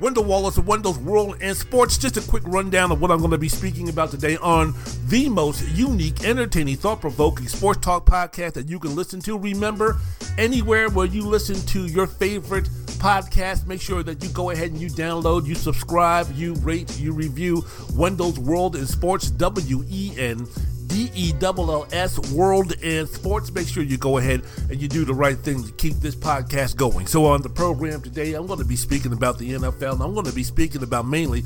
[0.00, 1.98] Wendell Wallace of Wendell's World and Sports.
[1.98, 4.74] Just a quick rundown of what I'm going to be speaking about today on
[5.06, 9.36] the most unique, entertaining, thought provoking sports talk podcast that you can listen to.
[9.38, 9.96] Remember,
[10.36, 12.68] anywhere where you listen to your favorite
[12.98, 17.12] podcast, make sure that you go ahead and you download, you subscribe, you rate, you
[17.12, 20.46] review Wendell's World and Sports, W E N
[20.88, 23.52] D E L L S World and Sports.
[23.52, 26.76] Make sure you go ahead and you do the right thing to keep this podcast
[26.76, 27.06] going.
[27.06, 30.14] So, on the program today, I'm going to be speaking about the NFL, and I'm
[30.14, 31.44] going to be speaking about mainly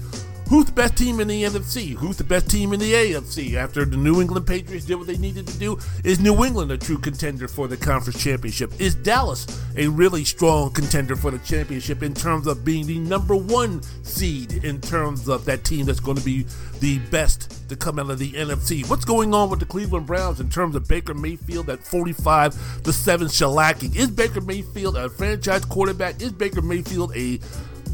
[0.52, 1.95] Who's the best team in the NFC?
[1.95, 3.55] Who's the best team in the AFC?
[3.55, 6.77] After the New England Patriots did what they needed to do, is New England a
[6.77, 8.79] true contender for the conference championship?
[8.79, 9.46] Is Dallas
[9.79, 14.62] a really strong contender for the championship in terms of being the number one seed
[14.62, 16.45] in terms of that team that's going to be
[16.80, 18.87] the best to come out of the NFC?
[18.91, 22.93] What's going on with the Cleveland Browns in terms of Baker Mayfield at 45 to
[22.93, 23.96] 7 shellacking?
[23.96, 26.21] Is Baker Mayfield a franchise quarterback?
[26.21, 27.41] Is Baker Mayfield a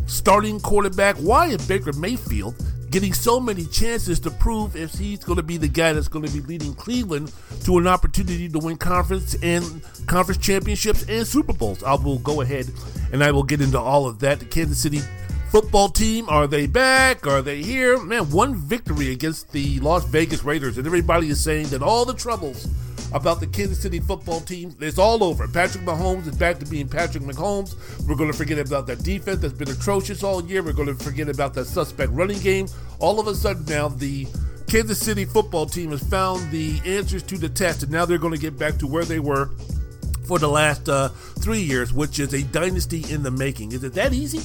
[0.08, 1.16] starting quarterback.
[1.16, 2.56] Why is Baker Mayfield
[2.90, 6.24] getting so many chances to prove if he's going to be the guy that's going
[6.24, 7.32] to be leading Cleveland
[7.64, 11.82] to an opportunity to win conference and conference championships and Super Bowls?
[11.82, 12.70] I will go ahead
[13.12, 14.40] and I will get into all of that.
[14.40, 15.00] The Kansas City
[15.50, 17.26] football team, are they back?
[17.26, 17.98] Are they here?
[17.98, 22.14] Man, one victory against the Las Vegas Raiders, and everybody is saying that all the
[22.14, 22.66] troubles
[23.12, 24.74] about the Kansas City football team.
[24.80, 25.48] It's all over.
[25.48, 27.76] Patrick Mahomes is back to being Patrick Mahomes.
[28.06, 30.62] We're going to forget about that defense that's been atrocious all year.
[30.62, 32.66] We're going to forget about that suspect running game.
[32.98, 34.26] All of a sudden now, the
[34.68, 38.34] Kansas City football team has found the answers to the test, and now they're going
[38.34, 39.50] to get back to where they were
[40.26, 43.72] for the last uh, three years, which is a dynasty in the making.
[43.72, 44.40] Is it that easy?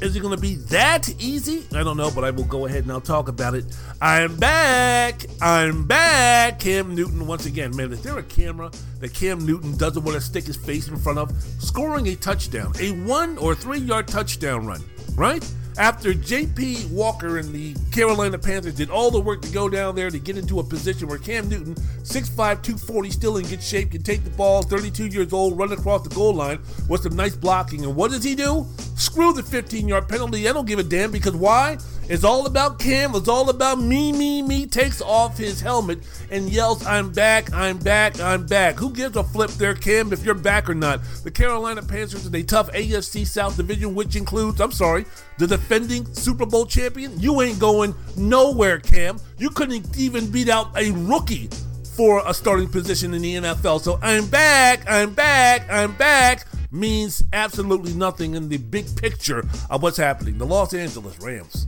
[0.00, 1.66] Is it going to be that easy?
[1.74, 3.64] I don't know, but I will go ahead and I'll talk about it.
[4.00, 5.26] I'm back.
[5.42, 6.60] I'm back.
[6.60, 7.74] Cam Newton once again.
[7.74, 10.96] Man, is there a camera that Cam Newton doesn't want to stick his face in
[10.96, 11.32] front of?
[11.58, 14.84] Scoring a touchdown, a one or three yard touchdown run,
[15.16, 15.44] right?
[15.78, 16.86] After J.P.
[16.90, 20.36] Walker and the Carolina Panthers did all the work to go down there to get
[20.36, 24.30] into a position where Cam Newton, 6'5, 240, still in good shape, can take the
[24.30, 27.84] ball, 32 years old, run across the goal line with some nice blocking.
[27.84, 28.66] And what does he do?
[28.96, 30.48] Screw the 15 yard penalty.
[30.48, 31.78] I don't give a damn because why?
[32.08, 33.14] It's all about Cam.
[33.14, 34.64] It's all about me, me, me.
[34.64, 35.98] Takes off his helmet
[36.30, 38.76] and yells, I'm back, I'm back, I'm back.
[38.76, 41.02] Who gives a flip there, Cam, if you're back or not?
[41.22, 45.04] The Carolina Panthers in a tough AFC South division, which includes, I'm sorry,
[45.36, 47.12] the defending Super Bowl champion.
[47.20, 49.18] You ain't going nowhere, Cam.
[49.36, 51.50] You couldn't even beat out a rookie
[51.94, 53.82] for a starting position in the NFL.
[53.82, 59.82] So I'm back, I'm back, I'm back means absolutely nothing in the big picture of
[59.82, 60.36] what's happening.
[60.36, 61.66] The Los Angeles Rams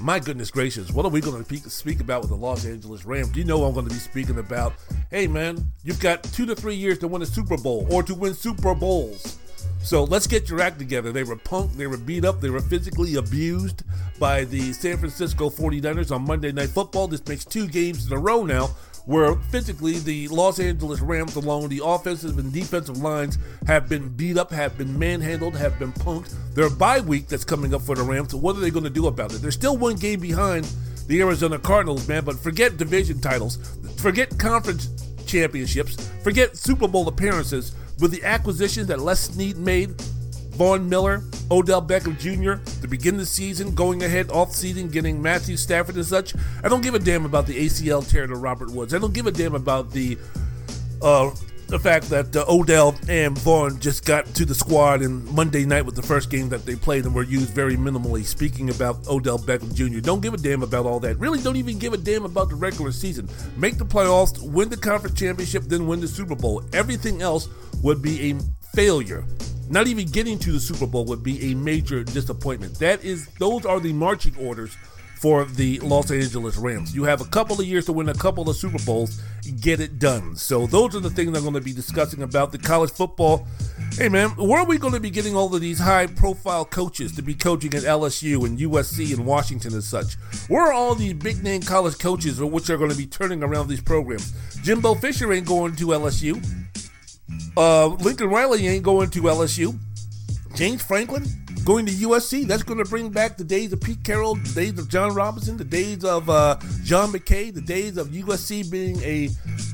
[0.00, 3.30] my goodness gracious, what are we going to speak about with the Los Angeles Rams?
[3.30, 4.74] Do you know I'm going to be speaking about?
[5.10, 8.14] Hey, man, you've got two to three years to win a Super Bowl or to
[8.14, 9.38] win Super Bowls.
[9.82, 11.12] So let's get your act together.
[11.12, 13.84] They were punked, they were beat up, they were physically abused
[14.18, 17.08] by the San Francisco 49ers on Monday Night Football.
[17.08, 18.70] This makes two games in a row now
[19.06, 24.36] where physically the Los Angeles Rams, along the offensive and defensive lines, have been beat
[24.36, 26.34] up, have been manhandled, have been punked.
[26.54, 28.32] Their bye week that's coming up for the Rams.
[28.32, 29.40] So what are they going to do about it?
[29.40, 30.68] They're still one game behind
[31.06, 32.24] the Arizona Cardinals, man.
[32.24, 33.58] But forget division titles,
[33.96, 34.88] forget conference
[35.24, 37.74] championships, forget Super Bowl appearances.
[37.98, 39.94] With the acquisitions that Les Snead made,
[40.56, 42.64] Von Miller, Odell Beckham Jr.
[42.80, 46.34] to begin the season, going ahead off season, getting Matthew Stafford and such.
[46.64, 48.94] I don't give a damn about the ACL tear to Robert Woods.
[48.94, 50.16] I don't give a damn about the
[51.02, 51.30] uh,
[51.68, 55.84] the fact that uh, Odell and Von just got to the squad and Monday night
[55.84, 58.24] was the first game that they played and were used very minimally.
[58.24, 61.18] Speaking about Odell Beckham Jr., don't give a damn about all that.
[61.18, 63.28] Really, don't even give a damn about the regular season.
[63.58, 66.62] Make the playoffs, win the conference championship, then win the Super Bowl.
[66.72, 67.48] Everything else
[67.82, 68.38] would be a
[68.74, 69.24] failure
[69.68, 72.78] not even getting to the Super Bowl would be a major disappointment.
[72.78, 74.76] That is, those are the marching orders
[75.16, 76.94] for the Los Angeles Rams.
[76.94, 79.22] You have a couple of years to win a couple of Super Bowls,
[79.60, 80.36] get it done.
[80.36, 83.46] So those are the things I'm going to be discussing about the college football.
[83.92, 87.22] Hey man, where are we going to be getting all of these high-profile coaches to
[87.22, 90.14] be coaching at LSU and USC and Washington and such?
[90.48, 93.80] Where are all these big-name college coaches which are going to be turning around these
[93.80, 94.34] programs?
[94.62, 96.44] Jimbo Fisher ain't going to LSU.
[97.56, 99.78] Uh, Lincoln Riley ain't going to LSU.
[100.54, 101.24] James Franklin
[101.66, 102.46] going to USC.
[102.46, 105.56] That's going to bring back the days of Pete Carroll, the days of John Robinson,
[105.56, 109.28] the days of uh, John McKay, the days of USC being a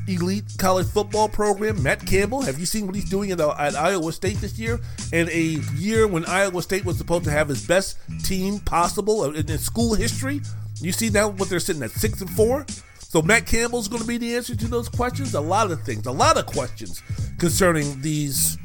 [0.09, 1.81] elite college football program.
[1.83, 4.81] Matt Campbell, have you seen what he's doing at, uh, at Iowa State this year?
[5.13, 9.49] In a year when Iowa State was supposed to have his best team possible in,
[9.49, 10.41] in school history.
[10.81, 12.67] You see now what they're sitting at six and four.
[13.13, 15.35] So Matt Campbell's going to be the answer to those questions.
[15.35, 17.03] A lot of things, a lot of questions
[17.39, 18.57] concerning these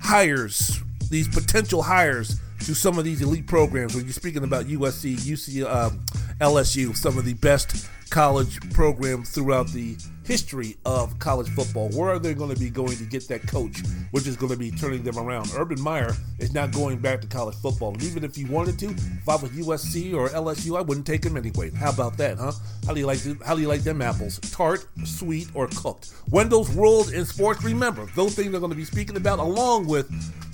[0.00, 0.78] hires,
[1.10, 3.96] these potential hires to some of these elite programs.
[3.96, 6.04] When you're speaking about USC, UC, um,
[6.40, 11.88] LSU, some of the best college programs throughout the history of college football.
[11.90, 13.80] Where are they going to be going to get that coach,
[14.10, 15.50] which is going to be turning them around?
[15.56, 17.92] Urban Meyer is not going back to college football.
[17.94, 21.24] And even if he wanted to, if I was USC or LSU, I wouldn't take
[21.24, 21.70] him anyway.
[21.70, 22.52] How about that, huh?
[22.86, 24.38] How do you like how do you like them apples?
[24.50, 26.12] Tart, sweet, or cooked?
[26.30, 27.64] Wendell's World in Sports.
[27.64, 30.08] Remember, those things are going to be speaking about along with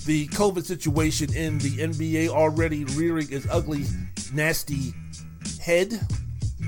[0.05, 3.85] the COVID situation in the NBA already rearing its ugly,
[4.33, 4.93] nasty
[5.61, 5.99] head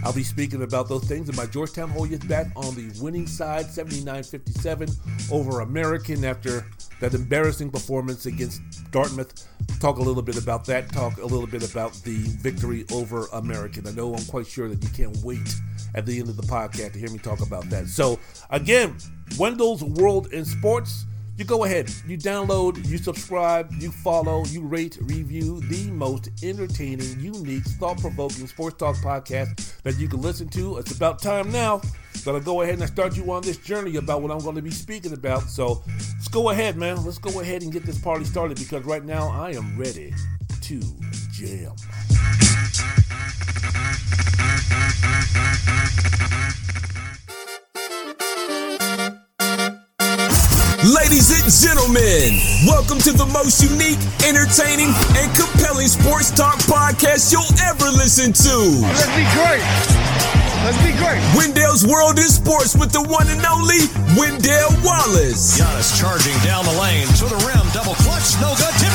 [0.03, 1.29] I'll be speaking about those things.
[1.29, 4.89] And my Georgetown Hoyas back on the winning side, 79 57
[5.31, 6.65] over American after
[6.99, 8.61] that embarrassing performance against
[8.91, 9.47] Dartmouth.
[9.79, 10.91] Talk a little bit about that.
[10.91, 13.87] Talk a little bit about the victory over American.
[13.87, 15.53] I know I'm quite sure that you can't wait
[15.95, 17.87] at the end of the podcast to hear me talk about that.
[17.87, 18.19] So,
[18.49, 18.97] again,
[19.37, 21.05] Wendell's World in Sports
[21.37, 27.19] you go ahead, you download, you subscribe, you follow, you rate, review the most entertaining,
[27.19, 30.77] unique, thought provoking sports talk podcast that you can listen to.
[30.77, 31.81] It's about time now.
[32.23, 34.61] Gonna go ahead and I start you on this journey about what I'm going to
[34.61, 35.43] be speaking about.
[35.43, 37.03] So let's go ahead, man.
[37.03, 40.13] Let's go ahead and get this party started because right now I am ready
[40.61, 40.81] to
[41.31, 41.75] jam.
[50.85, 52.37] Ladies and gentlemen,
[52.69, 58.85] welcome to the most unique, entertaining, and compelling sports talk podcast you'll ever listen to.
[58.93, 59.65] Let's be great.
[60.61, 61.17] Let's be great.
[61.33, 65.57] Wendell's World in Sports with the one and only Wendell Wallace.
[65.57, 68.94] Giannis charging down the lane to the rim, double clutch, no good, tipped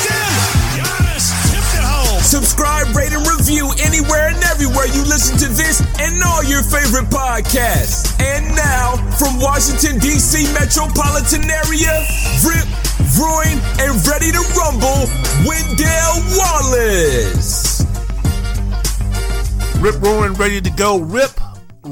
[2.30, 7.10] Subscribe, rate, and review anywhere and everywhere you listen to this and all your favorite
[7.10, 8.06] podcasts.
[8.22, 10.44] And now, from Washington, D.C.
[10.54, 11.90] metropolitan area,
[12.46, 12.70] Rip,
[13.18, 15.10] Roaring, and ready to rumble,
[15.42, 17.84] Wendell Wallace.
[19.80, 21.00] Rip, roaring, ready to go.
[21.00, 21.32] Rip,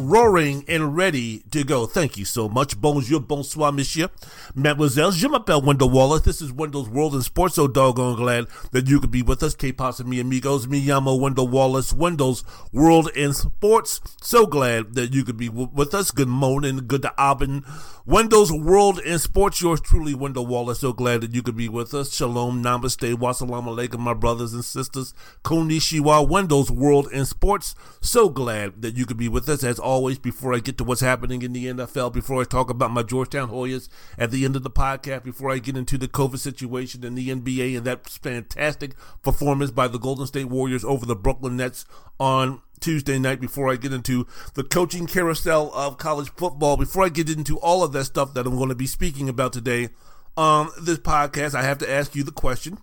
[0.08, 1.86] roaring and ready to go.
[1.86, 2.80] Thank you so much.
[2.80, 4.08] Bonjour, bonsoir, monsieur.
[4.54, 6.22] Mademoiselle, je m'appelle Wendell Wallace.
[6.22, 7.56] This is Wendell's World in Sports.
[7.56, 9.54] So doggone glad that you could be with us.
[9.54, 10.66] Que and me amigos?
[10.66, 11.92] Mi llamo Wendell Wallace.
[11.92, 14.00] Wendell's World in Sports.
[14.22, 16.10] So glad that you could be w- with us.
[16.10, 17.64] Good morning, good abend.
[18.06, 19.60] Wendell's World in Sports.
[19.60, 20.80] Yours truly, Wendell Wallace.
[20.80, 22.14] So glad that you could be with us.
[22.14, 25.12] Shalom, namaste, wassalam alaikum, my brothers and sisters.
[25.44, 27.74] Konnichiwa, Wendell's World in Sports.
[28.00, 29.62] So glad that you could be with us.
[29.62, 32.90] As always, before I get to what's happening in the NFL, before I talk about
[32.90, 36.38] my Georgetown Hoyas at the end of the podcast, before I get into the COVID
[36.38, 38.92] situation in the NBA and that fantastic
[39.22, 41.84] performance by the Golden State Warriors over the Brooklyn Nets
[42.20, 47.08] on Tuesday night before I get into the coaching carousel of college football, before I
[47.08, 49.88] get into all of that stuff that I'm going to be speaking about today
[50.36, 52.78] on this podcast, I have to ask you the question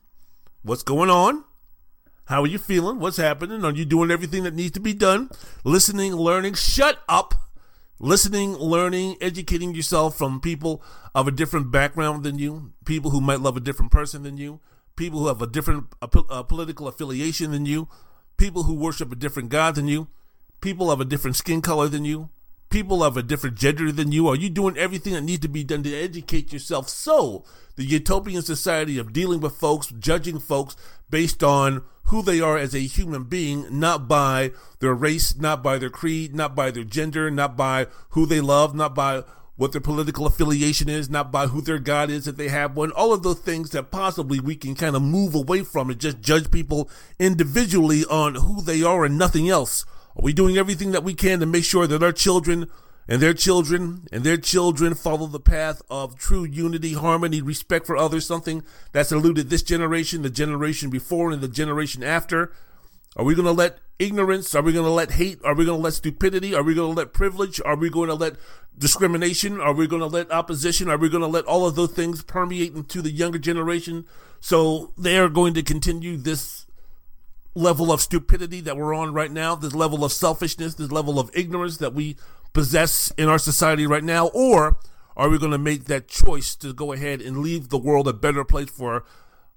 [0.63, 1.44] What's going on?
[2.25, 2.99] How are you feeling?
[2.99, 3.63] What's happening?
[3.63, 5.29] Are you doing everything that needs to be done?
[5.63, 7.35] Listening, learning, shut up.
[7.99, 10.83] Listening, learning, educating yourself from people
[11.13, 14.59] of a different background than you, people who might love a different person than you,
[14.95, 17.87] people who have a different a, a political affiliation than you,
[18.37, 20.07] people who worship a different God than you,
[20.59, 22.29] people of a different skin color than you,
[22.69, 24.27] people of a different gender than you?
[24.27, 27.45] Are you doing everything that needs to be done to educate yourself so
[27.77, 30.75] the utopian society of dealing with folks, judging folks
[31.09, 35.77] based on who they are as a human being, not by their race, not by
[35.77, 39.23] their creed, not by their gender, not by who they love, not by
[39.57, 42.91] what their political affiliation is, not by who their God is if they have one.
[42.91, 46.21] All of those things that possibly we can kind of move away from and just
[46.21, 49.85] judge people individually on who they are and nothing else.
[50.17, 52.69] Are we doing everything that we can to make sure that our children
[53.07, 57.95] and their children and their children follow the path of true unity, harmony, respect for
[57.95, 62.51] others, something that's eluded this generation, the generation before, and the generation after?
[63.15, 64.53] Are we going to let ignorance?
[64.55, 65.39] Are we going to let hate?
[65.45, 66.53] Are we going to let stupidity?
[66.53, 67.61] Are we going to let privilege?
[67.63, 68.35] Are we going to let
[68.77, 69.61] discrimination?
[69.61, 70.89] Are we going to let opposition?
[70.89, 74.05] Are we going to let all of those things permeate into the younger generation?
[74.41, 76.65] So they are going to continue this
[77.55, 81.31] level of stupidity that we're on right now, this level of selfishness, this level of
[81.33, 82.17] ignorance that we
[82.55, 84.27] possess in our society right now?
[84.27, 84.77] Or
[85.15, 88.13] are we going to make that choice to go ahead and leave the world a
[88.13, 89.05] better place for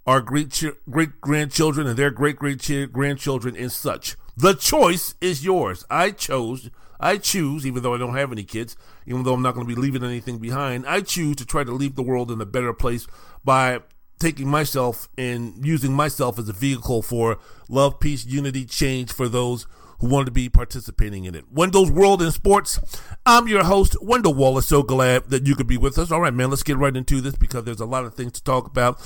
[0.07, 4.17] our great great grandchildren and their great great grandchildren and such?
[4.37, 5.85] The choice is yours.
[5.89, 8.77] I chose, I choose, even though I don't have any kids,
[9.07, 11.73] even though I'm not going to be leaving anything behind, I choose to try to
[11.73, 13.07] leave the world in a better place
[13.45, 13.81] by
[14.19, 17.39] taking myself and using myself as a vehicle for
[17.69, 21.45] love, peace, unity, change for those who wanted to be participating in it.
[21.51, 22.81] Wendell's World in Sports.
[23.27, 24.67] I'm your host, Wendell Wallace.
[24.67, 26.11] So glad that you could be with us.
[26.13, 28.45] All right, man, let's get right into this because there's a lot of things to
[28.45, 29.01] talk about.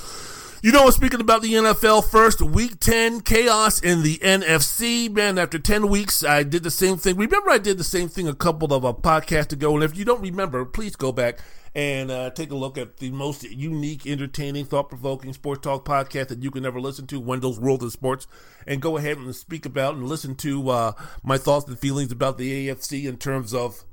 [0.63, 5.11] You know, speaking about the NFL first, week 10, chaos in the NFC.
[5.11, 7.17] Man, after 10 weeks, I did the same thing.
[7.17, 9.75] Remember, I did the same thing a couple of a uh, podcasts ago.
[9.75, 11.41] And if you don't remember, please go back
[11.75, 16.29] and uh, take a look at the most unique, entertaining, thought provoking sports talk podcast
[16.29, 18.27] that you can ever listen to, Wendell's World of Sports.
[18.67, 22.37] And go ahead and speak about and listen to uh, my thoughts and feelings about
[22.37, 23.85] the AFC in terms of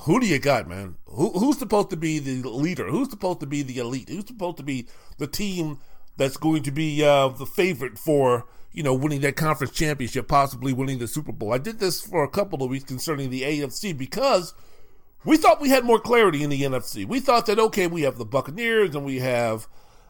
[0.00, 0.96] who do you got, man?
[1.06, 2.88] Who, who's supposed to be the leader?
[2.88, 4.08] Who's supposed to be the elite?
[4.08, 4.88] Who's supposed to be
[5.18, 5.78] the team
[6.16, 10.72] that's going to be uh, the favorite for you know winning that conference championship, possibly
[10.72, 11.52] winning the Super Bowl.
[11.52, 14.54] I did this for a couple of weeks concerning the AFC because
[15.24, 17.06] we thought we had more clarity in the NFC.
[17.06, 19.68] We thought that okay, we have the Buccaneers and we have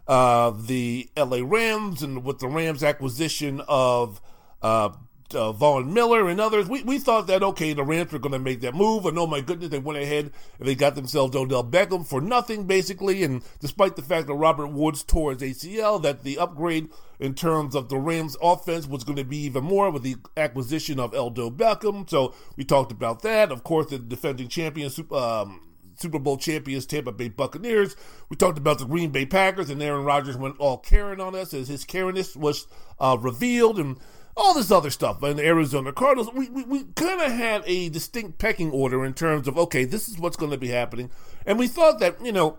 [0.08, 4.20] uh, the LA Rams, and with the Rams acquisition of
[4.62, 4.90] uh,
[5.34, 8.38] uh, Von Miller and others, we, we thought that, okay, the Rams were going to
[8.38, 9.06] make that move.
[9.06, 12.66] And oh my goodness, they went ahead and they got themselves Odell Beckham for nothing,
[12.66, 13.22] basically.
[13.22, 17.74] And despite the fact that Robert Woods tore his ACL, that the upgrade in terms
[17.74, 21.50] of the Rams offense was going to be even more with the acquisition of Odell
[21.50, 22.08] Beckham.
[22.08, 23.52] So we talked about that.
[23.52, 25.60] Of course, the defending champions, um,
[25.96, 27.96] Super Bowl champions Tampa Bay Buccaneers.
[28.28, 31.54] We talked about the Green Bay Packers, and Aaron Rodgers went all Karen on us
[31.54, 32.66] as his Karenness was
[32.98, 33.78] uh, revealed.
[33.78, 33.98] And
[34.36, 35.22] all this other stuff.
[35.22, 39.14] And the Arizona Cardinals, we, we, we kind of had a distinct pecking order in
[39.14, 41.10] terms of, okay, this is what's going to be happening.
[41.46, 42.58] And we thought that, you know,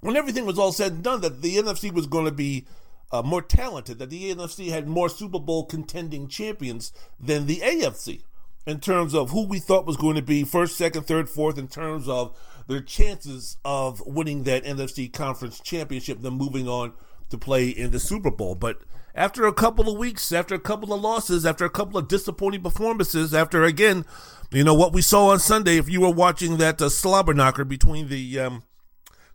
[0.00, 2.66] when everything was all said and done, that the NFC was going to be
[3.12, 8.22] uh, more talented, that the NFC had more Super Bowl contending champions than the AFC
[8.66, 11.68] in terms of who we thought was going to be first, second, third, fourth, in
[11.68, 12.36] terms of
[12.68, 16.92] their chances of winning that NFC conference championship, then moving on
[17.30, 18.54] to play in the Super Bowl.
[18.54, 18.82] But
[19.14, 22.62] after a couple of weeks, after a couple of losses, after a couple of disappointing
[22.62, 24.04] performances, after again,
[24.50, 25.76] you know what we saw on Sunday.
[25.76, 28.62] If you were watching that uh, slobber knocker between the um,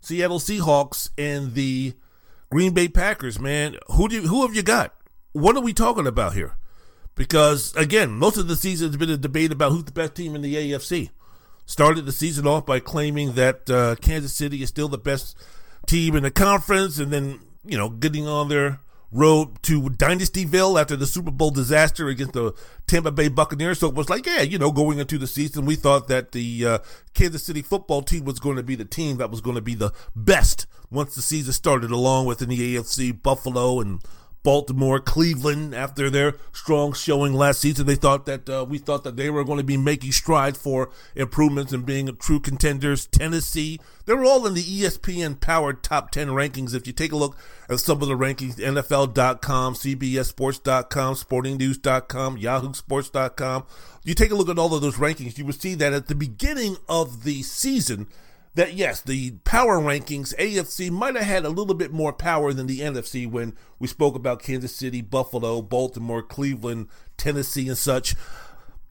[0.00, 1.94] Seattle Seahawks and the
[2.50, 4.94] Green Bay Packers, man, who do you, who have you got?
[5.32, 6.56] What are we talking about here?
[7.14, 10.34] Because again, most of the season has been a debate about who's the best team
[10.34, 11.10] in the AFC.
[11.66, 15.36] Started the season off by claiming that uh, Kansas City is still the best
[15.86, 20.96] team in the conference, and then you know getting on their road to Dynastyville after
[20.96, 22.52] the Super Bowl disaster against the
[22.86, 23.78] Tampa Bay Buccaneers.
[23.78, 26.66] So it was like, yeah, you know, going into the season, we thought that the
[26.66, 26.78] uh,
[27.14, 29.74] Kansas City football team was going to be the team that was going to be
[29.74, 34.00] the best once the season started, along with in the AFC, Buffalo and
[34.42, 39.16] Baltimore, Cleveland, after their strong showing last season, they thought that uh, we thought that
[39.16, 43.06] they were going to be making strides for improvements and being true contenders.
[43.06, 46.74] Tennessee, they were all in the ESPN powered top 10 rankings.
[46.74, 47.36] If you take a look
[47.68, 53.64] at some of the rankings, NFL.com, CBSSports.com, SportingNews.com, YahooSports.com,
[54.04, 56.14] you take a look at all of those rankings, you would see that at the
[56.14, 58.06] beginning of the season,
[58.54, 62.66] that yes, the power rankings, AFC might have had a little bit more power than
[62.66, 68.14] the NFC when we spoke about Kansas City, Buffalo, Baltimore, Cleveland, Tennessee, and such.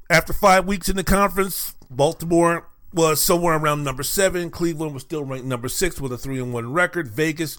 [0.09, 4.49] After five weeks in the conference, Baltimore was somewhere around number seven.
[4.49, 7.09] Cleveland was still ranked number six with a three and one record.
[7.09, 7.57] Vegas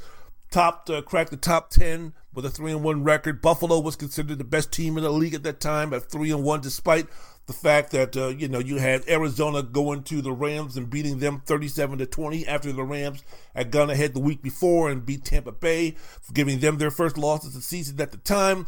[0.51, 3.43] topped, uh, cracked the top ten with a three and one record.
[3.43, 6.43] Buffalo was considered the best team in the league at that time at three and
[6.43, 7.07] one, despite
[7.49, 11.19] the fact that uh, you know you had Arizona going to the Rams and beating
[11.19, 13.25] them 37 to 20 after the Rams
[13.57, 15.97] had gone ahead the week before and beat Tampa Bay,
[16.33, 18.67] giving them their first loss of the season at the time.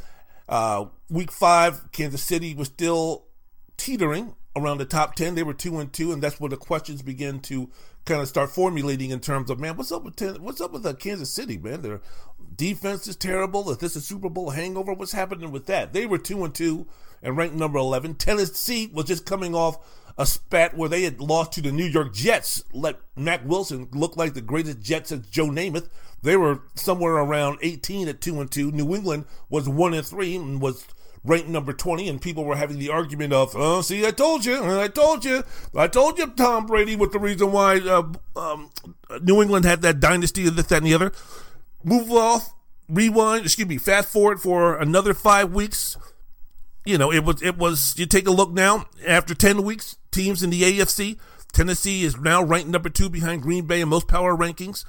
[0.49, 3.27] Uh, week five, Kansas City was still
[3.77, 5.35] teetering around the top 10.
[5.35, 7.71] They were two and two, and that's where the questions began to
[8.07, 10.85] kind of start formulating in terms of man, what's up with ten, what's up with
[10.85, 11.83] the Kansas City, man?
[11.83, 12.01] Their
[12.57, 13.71] defense is terrible.
[13.71, 14.95] Is this a Super Bowl hangover?
[14.95, 15.93] What's happening with that?
[15.93, 16.87] They were two and two
[17.23, 18.15] and ranked number 11.
[18.15, 19.79] Tennessee was just coming off
[20.21, 24.17] a spat where they had lost to the New York Jets, let Mack Wilson look
[24.19, 25.89] like the greatest Jet since Joe Namath.
[26.23, 28.71] They were somewhere around 18 at 2 and 2.
[28.73, 30.87] New England was 1 and 3 and was
[31.25, 34.65] ranked number 20 and people were having the argument of oh see i told you
[34.81, 35.45] i told you
[35.77, 38.03] i told you tom brady was the reason why uh,
[38.41, 38.71] um,
[39.21, 41.13] new england had that dynasty of this that and the other
[41.85, 42.55] move off
[42.89, 45.99] rewind excuse me fast forward for another five weeks
[46.85, 47.99] you know, it was it was.
[47.99, 51.19] You take a look now after ten weeks, teams in the AFC.
[51.53, 54.85] Tennessee is now ranked number two behind Green Bay in most power rankings.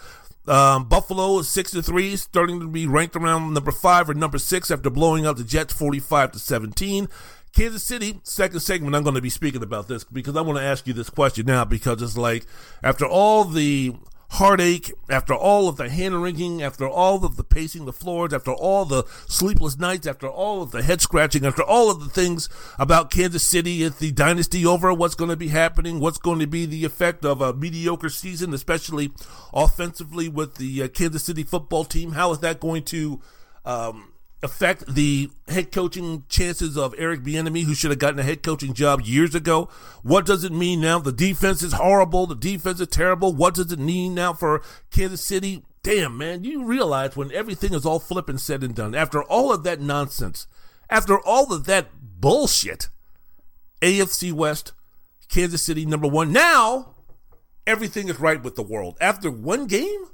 [0.48, 4.38] Um, Buffalo is six to three, starting to be ranked around number five or number
[4.38, 7.08] six after blowing out the Jets forty-five to seventeen.
[7.54, 10.64] Kansas City, second segment, I'm going to be speaking about this because I want to
[10.64, 12.46] ask you this question now because it's like
[12.82, 13.94] after all the
[14.32, 18.52] heartache, after all of the hand wringing, after all of the pacing the floors, after
[18.54, 22.48] all the sleepless nights, after all of the head scratching, after all of the things
[22.80, 24.94] about Kansas City, is the dynasty over?
[24.94, 26.00] What's going to be happening?
[26.00, 29.12] What's going to be the effect of a mediocre season, especially
[29.54, 32.14] offensively with the uh, Kansas City football team?
[32.14, 33.20] How is that going to
[33.66, 34.11] um,
[34.44, 38.74] affect the head coaching chances of Eric Bieniemy, who should have gotten a head coaching
[38.74, 39.70] job years ago?
[40.02, 41.00] What does it mean now?
[41.00, 42.26] The defense is horrible.
[42.26, 43.34] The defense is terrible.
[43.34, 45.64] What does it mean now for Kansas City?
[45.84, 49.64] Damn, man, you realize when everything is all flipping said and done, after all of
[49.64, 50.46] that nonsense,
[50.90, 52.90] after all of that bullshit,
[53.82, 54.74] AFC West,
[55.28, 56.32] Kansas City number one.
[56.32, 56.96] Now,
[57.66, 58.98] everything is right with the world.
[59.02, 60.06] After one game,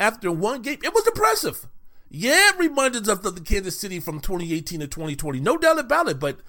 [0.00, 1.68] after one game, it was impressive.
[2.12, 5.38] Yeah, it us of the Kansas City from 2018 to 2020.
[5.38, 6.18] No doubt about it.
[6.18, 6.40] But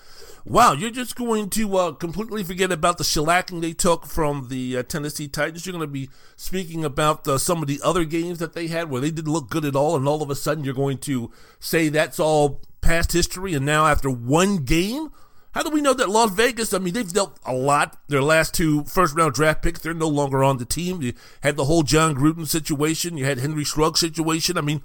[0.44, 4.78] wow, you're just going to uh, completely forget about the shellacking they took from the
[4.78, 5.64] uh, Tennessee Titans.
[5.64, 8.90] You're going to be speaking about uh, some of the other games that they had
[8.90, 9.96] where they didn't look good at all.
[9.96, 13.54] And all of a sudden, you're going to say that's all past history.
[13.54, 15.12] And now, after one game,
[15.52, 18.00] how do we know that Las Vegas, I mean, they've dealt a lot.
[18.08, 21.04] Their last two first round draft picks, they're no longer on the team.
[21.04, 24.58] You had the whole Jon Gruden situation, you had Henry Ruggs situation.
[24.58, 24.82] I mean,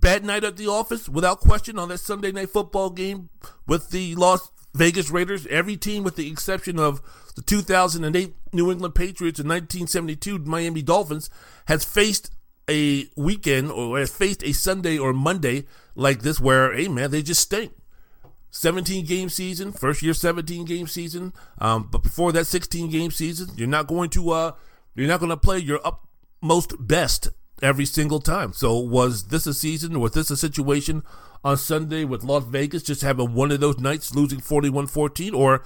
[0.00, 3.30] bad night at the office, without question, on that Sunday night football game
[3.66, 5.46] with the Las Vegas Raiders.
[5.48, 7.00] Every team, with the exception of
[7.34, 11.30] the 2008 New England Patriots and 1972 Miami Dolphins,
[11.66, 12.30] has faced
[12.68, 17.22] a weekend or has faced a Sunday or Monday like this where, hey man, they
[17.22, 17.72] just stink.
[18.50, 21.32] 17 game season, first year 17 game season.
[21.58, 24.52] Um, but before that 16 game season, you're not going to uh,
[24.94, 27.28] you're not going to play your utmost best
[27.62, 28.52] every single time.
[28.52, 30.00] So was this a season?
[30.00, 31.02] Was this a situation
[31.44, 35.34] on Sunday with Las Vegas just having one of those nights losing 41-14?
[35.34, 35.62] Or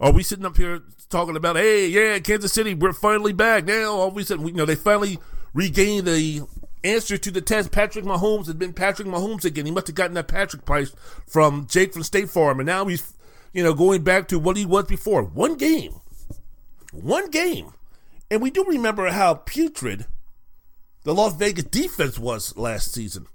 [0.00, 3.92] are we sitting up here talking about, hey, yeah, Kansas City, we're finally back now?
[3.92, 5.18] All we said, you know, they finally
[5.54, 6.42] regained the
[6.84, 7.72] answer to the test.
[7.72, 9.66] Patrick Mahomes has been Patrick Mahomes again.
[9.66, 10.92] He must have gotten that Patrick price
[11.26, 13.14] from Jake from State Farm, and now he's,
[13.52, 15.22] you know, going back to what he was before.
[15.22, 15.94] One game.
[16.92, 17.72] One game.
[18.30, 20.06] And we do remember how putrid
[21.06, 23.28] the Las Vegas defense was last season.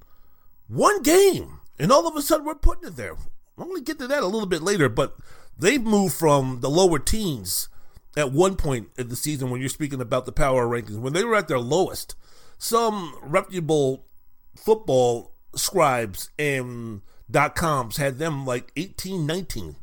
[0.68, 3.16] One game, and all of a sudden we're putting it there.
[3.58, 5.16] I'm going to get to that a little bit later, but
[5.58, 7.70] they've moved from the lower teens
[8.18, 11.24] at one point in the season when you're speaking about the power rankings, when they
[11.24, 12.16] were at their lowest.
[12.58, 14.06] Some reputable
[14.54, 17.00] football scribes and
[17.32, 19.78] dot coms had them like 18, 19.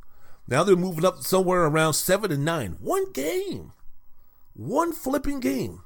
[0.46, 2.76] Now they're moving up somewhere around seven and nine.
[2.80, 3.72] One game.
[4.52, 5.84] One flipping game.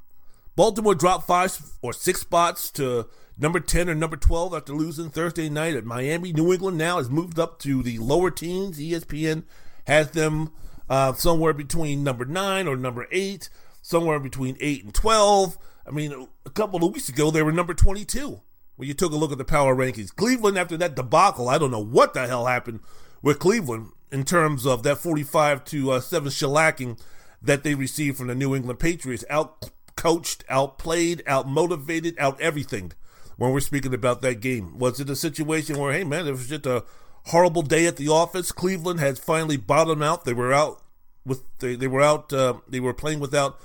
[0.54, 5.48] Baltimore dropped five or six spots to number 10 or number 12 after losing Thursday
[5.48, 6.32] night at Miami.
[6.32, 8.78] New England now has moved up to the lower teens.
[8.78, 9.44] ESPN
[9.86, 10.52] has them
[10.90, 13.48] uh, somewhere between number 9 or number 8,
[13.80, 15.58] somewhere between 8 and 12.
[15.86, 18.40] I mean, a couple of weeks ago, they were number 22
[18.76, 20.14] when you took a look at the power rankings.
[20.14, 22.80] Cleveland, after that debacle, I don't know what the hell happened
[23.22, 27.00] with Cleveland in terms of that 45 to uh, 7 shellacking
[27.40, 29.24] that they received from the New England Patriots.
[29.30, 32.92] Out coached, outplayed, outmotivated, out everything
[33.37, 34.78] when we're speaking about that game?
[34.78, 36.85] Was it a situation where, hey man, it was just a
[37.26, 38.52] horrible day at the office?
[38.52, 40.24] Cleveland had finally bottomed out.
[40.24, 40.83] They were out
[41.24, 43.61] with they, they were out uh, they were playing without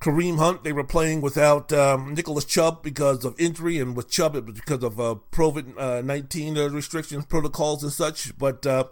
[0.00, 0.64] Kareem Hunt.
[0.64, 4.54] They were playing without um, Nicholas Chubb because of injury, and with Chubb it was
[4.54, 8.36] because of uh, COVID uh, nineteen uh, restrictions, protocols, and such.
[8.38, 8.84] But uh,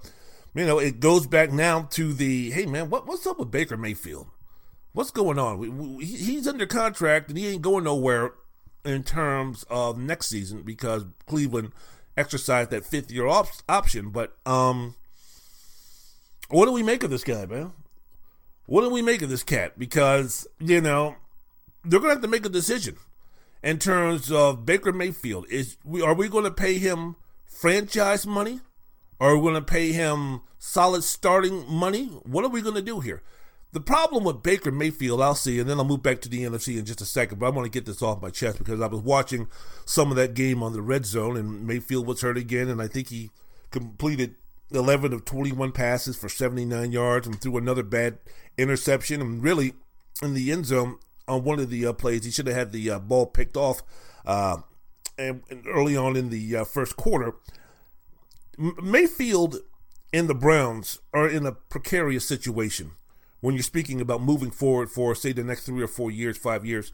[0.55, 3.76] you know, it goes back now to the hey man, what what's up with Baker
[3.76, 4.29] Mayfield?
[4.96, 5.59] What's going on?
[5.59, 8.32] We, we, he's under contract and he ain't going nowhere
[8.82, 11.72] in terms of next season because Cleveland
[12.16, 14.09] exercised that fifth year op- option.
[14.09, 14.94] But um,
[16.48, 17.74] what do we make of this guy, man?
[18.64, 19.78] What do we make of this cat?
[19.78, 21.16] Because you know
[21.85, 22.96] they're going to have to make a decision
[23.62, 25.44] in terms of Baker Mayfield.
[25.50, 28.61] Is we are we going to pay him franchise money?
[29.20, 32.06] Are we going to pay him solid starting money?
[32.24, 33.22] What are we going to do here?
[33.76, 36.78] The problem with Baker Mayfield, I'll see, and then I'll move back to the NFC
[36.78, 38.86] in just a second, but I want to get this off my chest because I
[38.86, 39.48] was watching
[39.84, 42.88] some of that game on the red zone, and Mayfield was hurt again, and I
[42.88, 43.28] think he
[43.70, 44.36] completed
[44.70, 48.16] 11 of 21 passes for 79 yards and threw another bad
[48.56, 49.20] interception.
[49.20, 49.74] And really,
[50.22, 52.92] in the end zone on one of the uh, plays, he should have had the
[52.92, 53.82] uh, ball picked off
[54.24, 54.56] uh,
[55.18, 57.34] and, and, early on in the uh, first quarter.
[58.58, 59.58] M- Mayfield
[60.14, 62.92] and the Browns are in a precarious situation
[63.40, 66.64] when you're speaking about moving forward for, say, the next three or four years, five
[66.64, 66.92] years,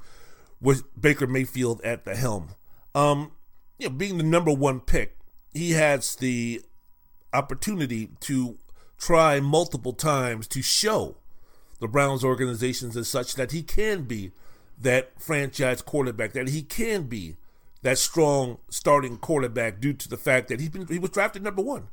[0.61, 2.51] with Baker Mayfield at the helm.
[2.95, 3.33] Um,
[3.79, 5.17] you know, being the number one pick,
[5.53, 6.63] he has the
[7.33, 8.59] opportunity to
[8.99, 11.17] try multiple times to show
[11.81, 14.31] the Browns organizations as such that he can be
[14.79, 17.37] that franchise quarterback, that he can be
[17.83, 21.63] that strong starting quarterback due to the fact that he's been he was drafted number
[21.63, 21.89] one.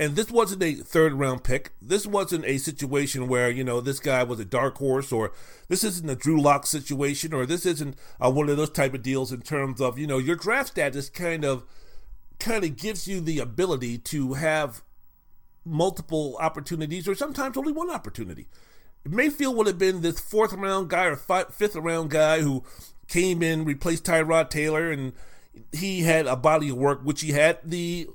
[0.00, 1.72] And this wasn't a third round pick.
[1.82, 5.30] This wasn't a situation where, you know, this guy was a dark horse or
[5.68, 9.02] this isn't a Drew Lock situation or this isn't uh, one of those type of
[9.02, 11.64] deals in terms of, you know, your draft status kind of
[12.38, 14.80] kind of gives you the ability to have
[15.66, 18.48] multiple opportunities or sometimes only one opportunity.
[19.04, 22.64] Mayfield would have been this fourth round guy or fifth round guy who
[23.06, 25.12] came in, replaced Tyrod Taylor, and
[25.72, 28.08] he had a body of work which he had the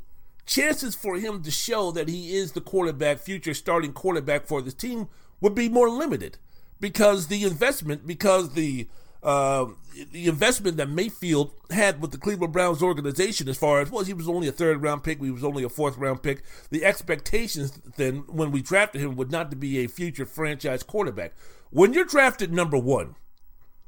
[0.46, 4.74] chances for him to show that he is the quarterback, future starting quarterback for this
[4.74, 5.08] team
[5.42, 6.38] would be more limited
[6.80, 8.88] because the investment, because the
[9.24, 9.66] uh,
[10.12, 14.14] the investment that Mayfield had with the Cleveland Browns organization, as far as well, he
[14.14, 16.44] was only a third round pick, he was only a fourth round pick.
[16.70, 21.34] The expectations then, when we drafted him, would not to be a future franchise quarterback.
[21.72, 23.16] When you're drafted number one,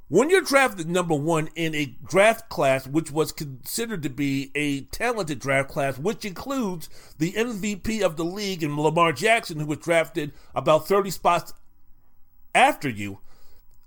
[0.10, 4.82] when you're drafted number one in a draft class which was considered to be a
[4.82, 9.80] talented draft class, which includes the MVP of the league and Lamar Jackson, who was
[9.80, 11.54] drafted about 30 spots
[12.56, 13.20] after you,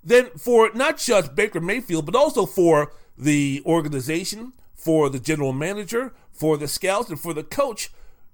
[0.05, 6.13] then for not just Baker Mayfield, but also for the organization, for the general manager,
[6.31, 7.91] for the scouts, and for the coach,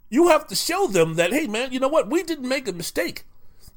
[0.08, 2.10] you have to show them that, hey, man, you know what?
[2.10, 3.24] We didn't make a mistake.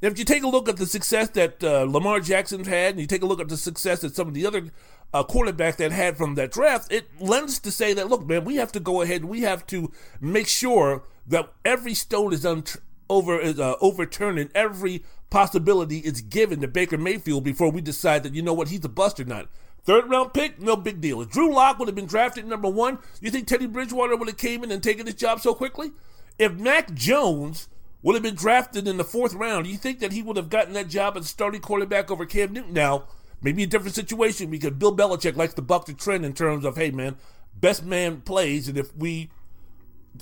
[0.02, 3.08] If you take a look at the success that uh, Lamar Jackson's had, and you
[3.08, 4.70] take a look at the success that some of the other
[5.14, 8.56] uh, quarterbacks that had from that draft, it lends to say that look, man, we
[8.56, 9.26] have to go ahead.
[9.26, 12.64] We have to make sure that every stone is un-
[13.10, 18.24] over is uh, overturned and every possibility is given to Baker Mayfield before we decide
[18.24, 19.50] that you know what he's a bust or not.
[19.84, 21.22] Third round pick, no big deal.
[21.22, 24.38] If Drew Lock would have been drafted number one, you think Teddy Bridgewater would have
[24.38, 25.92] came in and taken his job so quickly?
[26.38, 27.68] If Mac Jones
[28.02, 30.74] would have been drafted in the fourth round, you think that he would have gotten
[30.74, 32.74] that job as starting quarterback over Cam Newton?
[32.74, 33.06] Now,
[33.42, 36.78] maybe a different situation because Bill Belichick likes to buck the trend in terms of,
[36.78, 37.18] hey, man,
[37.60, 39.30] best man plays, and if we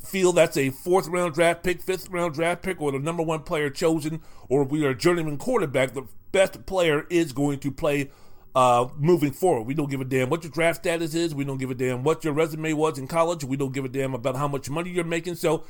[0.04, 3.44] feel that's a fourth round draft pick, fifth round draft pick, or the number one
[3.44, 8.10] player chosen, or we are a journeyman quarterback, the best player is going to play
[8.56, 9.68] uh, moving forward.
[9.68, 11.36] We don't give a damn what your draft status is.
[11.36, 13.44] We don't give a damn what your resume was in college.
[13.44, 15.36] We don't give a damn about how much money you're making.
[15.36, 15.64] So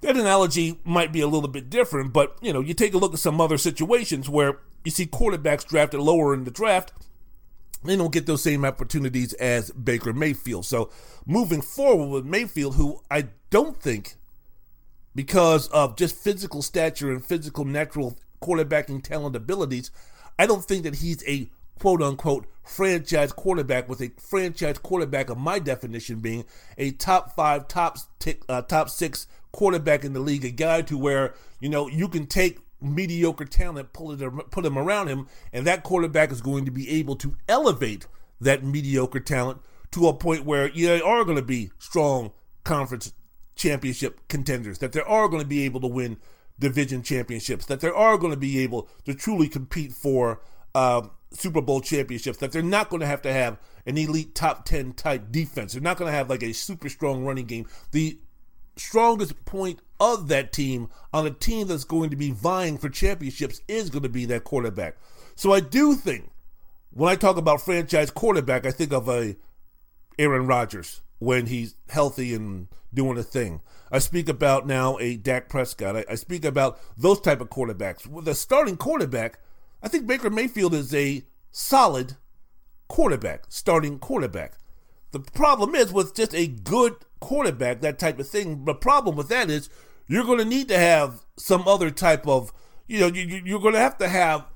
[0.00, 3.12] that analogy might be a little bit different, but you know, you take a look
[3.12, 6.92] at some other situations where you see quarterbacks drafted lower in the draft,
[7.84, 10.66] they don't get those same opportunities as Baker Mayfield.
[10.66, 10.90] So
[11.26, 14.16] moving forward with Mayfield, who I don't think,
[15.14, 19.90] because of just physical stature and physical natural quarterbacking talent abilities,
[20.38, 25.38] I don't think that he's a quote unquote franchise quarterback with a franchise quarterback of
[25.38, 26.44] my definition being
[26.78, 30.96] a top five, top t- uh, top six quarterback in the league, a guy to
[30.96, 35.66] where you know you can take mediocre talent, pull it, put him around him, and
[35.66, 38.06] that quarterback is going to be able to elevate
[38.40, 39.60] that mediocre talent
[39.92, 42.32] to a point where you know, they are going to be strong
[42.64, 43.12] conference
[43.56, 46.16] championship contenders, that they are going to be able to win
[46.58, 50.40] division championships, that they are going to be able to truly compete for
[50.74, 54.64] uh, Super Bowl championships, that they're not going to have to have an elite top
[54.64, 55.72] 10 type defense.
[55.72, 57.66] They're not going to have like a super strong running game.
[57.92, 58.18] The
[58.80, 63.60] strongest point of that team on a team that's going to be vying for championships
[63.68, 64.96] is going to be that quarterback.
[65.34, 66.30] So I do think
[66.90, 69.36] when I talk about franchise quarterback, I think of a
[70.18, 73.60] Aaron Rodgers when he's healthy and doing a thing.
[73.92, 75.96] I speak about now a Dak Prescott.
[75.96, 78.06] I, I speak about those type of quarterbacks.
[78.06, 79.38] With a starting quarterback,
[79.82, 82.16] I think Baker Mayfield is a solid
[82.88, 84.54] quarterback, starting quarterback.
[85.12, 88.64] The problem is with just a good quarterback, that type of thing.
[88.64, 89.68] The problem with that is
[90.06, 92.52] you're going to need to have some other type of,
[92.86, 94.46] you know, you, you're going to have to have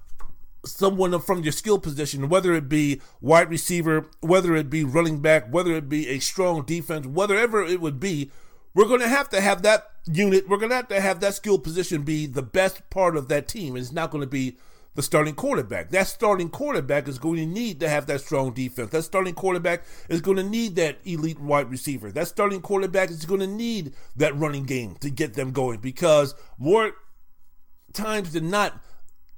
[0.66, 5.52] someone from your skill position, whether it be wide receiver, whether it be running back,
[5.52, 8.30] whether it be a strong defense, whatever it would be,
[8.74, 10.48] we're going to have to have that unit.
[10.48, 13.46] We're going to have to have that skill position be the best part of that
[13.46, 13.76] team.
[13.76, 14.56] It's not going to be
[14.94, 15.90] the starting quarterback.
[15.90, 18.90] That starting quarterback is going to need to have that strong defense.
[18.90, 22.12] That starting quarterback is going to need that elite wide receiver.
[22.12, 26.34] That starting quarterback is going to need that running game to get them going because
[26.58, 26.92] more
[27.92, 28.80] times than not,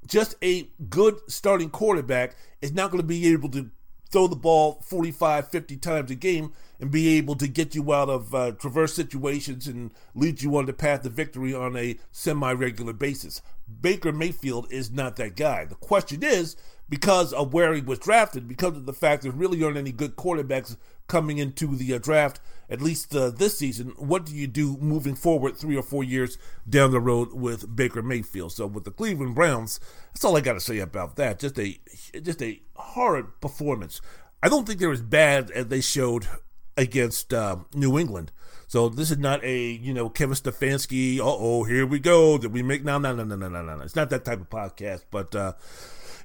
[0.05, 3.69] just a good starting quarterback is not going to be able to
[4.09, 8.09] throw the ball 45, 50 times a game and be able to get you out
[8.09, 12.51] of uh, traverse situations and lead you on the path to victory on a semi
[12.53, 13.41] regular basis.
[13.81, 15.65] Baker Mayfield is not that guy.
[15.65, 16.55] The question is
[16.89, 20.15] because of where he was drafted, because of the fact there really aren't any good
[20.15, 20.77] quarterbacks
[21.07, 23.93] coming into the uh, draft at least uh, this season.
[23.97, 26.37] What do you do moving forward three or four years
[26.69, 28.51] down the road with Baker Mayfield?
[28.51, 29.79] So with the Cleveland Browns,
[30.13, 31.39] that's all I got to say about that.
[31.39, 31.79] Just a
[32.21, 34.01] just a horrid performance.
[34.43, 36.27] I don't think they're as bad as they showed
[36.75, 38.31] against uh, New England.
[38.67, 41.19] So this is not a you know Kevin Stefanski.
[41.21, 42.37] Oh, here we go.
[42.37, 43.79] Did we make no no no no no no no?
[43.81, 45.35] It's not that type of podcast, but.
[45.35, 45.53] Uh,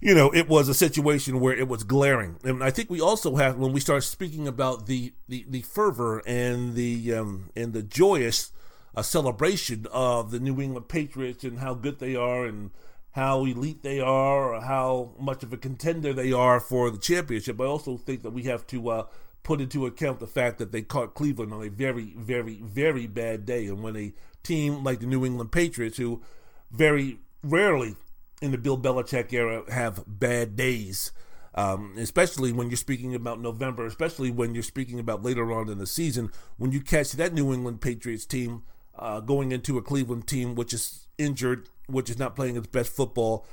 [0.04, 2.36] you know, it was a situation where it was glaring.
[2.42, 6.20] And I think we also have, when we start speaking about the, the, the fervor
[6.26, 8.50] and the, um, and the joyous
[8.96, 12.72] uh, celebration of the New England Patriots and how good they are and
[13.12, 17.60] how elite they are or how much of a contender they are for the championship,
[17.60, 19.06] I also think that we have to uh,
[19.42, 23.44] put into account the fact that they caught Cleveland on a very, very, very bad
[23.44, 23.66] day.
[23.66, 26.22] And when a team like the New England Patriots, who
[26.70, 27.96] very rarely
[28.40, 31.12] in the Bill Belichick era have bad days.
[31.54, 35.78] Um, especially when you're speaking about November, especially when you're speaking about later on in
[35.78, 38.62] the season, when you catch that New England Patriots team
[38.98, 42.96] uh, going into a Cleveland team which is injured, which is not playing its best
[42.96, 43.46] football,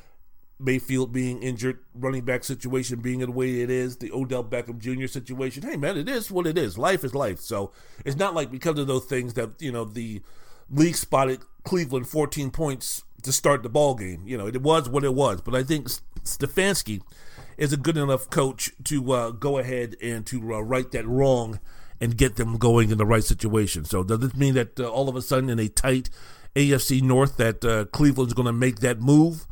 [0.59, 5.07] Mayfield being injured, running back situation being the way it is, the Odell Beckham Jr.
[5.07, 5.63] situation.
[5.63, 6.77] Hey man, it is what it is.
[6.77, 7.39] Life is life.
[7.39, 7.71] So
[8.05, 10.21] it's not like because of those things that you know the
[10.69, 14.23] league spotted Cleveland 14 points to start the ball game.
[14.25, 15.41] You know, it was what it was.
[15.41, 15.87] But I think
[16.23, 17.01] Stefanski
[17.57, 21.59] is a good enough coach to uh, go ahead and to uh, right that wrong
[22.01, 23.85] and get them going in the right situation.
[23.85, 26.09] So does this mean that uh, all of a sudden in a tight
[26.55, 29.45] AFC North that uh, Cleveland's going to make that move?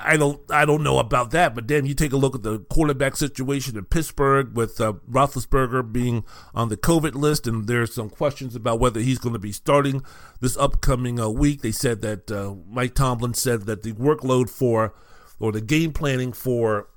[0.00, 2.58] I don't I don't know about that, but then you take a look at the
[2.58, 8.10] quarterback situation in Pittsburgh with uh, Roethlisberger being on the COVID list, and there's some
[8.10, 10.02] questions about whether he's going to be starting
[10.40, 11.62] this upcoming uh, week.
[11.62, 14.94] They said that uh, Mike Tomlin said that the workload for
[15.38, 16.88] or the game planning for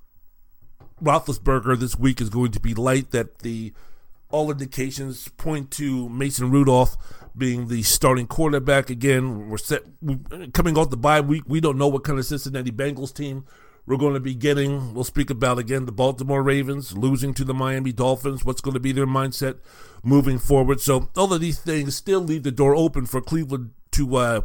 [1.03, 3.11] Roethlisberger this week is going to be light.
[3.11, 3.73] That the
[4.31, 6.97] all indications point to Mason Rudolph
[7.37, 9.49] being the starting quarterback again.
[9.49, 9.83] We're set
[10.53, 11.43] coming off the bye week.
[11.47, 13.45] We don't know what kind of Cincinnati Bengals team
[13.85, 14.93] we're going to be getting.
[14.93, 18.45] We'll speak about again the Baltimore Ravens losing to the Miami Dolphins.
[18.45, 19.57] What's going to be their mindset
[20.03, 20.79] moving forward?
[20.81, 24.41] So all of these things still leave the door open for Cleveland to uh,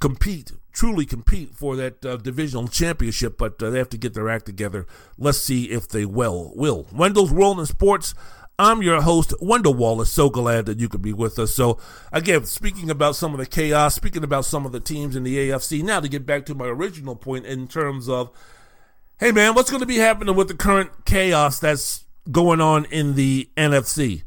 [0.00, 3.36] compete, truly compete for that uh, divisional championship.
[3.36, 4.86] But uh, they have to get their act together.
[5.18, 6.52] Let's see if they will.
[6.54, 8.14] Will Wendell's World in Sports.
[8.58, 10.10] I'm your host, Wendell Wallace.
[10.10, 11.54] So glad that you could be with us.
[11.54, 11.78] So,
[12.10, 15.36] again, speaking about some of the chaos, speaking about some of the teams in the
[15.36, 18.30] AFC, now to get back to my original point in terms of,
[19.18, 23.14] hey, man, what's going to be happening with the current chaos that's going on in
[23.14, 24.22] the NFC?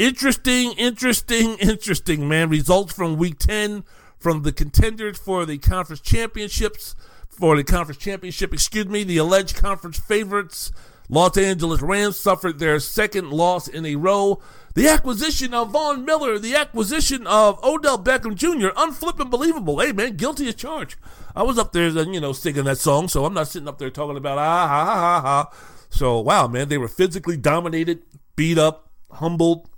[0.00, 2.48] Interesting, interesting, interesting, man.
[2.48, 3.84] Results from week 10
[4.18, 6.96] from the contenders for the conference championships,
[7.28, 10.72] for the conference championship, excuse me, the alleged conference favorites
[11.08, 14.40] Los Angeles Rams suffered their second loss in a row.
[14.74, 19.78] The acquisition of Von Miller, the acquisition of Odell Beckham Jr., unflipping believable.
[19.78, 20.98] Hey, man, guilty as charged.
[21.36, 23.90] I was up there, you know, singing that song, so I'm not sitting up there
[23.90, 25.50] talking about ah, ha, ha, ha, ha.
[25.90, 28.02] So, wow, man, they were physically dominated,
[28.34, 29.68] beat up, humbled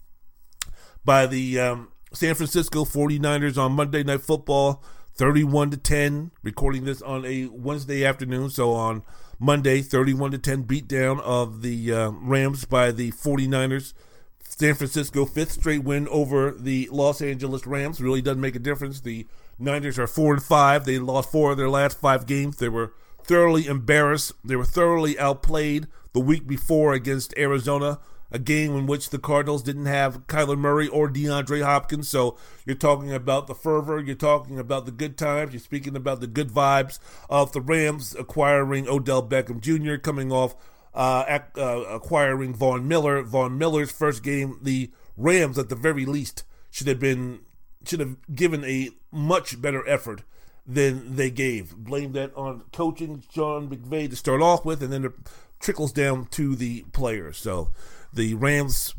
[1.05, 4.83] by the um, San Francisco 49ers on Monday Night Football,
[5.15, 6.31] 31 to 10.
[6.43, 9.03] Recording this on a Wednesday afternoon, so on
[9.39, 13.93] Monday, 31 to 10 beatdown of the uh, Rams by the 49ers.
[14.41, 19.01] San Francisco fifth straight win over the Los Angeles Rams really doesn't make a difference.
[19.01, 19.27] The
[19.59, 20.85] Niners are four and five.
[20.85, 22.57] They lost four of their last five games.
[22.57, 22.95] They were
[23.25, 24.33] thoroughly embarrassed.
[24.43, 27.99] They were thoroughly outplayed the week before against Arizona
[28.31, 32.09] a game in which the Cardinals didn't have Kyler Murray or DeAndre Hopkins.
[32.09, 36.21] So you're talking about the fervor, you're talking about the good times, you're speaking about
[36.21, 36.99] the good vibes
[37.31, 40.57] of the Rams acquiring Odell Beckham Jr., coming off
[40.95, 43.23] uh, uh, acquiring Von Miller.
[43.23, 47.41] Von Miller's first game, the Rams at the very least should have been
[47.85, 50.23] should have given a much better effort
[50.67, 51.77] than they gave.
[51.77, 55.13] Blame that on coaching John McVay to start off with, and then it
[55.61, 57.37] trickles down to the players.
[57.37, 57.73] So
[58.13, 58.95] the Rams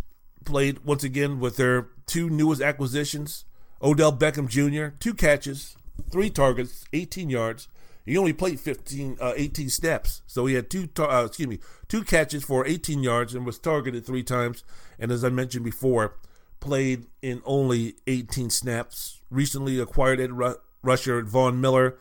[0.46, 3.46] played once again with their two newest acquisitions
[3.82, 5.76] Odell Beckham Jr., two catches,
[6.12, 7.68] three targets, 18 yards.
[8.06, 11.60] He only played 15, uh, 18 steps, so he had two, tar- uh, excuse me,
[11.90, 14.64] two catches for 18 yards and was targeted three times.
[14.98, 16.16] And as I mentioned before,
[16.60, 19.22] played in only 18 snaps.
[19.30, 21.98] Recently acquired Ed Ru- rusher Von Miller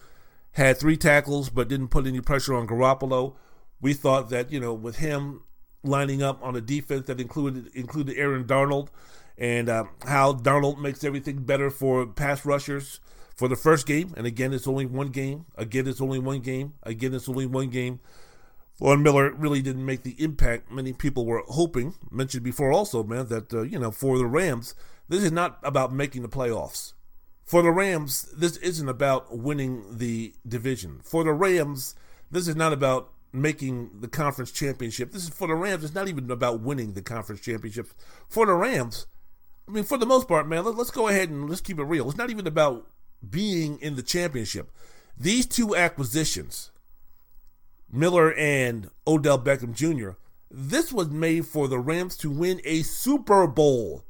[0.52, 3.34] had three tackles, but didn't put any pressure on Garoppolo.
[3.80, 5.42] We thought that you know with him
[5.86, 8.90] lining up on a defense that included included Aaron Donald
[9.38, 13.00] and uh, how Donald makes everything better for pass rushers
[13.34, 14.14] for the first game.
[14.16, 15.46] And again, it's only one game.
[15.56, 16.74] Again, it's only one game.
[16.82, 18.00] Again, it's only one game.
[18.78, 21.94] Von Miller really didn't make the impact many people were hoping.
[22.10, 24.74] Mentioned before also, man, that, uh, you know, for the Rams,
[25.08, 26.92] this is not about making the playoffs.
[27.44, 31.00] For the Rams, this isn't about winning the division.
[31.04, 31.94] For the Rams,
[32.30, 35.12] this is not about making the conference championship.
[35.12, 35.84] This is for the Rams.
[35.84, 37.88] It's not even about winning the conference championship.
[38.28, 39.06] For the Rams,
[39.68, 41.84] I mean, for the most part, man, let, us go ahead and let's keep it
[41.84, 42.08] real.
[42.08, 42.88] It's not even about
[43.28, 44.70] being in the championship.
[45.18, 46.70] These two acquisitions,
[47.90, 50.10] Miller and Odell Beckham Jr.,
[50.50, 54.04] this was made for the Rams to win a Super Bowl.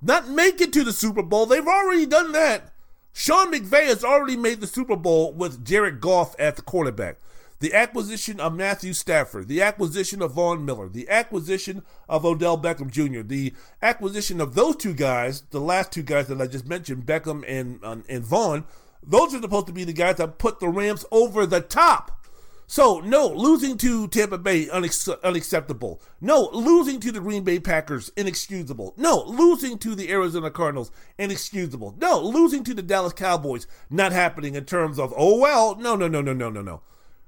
[0.00, 1.46] Not make it to the Super Bowl.
[1.46, 2.72] They've already done that.
[3.12, 7.18] Sean McVay has already made the Super Bowl with Jared Goff at the quarterback.
[7.62, 12.90] The acquisition of Matthew Stafford, the acquisition of Von Miller, the acquisition of Odell Beckham
[12.90, 17.06] Jr., the acquisition of those two guys, the last two guys that I just mentioned,
[17.06, 18.64] Beckham and um, and Von,
[19.00, 22.26] those are supposed to be the guys that put the Rams over the top.
[22.66, 26.02] So, no, losing to Tampa Bay, unacceptable.
[26.20, 28.94] No, losing to the Green Bay Packers, inexcusable.
[28.96, 31.94] No, losing to the Arizona Cardinals, inexcusable.
[32.00, 36.08] No, losing to the Dallas Cowboys, not happening in terms of, oh, well, no, no,
[36.08, 36.80] no, no, no, no, no.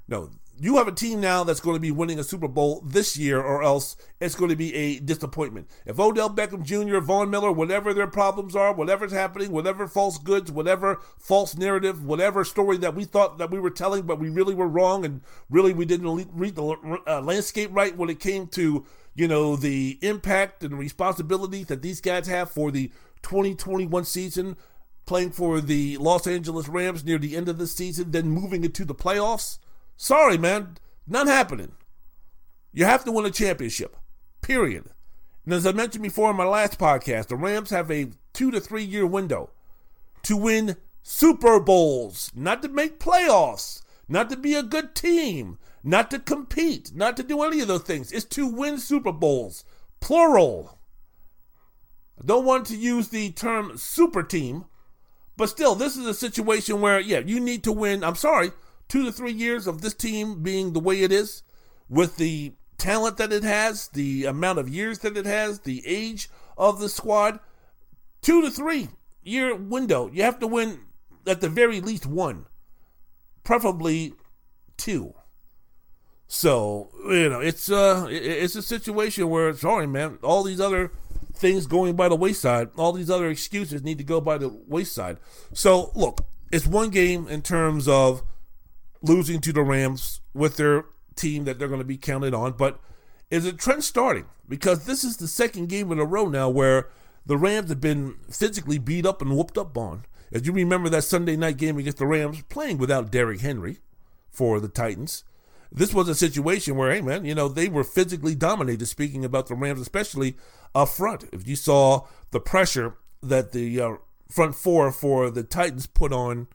[0.07, 3.17] No, you have a team now that's going to be winning a Super Bowl this
[3.17, 5.69] year, or else it's going to be a disappointment.
[5.85, 10.53] If Odell Beckham Jr., Von Miller, whatever their problems are, whatever's happening, whatever false goods,
[10.53, 14.55] whatever false narrative, whatever story that we thought that we were telling, but we really
[14.55, 18.87] were wrong, and really we didn't read the uh, landscape right when it came to
[19.17, 24.57] you know the impact and responsibility that these guys have for the 2021 season,
[25.05, 28.85] playing for the Los Angeles Rams near the end of the season, then moving into
[28.85, 29.59] the playoffs
[29.96, 30.76] Sorry, man,
[31.07, 31.72] not happening.
[32.72, 33.96] You have to win a championship,
[34.42, 34.85] period.
[35.44, 38.61] And as I mentioned before in my last podcast, the Rams have a two to
[38.61, 39.50] three year window
[40.24, 46.11] to win Super Bowls, not to make playoffs, not to be a good team, not
[46.11, 48.11] to compete, not to do any of those things.
[48.11, 49.64] It's to win Super Bowls,
[50.00, 50.78] plural.
[52.18, 54.64] I don't want to use the term super team,
[55.37, 58.02] but still, this is a situation where, yeah, you need to win.
[58.02, 58.52] I'm sorry,
[58.88, 61.42] two to three years of this team being the way it is,
[61.88, 66.29] with the talent that it has, the amount of years that it has, the age
[66.57, 67.40] of the squad,
[68.23, 68.88] two to three
[69.23, 70.11] year window.
[70.12, 70.81] You have to win
[71.27, 72.47] at the very least one,
[73.42, 74.14] preferably
[74.77, 75.14] two.
[76.27, 80.90] So you know it's uh it's a situation where sorry man, all these other
[81.35, 85.18] things going by the wayside, all these other excuses need to go by the wayside.
[85.53, 88.23] So look, it's one game in terms of
[89.05, 92.53] losing to the Rams with their team that they're going to be counted on.
[92.53, 92.81] But
[93.31, 94.27] is a trend starting?
[94.49, 96.88] Because this is the second game in a row now where
[97.27, 100.05] the Rams have been physically beat up and whooped up on.
[100.33, 103.79] As you remember that Sunday night game against the Rams, playing without Derrick Henry
[104.31, 105.25] for the Titans.
[105.71, 109.47] This was a situation where, hey man, you know, they were physically dominated, speaking about
[109.47, 110.37] the Rams, especially
[110.75, 111.25] up front.
[111.33, 113.93] If you saw the pressure that the uh,
[114.29, 116.49] front four for the Titans put on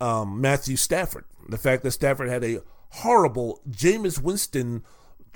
[0.00, 1.24] um, Matthew Stafford.
[1.48, 4.82] The fact that Stafford had a horrible Jameis Winston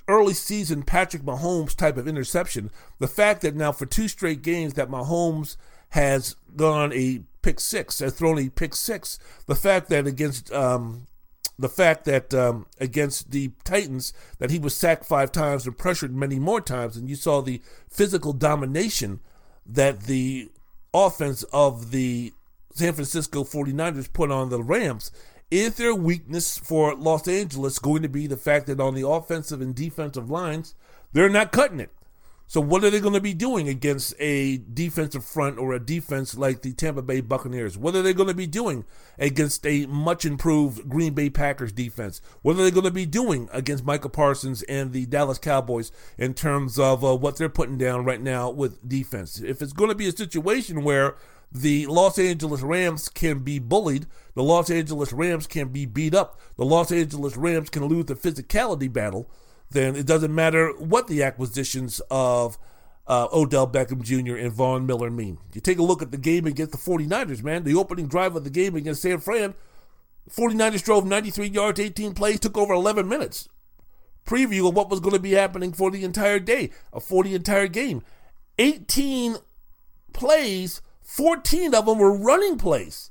[0.09, 2.71] early season Patrick Mahomes type of interception.
[2.99, 5.57] The fact that now for two straight games that Mahomes
[5.91, 9.19] has gone a pick six, has thrown a pick six.
[9.47, 11.07] The fact that against um,
[11.59, 16.15] the fact that um, against the Titans that he was sacked five times and pressured
[16.15, 19.21] many more times, and you saw the physical domination
[19.67, 20.51] that the
[20.93, 22.33] offense of the
[22.73, 25.11] San Francisco 49ers put on the Rams.
[25.51, 29.61] Is their weakness for Los Angeles going to be the fact that on the offensive
[29.61, 30.77] and defensive lines,
[31.13, 31.91] they're not cutting it?
[32.47, 36.37] So what are they going to be doing against a defensive front or a defense
[36.37, 37.77] like the Tampa Bay Buccaneers?
[37.77, 38.85] What are they going to be doing
[39.19, 42.21] against a much improved Green Bay Packers defense?
[42.43, 46.35] What are they going to be doing against Micah Parsons and the Dallas Cowboys in
[46.35, 49.41] terms of uh, what they're putting down right now with defense?
[49.41, 51.17] If it's going to be a situation where
[51.53, 54.07] the Los Angeles Rams can be bullied.
[54.41, 56.41] The Los Angeles Rams can be beat up.
[56.57, 59.29] The Los Angeles Rams can lose the physicality battle.
[59.69, 62.57] Then it doesn't matter what the acquisitions of
[63.07, 64.37] uh, Odell Beckham Jr.
[64.37, 65.37] and Von Miller mean.
[65.53, 67.65] You take a look at the game against the 49ers, man.
[67.65, 69.53] The opening drive of the game against San Fran,
[70.31, 73.47] 49ers drove 93 yards, 18 plays, took over 11 minutes.
[74.25, 77.35] Preview of what was going to be happening for the entire day, uh, for the
[77.35, 78.03] entire game.
[78.59, 79.37] 18
[80.15, 83.11] plays 14 of them were running plays.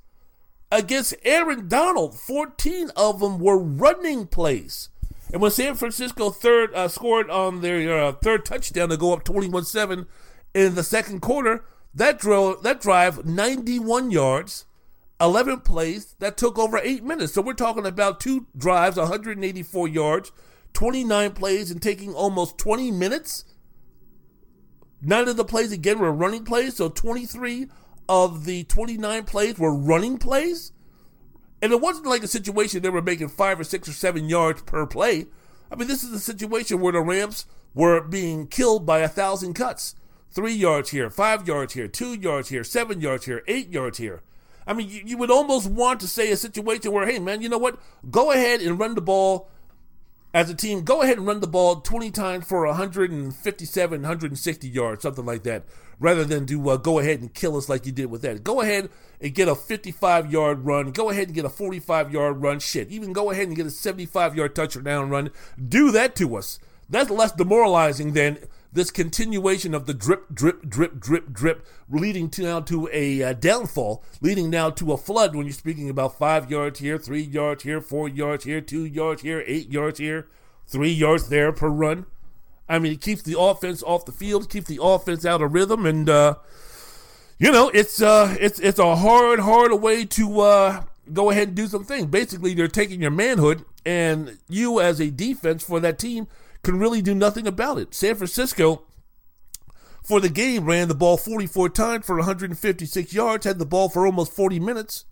[0.72, 4.90] Against Aaron Donald, 14 of them were running plays.
[5.32, 9.24] And when San Francisco third uh, scored on their uh, third touchdown to go up
[9.24, 10.06] 21-7
[10.54, 11.64] in the second quarter,
[11.94, 14.66] that drove that drive 91 yards,
[15.20, 17.34] 11 plays that took over 8 minutes.
[17.34, 20.32] So we're talking about two drives, 184 yards,
[20.74, 23.46] 29 plays and taking almost 20 minutes.
[25.02, 27.70] Nine of the plays again were running plays, so 23
[28.10, 30.74] of the 29 plays were running plays.
[31.62, 34.64] And it wasn't like a situation they were making five or six or seven yards
[34.64, 35.28] per play.
[35.72, 37.46] I mean, this is a situation where the Rams
[37.76, 39.96] were being killed by a thousand cuts.
[40.32, 44.22] Three yards here, five yards here, two yards here, seven yards here, eight yards here.
[44.66, 47.50] I mean, you, you would almost want to say a situation where, hey, man, you
[47.50, 47.80] know what?
[48.10, 49.50] Go ahead and run the ball
[50.34, 55.02] as a team, go ahead and run the ball 20 times for 157, 160 yards,
[55.02, 55.64] something like that,
[56.00, 58.44] rather than do uh, go ahead and kill us like you did with that.
[58.44, 58.90] Go ahead
[59.22, 60.92] and get a 55 yard run.
[60.92, 62.60] Go ahead and get a 45 yard run.
[62.60, 65.32] Shit, even go ahead and get a 75 yard touchdown run.
[65.68, 66.60] Do that to us.
[66.90, 68.40] That's less demoralizing than
[68.72, 73.34] this continuation of the drip, drip, drip, drip, drip, leading to now to a uh,
[73.34, 77.64] downfall, leading now to a flood when you're speaking about five yards here, three yards
[77.64, 80.28] here, four yards here, two yards here, eight yards here,
[80.68, 82.06] three yards there per run.
[82.70, 85.88] I mean, it keeps the offense off the field, keeps the offense out of rhythm,
[85.88, 86.36] and uh,
[87.40, 91.58] you know, it's uh, it's it's a hard, hard way to uh, go ahead and
[91.58, 92.06] do some things.
[92.06, 96.28] Basically, they're taking your manhood, and you as a defense for that team
[96.62, 97.96] can really do nothing about it.
[97.96, 98.84] San Francisco,
[100.04, 104.06] for the game, ran the ball 44 times for 156 yards, had the ball for
[104.06, 105.06] almost 40 minutes,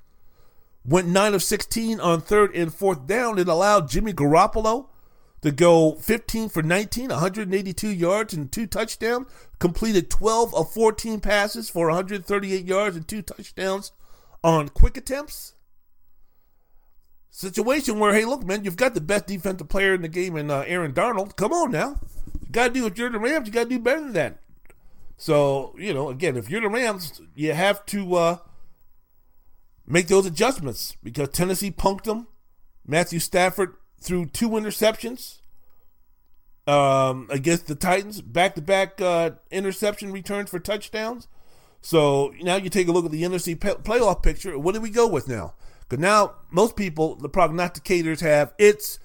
[0.86, 4.90] went 9 of 16 on third and fourth down, and allowed Jimmy Garoppolo
[5.42, 9.28] to go 15 for 19, 182 yards and two touchdowns,
[9.60, 13.92] completed 12 of 14 passes for 138 yards and two touchdowns
[14.44, 15.54] on quick attempts
[17.38, 20.50] situation where, hey, look, man, you've got the best defensive player in the game in
[20.50, 21.36] uh, Aaron Donald.
[21.36, 22.00] Come on now.
[22.42, 24.40] You got to do if you're the Rams, you got to do better than that.
[25.18, 28.38] So, you know, again, if you're the Rams, you have to uh,
[29.86, 32.28] make those adjustments because Tennessee punked them.
[32.88, 35.40] Matthew Stafford threw two interceptions
[36.68, 39.00] um, against the Titans, back to back
[39.52, 41.28] interception returns for touchdowns.
[41.82, 44.58] So now you take a look at the NFC playoff picture.
[44.58, 45.54] What do we go with now?
[45.88, 49.00] Because now most people, the prognosticators have it's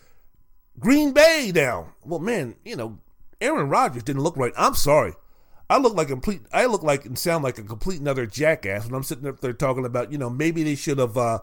[0.79, 1.95] Green Bay now.
[2.05, 2.99] Well, man, you know,
[3.41, 4.53] Aaron Rodgers didn't look right.
[4.57, 5.15] I'm sorry.
[5.71, 6.43] I look like complete.
[6.53, 9.53] I look like and sound like a complete another jackass when I'm sitting up there
[9.53, 11.39] talking about, you know, maybe they should have uh,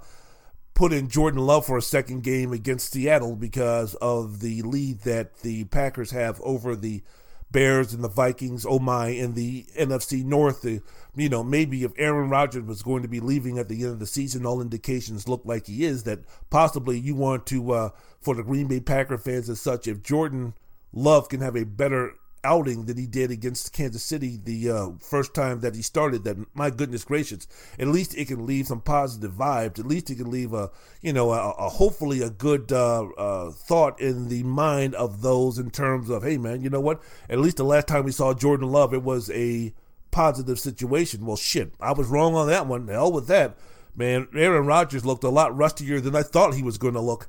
[0.79, 5.41] put in Jordan Love for a second game against Seattle because of the lead that
[5.41, 7.03] the Packers have over the
[7.51, 10.61] Bears and the Vikings, oh my, in the NFC North.
[10.61, 10.79] The,
[11.17, 13.99] you know, maybe if Aaron Rodgers was going to be leaving at the end of
[13.99, 16.19] the season, all indications look like he is, that
[16.49, 17.89] possibly you want to, uh,
[18.21, 20.53] for the Green Bay Packer fans as such, if Jordan
[20.93, 22.13] Love can have a better
[22.43, 26.23] outing that he did against Kansas City the uh, first time that he started.
[26.23, 29.79] That my goodness gracious, at least it can leave some positive vibes.
[29.79, 30.71] At least it can leave a
[31.01, 35.57] you know a, a hopefully a good uh, uh, thought in the mind of those
[35.57, 37.01] in terms of hey man, you know what?
[37.29, 39.73] At least the last time we saw Jordan Love, it was a
[40.11, 41.25] positive situation.
[41.25, 42.87] Well, shit, I was wrong on that one.
[42.87, 43.57] Hell with that.
[43.95, 47.27] Man, Aaron Rodgers looked a lot rustier than I thought he was going to look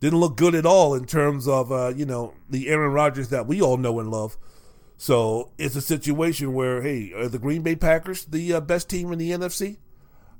[0.00, 3.46] didn't look good at all in terms of uh, you know the Aaron Rodgers that
[3.46, 4.36] we all know and love.
[4.98, 9.12] So it's a situation where hey, are the Green Bay Packers the uh, best team
[9.12, 9.78] in the NFC?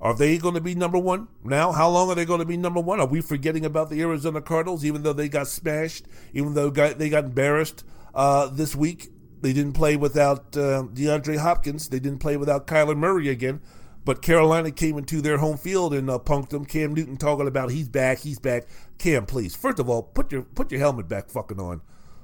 [0.01, 1.73] Are they going to be number one now?
[1.73, 3.01] How long are they going to be number one?
[3.01, 6.05] Are we forgetting about the Arizona Cardinals, even though they got smashed,
[6.35, 7.85] even though they got embarrassed
[8.15, 9.11] uh, this week?
[9.41, 11.89] They didn't play without uh, DeAndre Hopkins.
[11.89, 13.61] They didn't play without Kyler Murray again.
[14.05, 16.65] But Carolina came into their home field and uh, punked them.
[16.65, 18.69] Cam Newton talking about he's back, he's back.
[18.99, 21.81] Cam, please, first of all, put your put your helmet back, fucking on.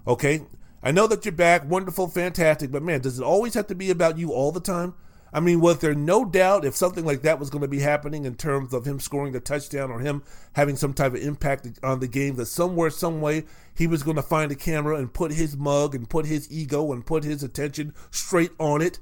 [0.07, 0.43] Okay,
[0.83, 3.91] I know that you're back, wonderful, fantastic, but man, does it always have to be
[3.91, 4.95] about you all the time?
[5.35, 8.26] I mean, was there no doubt if something like that was going to be happening
[8.26, 10.22] in terms of him scoring the touchdown or him
[10.55, 14.16] having some type of impact on the game that somewhere, some way, he was going
[14.16, 17.43] to find a camera and put his mug and put his ego and put his
[17.43, 18.99] attention straight on it?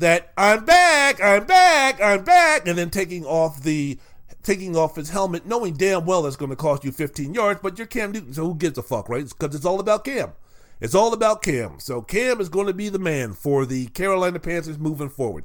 [0.00, 3.98] that I'm back, I'm back, I'm back, and then taking off the
[4.42, 7.76] taking off his helmet, knowing damn well it's going to cost you 15 yards, but
[7.76, 9.28] you're Cam Newton, so who gives a fuck, right?
[9.28, 10.32] Because it's all about Cam.
[10.80, 11.78] It's all about Cam.
[11.78, 15.44] So Cam is going to be the man for the Carolina Panthers moving forward.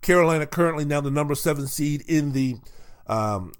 [0.00, 2.56] Carolina currently now the number seven seed in the
[3.06, 3.52] um,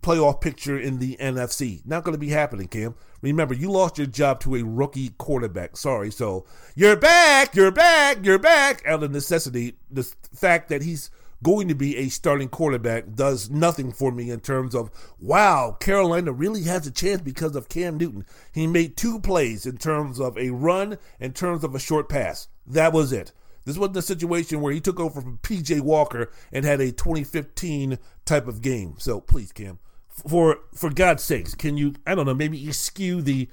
[0.00, 1.84] playoff picture in the NFC.
[1.84, 2.94] Not going to be happening, Cam.
[3.22, 5.76] Remember, you lost your job to a rookie quarterback.
[5.76, 6.10] Sorry.
[6.10, 8.86] So you're back, you're back, you're back.
[8.86, 10.04] Out of necessity, the
[10.34, 11.10] fact that he's
[11.42, 16.32] going to be a starting quarterback does nothing for me in terms of, wow, Carolina
[16.32, 18.24] really has a chance because of Cam Newton.
[18.52, 22.48] He made two plays in terms of a run, in terms of a short pass.
[22.66, 23.32] That was it.
[23.64, 27.98] This wasn't a situation where he took over from PJ Walker and had a 2015
[28.24, 28.94] type of game.
[28.98, 33.48] So please, Cam, for for God's sakes, can you I don't know maybe skew the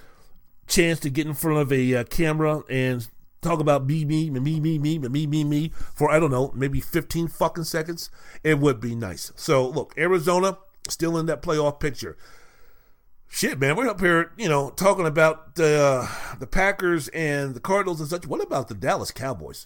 [0.67, 3.07] chance to get in front of a uh, camera and
[3.43, 6.79] talk about me, me, me, me, me, me, me, me for, I don't know, maybe
[6.79, 8.09] 15 fucking seconds,
[8.43, 9.31] it would be nice.
[9.35, 10.57] So, look, Arizona
[10.89, 12.17] still in that playoff picture.
[13.27, 17.59] Shit, man, we're up here, you know, talking about the, uh, the Packers and the
[17.59, 18.27] Cardinals and such.
[18.27, 19.65] What about the Dallas Cowboys?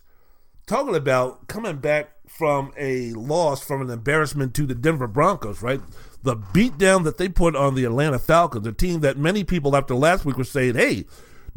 [0.67, 5.81] Talking about coming back from a loss, from an embarrassment to the Denver Broncos, right?
[6.23, 9.95] The beatdown that they put on the Atlanta Falcons, a team that many people after
[9.95, 11.05] last week were saying, hey,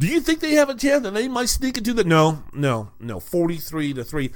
[0.00, 2.90] do you think they have a chance and they might sneak into the no, no,
[2.98, 4.30] no, 43 to 3.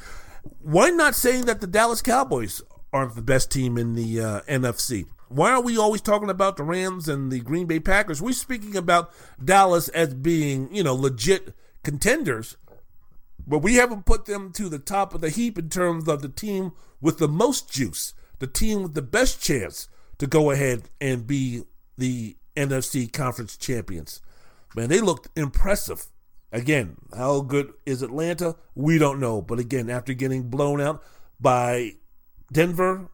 [0.61, 2.61] Why not saying that the Dallas Cowboys
[2.93, 5.07] aren't the best team in the uh, NFC?
[5.29, 8.21] Why are we always talking about the Rams and the Green Bay Packers?
[8.21, 9.11] We're speaking about
[9.43, 12.59] Dallas as being, you know, legit contenders,
[13.47, 16.29] but we haven't put them to the top of the heap in terms of the
[16.29, 19.89] team with the most juice, the team with the best chance
[20.19, 21.63] to go ahead and be
[21.97, 24.21] the NFC conference champions.
[24.75, 26.07] Man, they looked impressive.
[26.53, 28.57] Again, how good is Atlanta?
[28.75, 29.43] We don't know.
[29.43, 31.03] But again, after getting blown out
[31.41, 31.93] by
[32.53, 33.09] Denver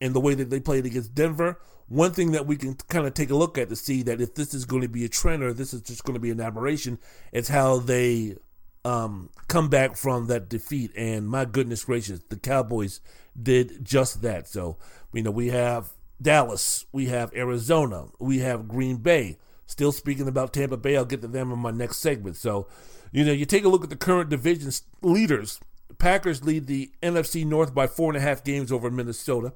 [0.00, 1.58] and the way that they played against Denver,
[1.88, 4.34] one thing that we can kind of take a look at to see that if
[4.34, 6.40] this is going to be a trend or this is just going to be an
[6.40, 6.98] aberration,
[7.32, 8.36] it's how they
[8.84, 10.90] um, come back from that defeat.
[10.96, 13.00] And my goodness gracious, the Cowboys
[13.40, 14.48] did just that.
[14.48, 14.78] So,
[15.12, 19.38] you know, we have Dallas, we have Arizona, we have Green Bay.
[19.66, 22.36] Still speaking about Tampa Bay, I'll get to them in my next segment.
[22.36, 22.68] So,
[23.12, 24.70] you know, you take a look at the current division
[25.02, 25.60] leaders.
[25.98, 29.52] Packers lead the NFC North by four and a half games over Minnesota.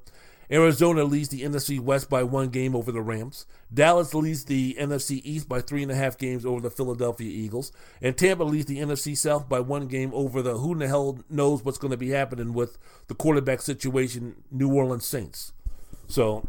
[0.52, 3.46] Arizona leads the NFC West by one game over the Rams.
[3.72, 7.70] Dallas leads the NFC East by three and a half games over the Philadelphia Eagles.
[8.02, 11.20] And Tampa leads the NFC South by one game over the who in the hell
[11.30, 15.52] knows what's going to be happening with the quarterback situation, New Orleans Saints.
[16.08, 16.48] So,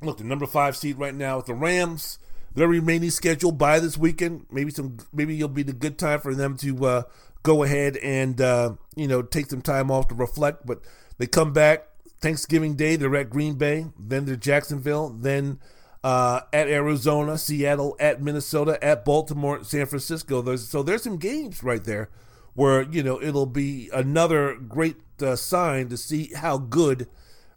[0.00, 2.18] look, the number five seed right now with the Rams
[2.54, 4.46] their remaining schedule by this weekend.
[4.50, 7.02] Maybe some, maybe it'll be the good time for them to uh,
[7.42, 10.66] go ahead and uh, you know take some time off to reflect.
[10.66, 10.82] But
[11.18, 11.88] they come back
[12.20, 12.96] Thanksgiving Day.
[12.96, 15.58] They're at Green Bay, then they're Jacksonville, then
[16.04, 20.42] uh, at Arizona, Seattle, at Minnesota, at Baltimore, San Francisco.
[20.42, 22.08] There's, so there's some games right there
[22.54, 27.08] where you know it'll be another great uh, sign to see how good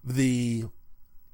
[0.03, 0.65] the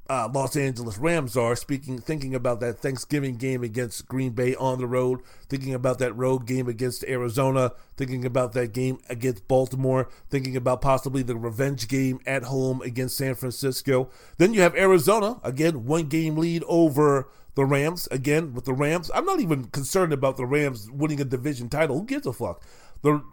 [0.09, 1.55] uh, Los Angeles Rams are.
[1.55, 6.15] Speaking, thinking about that Thanksgiving game against Green Bay on the road, thinking about that
[6.15, 11.87] road game against Arizona, thinking about that game against Baltimore, thinking about possibly the revenge
[11.87, 14.09] game at home against San Francisco.
[14.37, 18.07] Then you have Arizona again, one game lead over the Rams.
[18.11, 21.99] Again with the Rams, I'm not even concerned about the Rams winning a division title.
[21.99, 22.63] Who gives a fuck?
[23.01, 23.23] The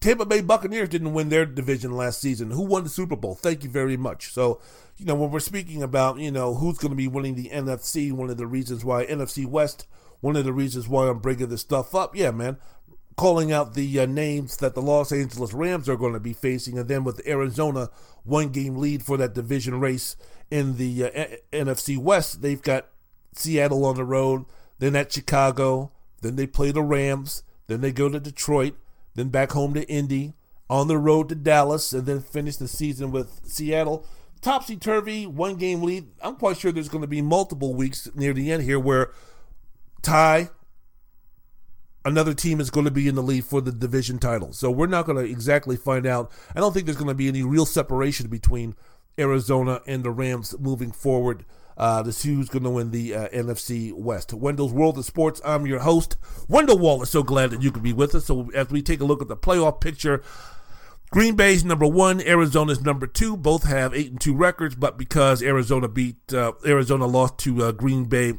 [0.00, 2.50] Tampa Bay Buccaneers didn't win their division last season.
[2.50, 3.34] Who won the Super Bowl?
[3.34, 4.32] Thank you very much.
[4.32, 4.60] So
[4.98, 8.12] you know, when we're speaking about, you know, who's going to be winning the NFC,
[8.12, 9.86] one of the reasons why NFC West,
[10.20, 12.56] one of the reasons why I'm bringing this stuff up, yeah, man,
[13.16, 16.78] calling out the uh, names that the Los Angeles Rams are going to be facing,
[16.78, 17.90] and then with Arizona,
[18.24, 20.16] one game lead for that division race
[20.50, 22.86] in the uh, a- NFC West, they've got
[23.34, 24.46] Seattle on the road,
[24.78, 25.92] then at Chicago,
[26.22, 28.76] then they play the Rams, then they go to Detroit,
[29.16, 30.34] then back home to Indy,
[30.70, 34.06] on the road to Dallas, and then finish the season with Seattle
[34.40, 36.06] topsy turvy, one game lead.
[36.22, 39.10] I'm quite sure there's going to be multiple weeks near the end here where
[40.02, 40.50] tie
[42.04, 44.52] another team is going to be in the lead for the division title.
[44.52, 46.30] So we're not going to exactly find out.
[46.54, 48.76] I don't think there's going to be any real separation between
[49.18, 51.44] Arizona and the Rams moving forward.
[51.76, 54.32] Uh, to see who's going to win the uh, NFC West.
[54.32, 55.42] Wendell's World of Sports.
[55.44, 56.16] I'm your host,
[56.48, 57.10] Wendell Wallace.
[57.10, 58.24] So glad that you could be with us.
[58.24, 60.22] So as we take a look at the playoff picture
[61.10, 63.36] Green Bay's number one, Arizona's number two.
[63.36, 67.72] Both have eight and two records, but because Arizona beat uh, Arizona lost to uh,
[67.72, 68.34] Green Bay,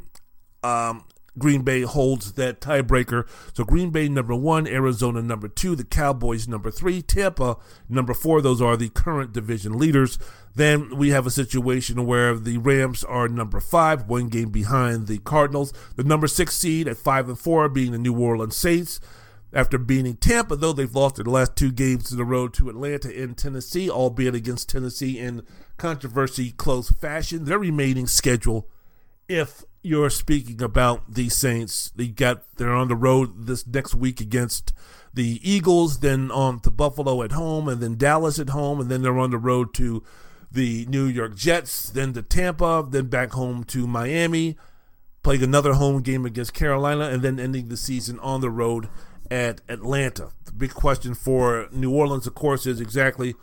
[0.64, 1.06] um,
[1.38, 3.28] Green Bay holds that tiebreaker.
[3.54, 7.58] So Green Bay number one, Arizona number two, the Cowboys number three, Tampa
[7.90, 8.42] number four.
[8.42, 10.18] Those are the current division leaders.
[10.56, 15.20] Then we have a situation where the Rams are number five, one game behind the
[15.20, 15.72] Cardinals.
[15.96, 19.00] The number six seed at five and four being the New Orleans Saints
[19.54, 23.10] after beating Tampa, though they've lost their last two games in the road to Atlanta
[23.10, 25.44] and Tennessee, albeit against Tennessee in
[25.78, 27.46] controversy close fashion.
[27.46, 28.68] Their remaining schedule,
[29.30, 34.20] if you're speaking about the Saints, they got they're on the road this next week
[34.20, 34.74] against
[35.14, 39.02] the Eagles, then on to Buffalo at home, and then Dallas at home, and then
[39.02, 40.04] they're on the road to
[40.52, 44.58] the New York Jets, then to Tampa, then back home to Miami,
[45.24, 48.90] playing another home game against Carolina, and then ending the season on the road
[49.30, 50.30] at Atlanta.
[50.46, 53.36] The big question for New Orleans, of course, is exactly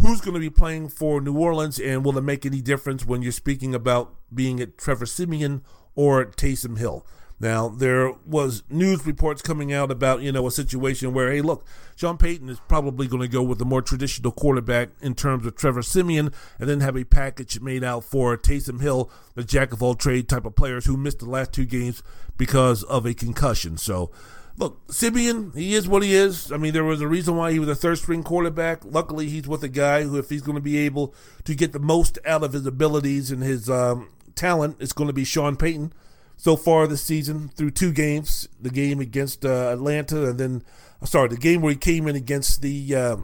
[0.00, 3.22] who's going to be playing for New Orleans, and will it make any difference when
[3.22, 5.62] you're speaking about being at Trevor Siemian
[5.94, 7.06] or Taysom Hill?
[7.38, 11.66] Now, there was news reports coming out about, you know, a situation where, hey, look,
[11.94, 15.54] Sean Payton is probably going to go with a more traditional quarterback in terms of
[15.54, 19.82] Trevor Siemian, and then have a package made out for Taysom Hill, the jack of
[19.82, 22.02] all trade type of players who missed the last two games
[22.38, 23.76] because of a concussion.
[23.76, 24.10] So,
[24.56, 26.50] look, Siemian, he is what he is.
[26.50, 28.84] I mean, there was a reason why he was a third string quarterback.
[28.84, 31.78] Luckily, he's with a guy who, if he's going to be able to get the
[31.78, 35.92] most out of his abilities and his um, talent, it's going to be Sean Payton
[36.36, 40.62] so far this season through two games the game against uh, Atlanta, and then,
[41.02, 43.16] uh, sorry, the game where he came in against the uh,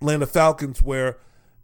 [0.00, 1.18] Atlanta Falcons, where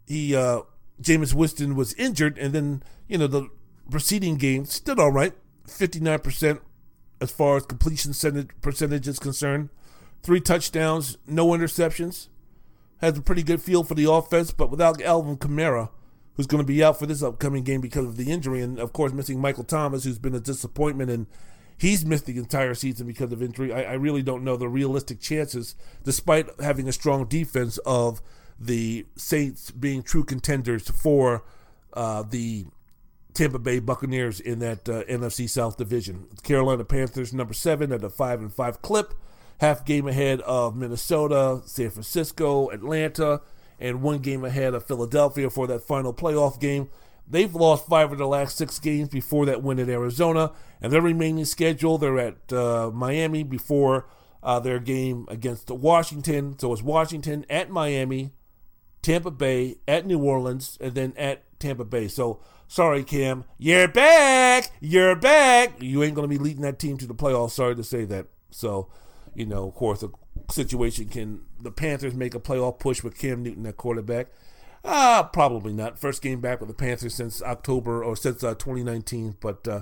[0.05, 0.61] he, uh,
[1.01, 3.49] Jameis Winston was injured, and then, you know, the
[3.89, 5.33] preceding game, still all right,
[5.67, 6.59] 59%
[7.19, 8.13] as far as completion
[8.61, 9.69] percentage is concerned.
[10.23, 12.27] Three touchdowns, no interceptions.
[12.99, 15.89] Has a pretty good feel for the offense, but without Alvin Kamara,
[16.33, 18.91] who's going to be out for this upcoming game because of the injury, and of
[18.93, 21.27] course missing Michael Thomas, who's been a disappointment, and
[21.77, 23.71] he's missed the entire season because of injury.
[23.71, 28.21] I, I really don't know the realistic chances, despite having a strong defense, of
[28.59, 31.43] the Saints being true contenders for
[31.93, 32.65] uh, the
[33.37, 36.27] Tampa Bay Buccaneers in that uh, NFC South division.
[36.41, 39.13] Carolina Panthers number seven at a five and five clip,
[39.59, 43.41] half game ahead of Minnesota, San Francisco, Atlanta
[43.79, 46.89] and one game ahead of Philadelphia for that final playoff game.
[47.27, 51.01] They've lost five of the last six games before that win at Arizona, and their
[51.01, 54.07] remaining schedule, they're at uh, Miami before
[54.41, 56.57] uh, their game against Washington.
[56.57, 58.31] So it's Washington at Miami,
[59.01, 62.07] Tampa Bay at New Orleans, and then at Tampa Bay.
[62.07, 64.71] So sorry, Cam, you're back.
[64.79, 65.81] You're back.
[65.81, 67.51] You ain't gonna be leading that team to the playoffs.
[67.51, 68.27] Sorry to say that.
[68.49, 68.89] So,
[69.33, 70.09] you know, of course, the
[70.51, 74.27] situation can the Panthers make a playoff push with Cam Newton at quarterback?
[74.83, 75.99] Uh, probably not.
[75.99, 79.35] First game back with the Panthers since October or since uh, 2019.
[79.39, 79.81] But uh,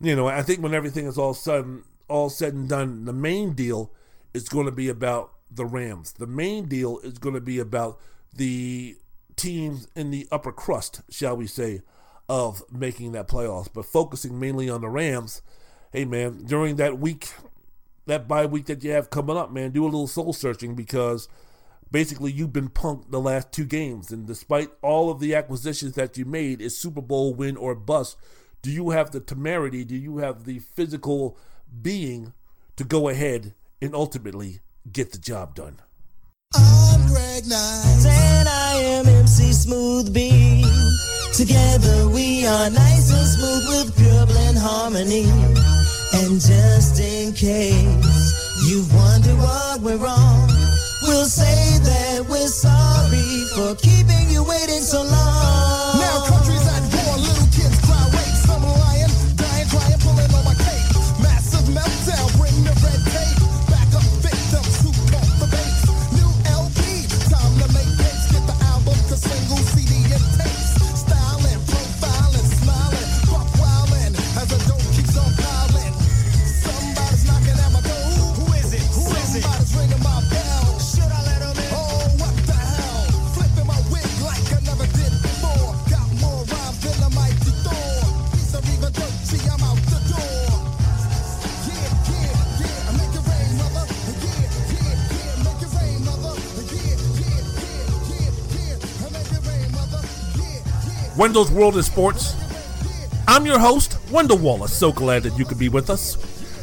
[0.00, 3.52] you know, I think when everything is all sudden all said and done, the main
[3.52, 3.92] deal
[4.34, 6.12] is going to be about the Rams.
[6.12, 7.98] The main deal is going to be about
[8.34, 8.96] the
[9.36, 11.82] teams in the upper crust, shall we say,
[12.30, 13.68] of making that playoffs.
[13.72, 15.42] But focusing mainly on the Rams,
[15.92, 17.32] hey man, during that week
[18.06, 21.28] that bye week that you have coming up, man, do a little soul searching because
[21.90, 24.12] basically you've been punked the last two games.
[24.12, 28.16] And despite all of the acquisitions that you made, is Super Bowl win or bust.
[28.62, 29.84] Do you have the temerity?
[29.84, 31.36] Do you have the physical
[31.82, 32.32] being
[32.76, 34.60] to go ahead and ultimately
[34.90, 35.80] get the job done?
[36.54, 38.06] I'm Greg Nice.
[38.06, 40.64] And I am MC Smooth B.
[41.40, 45.24] Together we are nice and smooth with dribbling harmony.
[46.12, 50.48] And just in case you wonder what went wrong,
[51.04, 55.39] we'll say that we're sorry for keeping you waiting so long.
[101.20, 102.34] Wendell's World of Sports.
[103.28, 104.72] I'm your host, Wendell Wallace.
[104.72, 106.16] So glad that you could be with us.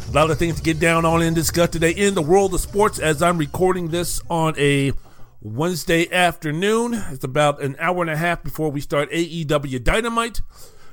[0.10, 2.60] A lot of things to get down on and discuss today in the world of
[2.60, 4.94] sports as I'm recording this on a
[5.42, 6.96] Wednesday afternoon.
[7.12, 10.42] It's about an hour and a half before we start AEW Dynamite.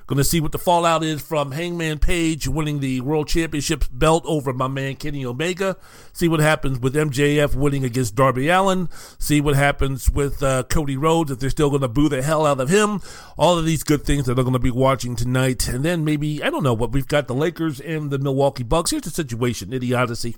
[0.07, 4.23] Going to see what the fallout is from Hangman Page winning the World Championship belt
[4.27, 5.79] over my man Kenny Omega.
[6.13, 8.91] See what happens with MJF winning against Darby Allin.
[9.19, 12.45] See what happens with uh, Cody Rhodes if they're still going to boo the hell
[12.45, 13.01] out of him.
[13.39, 15.69] All of these good things that I'm going to be watching tonight.
[15.69, 18.91] And then maybe, I don't know what, we've got the Lakers and the Milwaukee Bucks.
[18.91, 20.37] Here's the situation, idiocy.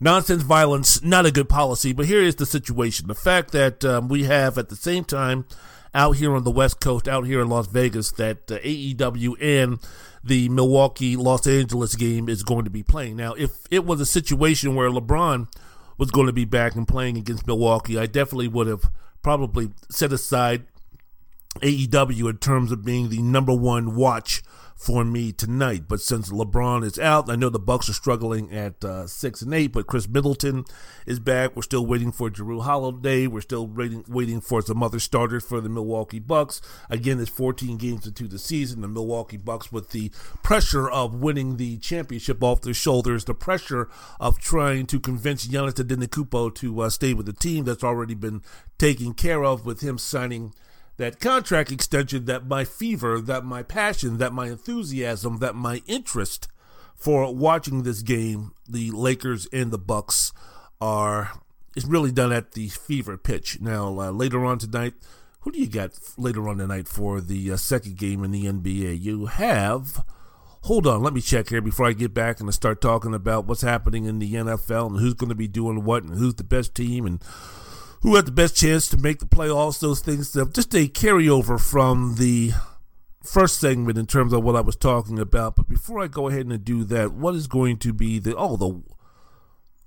[0.00, 3.06] Nonsense violence, not a good policy, but here is the situation.
[3.06, 5.46] The fact that um, we have at the same time
[5.96, 9.80] out here on the West Coast, out here in Las Vegas, that uh, AEW and
[10.22, 13.16] the Milwaukee Los Angeles game is going to be playing.
[13.16, 15.48] Now, if it was a situation where LeBron
[15.96, 18.90] was going to be back and playing against Milwaukee, I definitely would have
[19.22, 20.66] probably set aside
[21.62, 24.42] AEW in terms of being the number one watch
[24.76, 25.84] for me tonight.
[25.88, 29.52] But since LeBron is out, I know the Bucks are struggling at uh, six and
[29.54, 29.72] eight.
[29.72, 30.64] But Khris Middleton
[31.06, 31.56] is back.
[31.56, 33.26] We're still waiting for Jrue Holiday.
[33.26, 36.60] We're still waiting waiting for some other starters for the Milwaukee Bucks.
[36.90, 38.82] Again, it's 14 games into the season.
[38.82, 40.10] The Milwaukee Bucks with the
[40.42, 43.88] pressure of winning the championship off their shoulders, the pressure
[44.20, 48.42] of trying to convince Giannis Antetokounmpo to uh, stay with the team that's already been
[48.78, 50.52] taken care of with him signing
[50.96, 56.48] that contract extension, that my fever, that my passion, that my enthusiasm, that my interest
[56.94, 60.32] for watching this game, the Lakers and the Bucks,
[60.80, 61.32] are
[61.74, 63.60] is really done at the fever pitch.
[63.60, 64.94] Now, uh, later on tonight,
[65.40, 69.00] who do you got later on tonight for the uh, second game in the NBA?
[69.00, 70.04] You have.
[70.62, 73.46] Hold on, let me check here before I get back and I start talking about
[73.46, 76.42] what's happening in the NFL and who's going to be doing what and who's the
[76.42, 77.22] best team and
[78.02, 80.32] who had the best chance to make the playoffs, those things.
[80.32, 82.52] Just a carryover from the
[83.26, 85.56] first segment in terms of what I was talking about.
[85.56, 88.56] But before I go ahead and do that, what is going to be the oh
[88.56, 88.82] the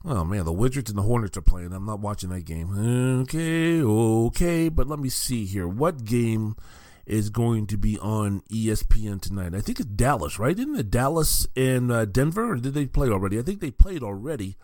[0.06, 1.74] oh man the Wizards and the Hornets are playing.
[1.74, 3.22] I'm not watching that game.
[3.22, 5.68] Okay, okay, but let me see here.
[5.68, 6.56] What game
[7.06, 9.56] is going to be on ESPN tonight?
[9.56, 10.58] I think it's Dallas, right?
[10.58, 12.52] Isn't it Dallas and uh, Denver?
[12.52, 13.40] Or did they play already?
[13.40, 14.58] I think they played already.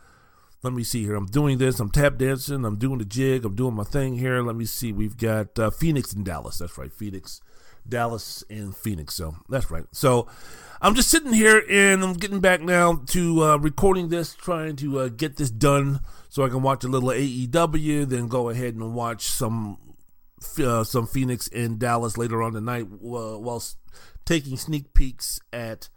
[0.65, 1.13] Let me see here.
[1.13, 1.79] I'm doing this.
[1.79, 2.65] I'm tap dancing.
[2.65, 3.45] I'm doing the jig.
[3.45, 4.41] I'm doing my thing here.
[4.41, 4.91] Let me see.
[4.91, 6.57] We've got uh, Phoenix and Dallas.
[6.57, 6.91] That's right.
[6.91, 7.39] Phoenix,
[7.87, 9.13] Dallas, and Phoenix.
[9.13, 9.83] So that's right.
[9.91, 10.27] So
[10.81, 15.01] I'm just sitting here and I'm getting back now to uh, recording this, trying to
[15.01, 15.99] uh, get this done
[16.29, 19.77] so I can watch a little AEW, then go ahead and watch some
[20.57, 23.63] uh, some Phoenix and Dallas later on tonight while
[24.25, 25.89] taking sneak peeks at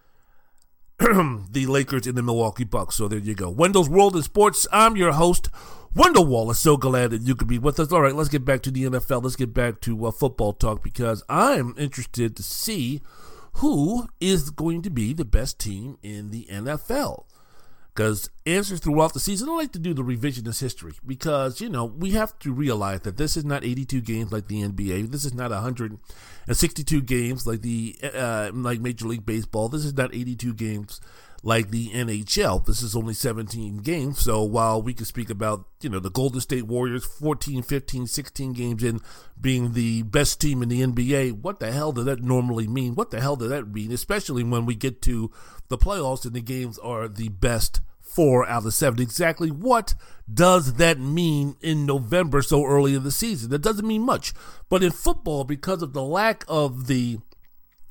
[1.50, 2.96] the Lakers and the Milwaukee Bucks.
[2.96, 3.50] So there you go.
[3.50, 4.66] Wendell's World in Sports.
[4.72, 5.48] I'm your host,
[5.94, 6.58] Wendell Wallace.
[6.58, 7.92] So glad that you could be with us.
[7.92, 9.22] All right, let's get back to the NFL.
[9.22, 13.00] Let's get back to uh, football talk because I'm interested to see
[13.54, 17.24] who is going to be the best team in the NFL
[17.98, 21.84] because answers throughout the season, I like to do the revisionist history because, you know,
[21.84, 25.10] we have to realize that this is not 82 games like the NBA.
[25.10, 29.68] This is not 162 games like the uh, like Major League Baseball.
[29.68, 31.00] This is not 82 games
[31.42, 32.64] like the NHL.
[32.64, 34.20] This is only 17 games.
[34.20, 38.52] So while we can speak about, you know, the Golden State Warriors 14, 15, 16
[38.52, 39.00] games in
[39.40, 42.94] being the best team in the NBA, what the hell does that normally mean?
[42.94, 43.90] What the hell does that mean?
[43.90, 45.32] Especially when we get to
[45.66, 49.00] the playoffs and the games are the best four out of seven.
[49.00, 49.94] Exactly what
[50.32, 53.50] does that mean in November so early in the season?
[53.50, 54.32] That doesn't mean much.
[54.68, 57.18] But in football, because of the lack of the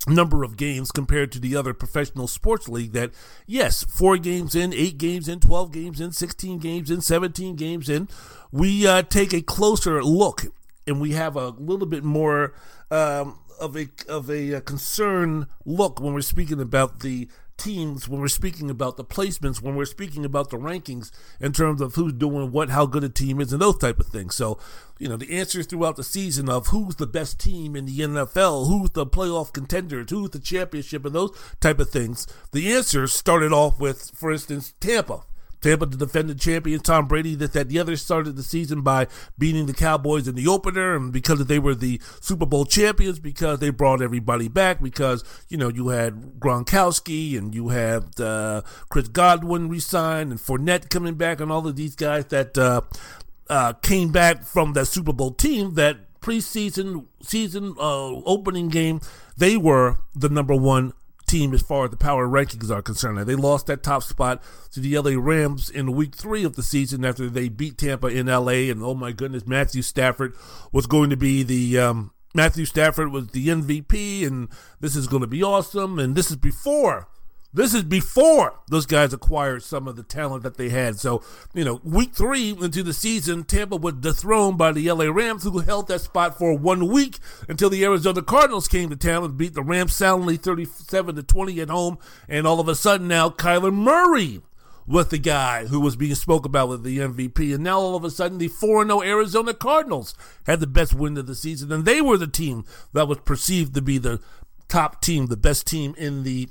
[0.07, 3.11] number of games compared to the other professional sports league that
[3.45, 7.89] yes four games in eight games in 12 games in 16 games in 17 games
[7.89, 8.07] in
[8.49, 10.45] we uh, take a closer look
[10.85, 12.53] and we have a little bit more
[12.89, 17.27] um, of a of a, a uh, concern look when we're speaking about the
[17.57, 21.81] teams when we're speaking about the placements, when we're speaking about the rankings in terms
[21.81, 24.35] of who's doing what, how good a team is, and those type of things.
[24.35, 24.57] So,
[24.99, 28.67] you know, the answers throughout the season of who's the best team in the NFL,
[28.67, 32.27] who's the playoff contenders, who's the championship, and those type of things.
[32.51, 35.23] The answers started off with, for instance, Tampa.
[35.67, 39.07] Tampa, the defending champion, Tom Brady, that, that the other started the season by
[39.37, 43.59] beating the Cowboys in the opener, and because they were the Super Bowl champions, because
[43.59, 49.09] they brought everybody back, because, you know, you had Gronkowski and you had uh, Chris
[49.09, 52.79] Godwin resign and Fournette coming back, and all of these guys that uh,
[53.49, 59.01] uh, came back from that Super Bowl team that preseason season uh, opening game,
[59.35, 60.93] they were the number one
[61.27, 63.17] team as far as the power rankings are concerned.
[63.27, 67.05] They lost that top spot to the LA Rams in week three of the season
[67.05, 68.69] after they beat Tampa in LA.
[68.71, 70.33] And oh my goodness, Matthew Stafford
[70.71, 74.49] was going to be the um, Matthew Stafford was the MVP, and
[74.79, 75.99] this is going to be awesome.
[75.99, 77.07] And this is before
[77.53, 80.99] this is before those guys acquired some of the talent that they had.
[80.99, 81.23] So,
[81.53, 85.59] you know, week three into the season, Tampa was dethroned by the LA Rams, who
[85.59, 89.53] held that spot for one week until the Arizona Cardinals came to town and beat
[89.53, 91.97] the Rams soundly 37 to 20 at home.
[92.27, 94.41] And all of a sudden now, Kyler Murray
[94.85, 97.53] was the guy who was being spoke about with the MVP.
[97.53, 101.17] And now all of a sudden, the 4 0 Arizona Cardinals had the best win
[101.17, 101.71] of the season.
[101.71, 104.21] And they were the team that was perceived to be the
[104.67, 106.49] top team, the best team in the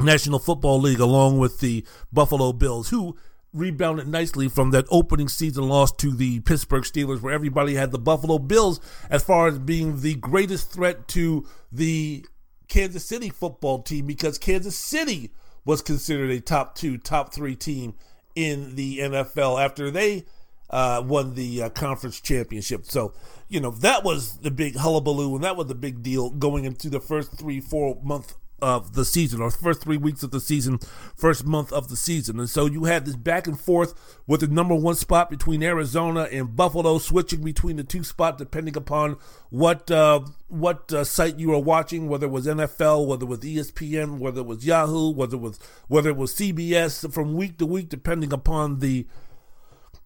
[0.00, 3.16] National Football League along with the Buffalo Bills, who
[3.52, 7.98] rebounded nicely from that opening season loss to the Pittsburgh Steelers, where everybody had the
[7.98, 8.80] Buffalo Bills
[9.10, 12.24] as far as being the greatest threat to the
[12.68, 15.30] Kansas City football team because Kansas City
[15.64, 17.94] was considered a top two, top three team
[18.34, 20.24] in the NFL after they
[20.70, 22.86] uh, won the uh, conference championship.
[22.86, 23.12] So,
[23.48, 26.88] you know, that was the big hullabaloo and that was the big deal going into
[26.88, 30.78] the first three, four month of the season, or first three weeks of the season,
[31.16, 32.38] first month of the season.
[32.38, 36.28] And so you had this back and forth with the number one spot between Arizona
[36.30, 39.16] and Buffalo, switching between the two spots depending upon
[39.50, 43.40] what uh, what uh, site you were watching, whether it was NFL, whether it was
[43.40, 45.58] ESPN, whether it was Yahoo, whether it was
[45.88, 49.06] whether it was CBS, from week to week, depending upon the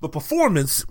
[0.01, 0.85] the performance.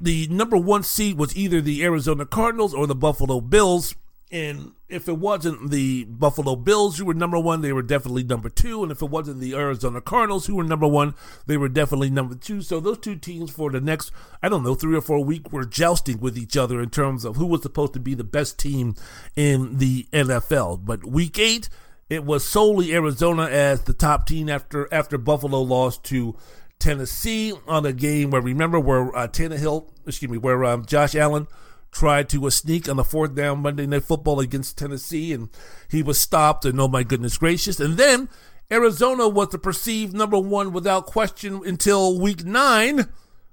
[0.00, 3.94] The number one seed was either the Arizona Cardinals or the Buffalo Bills
[4.30, 8.48] and if it wasn't the Buffalo Bills who were number one, they were definitely number
[8.48, 8.82] two.
[8.82, 11.14] And if it wasn't the Arizona Cardinals who were number one,
[11.46, 12.62] they were definitely number two.
[12.62, 15.64] So those two teams for the next, I don't know, three or four weeks were
[15.64, 18.94] jousting with each other in terms of who was supposed to be the best team
[19.34, 20.84] in the NFL.
[20.84, 21.68] But week eight,
[22.08, 26.36] it was solely Arizona as the top team after after Buffalo lost to
[26.78, 31.46] Tennessee on a game where remember where uh, Tannehill, excuse me, where um, Josh Allen
[31.94, 35.48] tried to sneak on the fourth down Monday Night Football against Tennessee, and
[35.88, 36.64] he was stopped.
[36.64, 37.80] And oh my goodness gracious!
[37.80, 38.28] And then
[38.70, 43.08] Arizona was the perceived number one without question until Week Nine,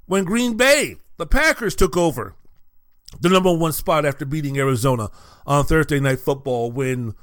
[0.06, 2.36] when Green Bay, the Packers, took over
[3.20, 5.10] the number one spot after beating Arizona
[5.46, 7.14] on Thursday Night Football when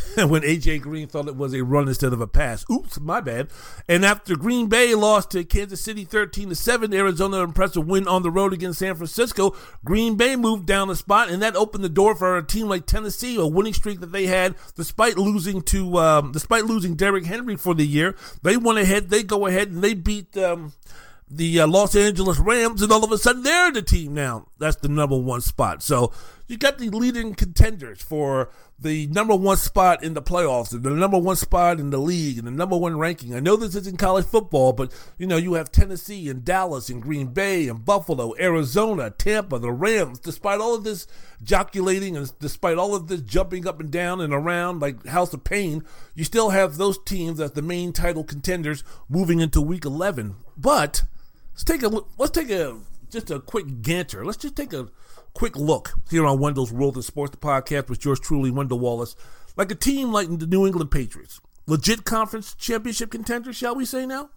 [0.16, 2.64] when AJ Green thought it was a run instead of a pass.
[2.70, 3.48] Oops, my bad.
[3.88, 8.22] And after Green Bay lost to Kansas City 13 to 7, Arizona impressive win on
[8.22, 9.56] the road against San Francisco.
[9.84, 12.86] Green Bay moved down a spot, and that opened the door for a team like
[12.86, 17.56] Tennessee, a winning streak that they had despite losing to um, despite losing Derrick Henry
[17.56, 18.16] for the year.
[18.42, 20.36] They went ahead, they go ahead, and they beat.
[20.36, 20.72] Um,
[21.34, 24.48] the uh, Los Angeles Rams, and all of a sudden they're the team now.
[24.58, 25.82] That's the number one spot.
[25.82, 26.12] So
[26.52, 30.90] you got the leading contenders for the number one spot in the playoffs, and the
[30.90, 33.34] number one spot in the league, and the number one ranking.
[33.34, 37.00] I know this isn't college football, but you know you have Tennessee and Dallas and
[37.00, 40.18] Green Bay and Buffalo, Arizona, Tampa, the Rams.
[40.18, 41.06] Despite all of this
[41.42, 45.44] joculating and despite all of this jumping up and down and around like House of
[45.44, 45.82] Pain,
[46.14, 50.36] you still have those teams as the main title contenders moving into Week 11.
[50.58, 51.04] But
[51.54, 52.78] let's take a look let's take a
[53.08, 54.22] just a quick ganter.
[54.22, 54.88] Let's just take a
[55.34, 59.16] quick look here on Wendell's World of Sports, the podcast with yours truly, Wendell Wallace.
[59.56, 64.06] Like a team like the New England Patriots, legit conference championship contender, shall we say
[64.06, 64.30] now?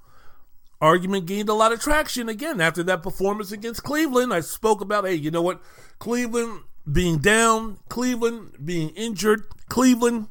[0.81, 4.33] Argument gained a lot of traction again after that performance against Cleveland.
[4.33, 5.61] I spoke about, hey, you know what?
[5.99, 10.27] Cleveland being down, Cleveland being injured, Cleveland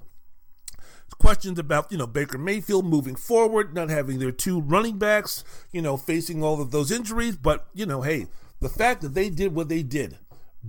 [1.19, 5.43] questions about you know Baker Mayfield moving forward, not having their two running backs,
[5.73, 7.37] you know, facing all of those injuries.
[7.37, 8.27] But you know, hey,
[8.61, 10.19] the fact that they did what they did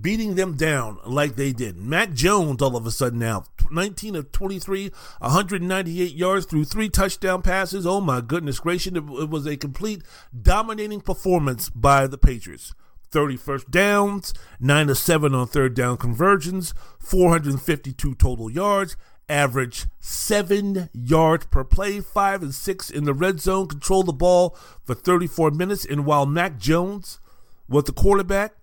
[0.00, 1.76] beating them down like they did.
[1.76, 7.42] Mac Jones, all of a sudden now, 19 of 23, 198 yards through three touchdown
[7.42, 7.86] passes.
[7.86, 8.94] Oh my goodness gracious.
[8.94, 10.02] It, was a complete
[10.40, 12.74] dominating performance by the Patriots.
[13.12, 18.96] 31st downs, 9 of 7 on third down conversions, 452 total yards,
[19.28, 24.56] average 7 yards per play, 5 and 6 in the red zone, control the ball
[24.84, 25.84] for 34 minutes.
[25.84, 27.20] And while Mac Jones
[27.68, 28.54] was the quarterback,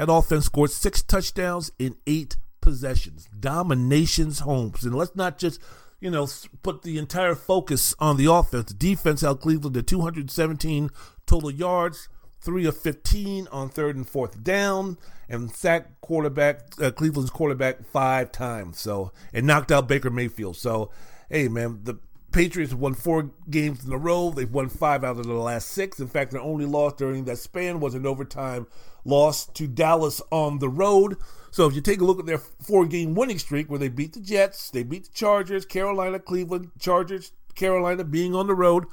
[0.00, 3.28] that offense scored six touchdowns in eight possessions.
[3.38, 4.82] Dominations homes.
[4.82, 5.60] And let's not just,
[6.00, 6.26] you know,
[6.62, 8.68] put the entire focus on the offense.
[8.68, 10.88] The defense held Cleveland to 217
[11.26, 12.08] total yards,
[12.40, 14.96] three of 15 on third and fourth down,
[15.28, 18.78] and sacked quarterback uh, Cleveland's quarterback five times.
[18.78, 20.56] So and knocked out Baker Mayfield.
[20.56, 20.90] So
[21.28, 21.98] hey man, the
[22.32, 24.30] Patriots have won four games in a row.
[24.30, 26.00] They've won five out of the last six.
[26.00, 28.66] In fact, their only loss during that span was an overtime
[29.04, 31.16] loss to Dallas on the road.
[31.50, 34.12] So if you take a look at their four game winning streak where they beat
[34.12, 38.86] the Jets, they beat the Chargers, Carolina, Cleveland, Chargers, Carolina being on the road,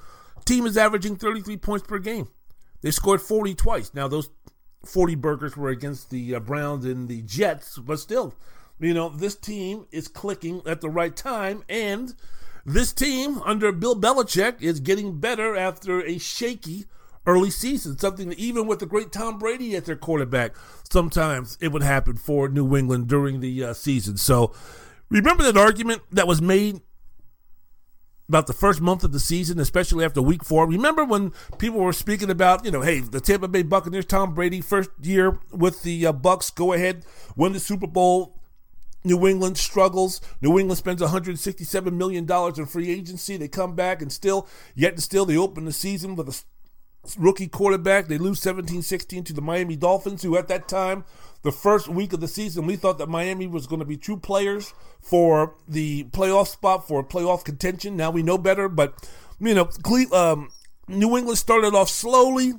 [0.46, 2.28] team is averaging 33 points per game.
[2.82, 3.94] They scored 40 twice.
[3.94, 4.30] Now those
[4.86, 8.34] 40 burgers were against the uh, Browns and the Jets, but still,
[8.80, 12.16] you know, this team is clicking at the right time and
[12.66, 16.86] this team under Bill Belichick is getting better after a shaky
[17.28, 20.56] early season, something that even with the great Tom Brady at their quarterback,
[20.90, 24.18] sometimes it would happen for New England during the uh, season.
[24.18, 24.54] So
[25.10, 26.82] remember that argument that was made
[28.30, 30.68] about the first month of the season, especially after week four.
[30.68, 34.62] Remember when people were speaking about, you know, hey, the Tampa Bay Buccaneers, Tom Brady,
[34.62, 37.06] first year with the uh, Bucks, go ahead,
[37.36, 38.34] win the Super Bowl.
[39.04, 40.20] New England struggles.
[40.42, 43.38] New England spends 167 million dollars in free agency.
[43.38, 46.44] They come back and still, yet and still, they open the season with a
[47.18, 48.08] rookie quarterback.
[48.08, 51.06] They lose 17 16 to the Miami Dolphins, who at that time,
[51.44, 54.18] the first week of the season, we thought that Miami was going to be true
[54.18, 57.96] players for the playoff spot, for playoff contention.
[57.96, 59.70] Now we know better, but, you know,
[60.12, 60.50] um,
[60.88, 62.54] New England started off slowly.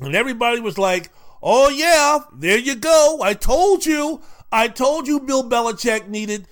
[0.00, 1.10] And everybody was like,
[1.42, 3.20] oh, yeah, there you go.
[3.22, 4.20] I told you.
[4.52, 6.46] I told you Bill Belichick needed.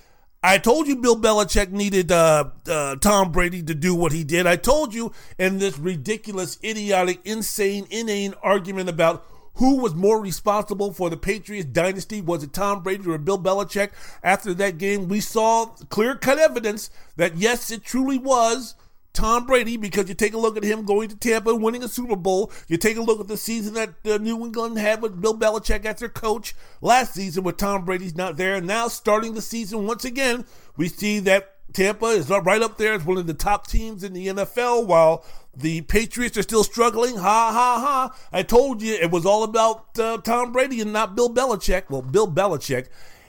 [0.47, 4.45] I told you Bill Belichick needed uh, uh, Tom Brady to do what he did.
[4.45, 9.25] I told you in this ridiculous, idiotic, insane, inane argument about
[9.55, 12.21] who was more responsible for the Patriots dynasty?
[12.21, 13.89] Was it Tom Brady or Bill Belichick?
[14.21, 18.75] After that game, we saw clear cut evidence that yes, it truly was
[19.15, 21.87] Tom Brady because you take a look at him going to Tampa and winning a
[21.87, 22.51] Super Bowl.
[22.67, 25.85] You take a look at the season that uh, New England had with Bill Belichick
[25.85, 28.59] as their coach last season with Tom Brady's not there.
[28.61, 30.45] Now starting the season once again,
[30.77, 34.13] we see that Tampa is right up there as one of the top teams in
[34.13, 37.15] the NFL while the Patriots are still struggling.
[37.15, 38.15] Ha ha ha.
[38.31, 41.89] I told you it was all about uh, Tom Brady and not Bill Belichick.
[41.89, 42.87] Well, Bill Belichick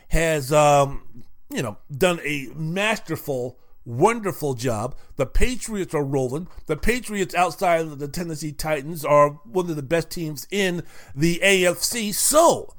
[0.09, 4.95] has, um, you know, done a masterful wonderful job.
[5.16, 6.49] The Patriots are rolling.
[6.66, 10.82] The Patriots outside of the Tennessee Titans are one of the best teams in
[11.14, 12.12] the AFC.
[12.12, 12.74] So,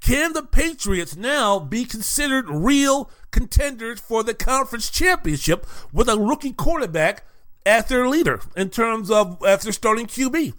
[0.00, 6.52] can the Patriots now be considered real contenders for the conference championship with a rookie
[6.52, 7.24] quarterback
[7.66, 10.54] as their leader in terms of as their starting QB?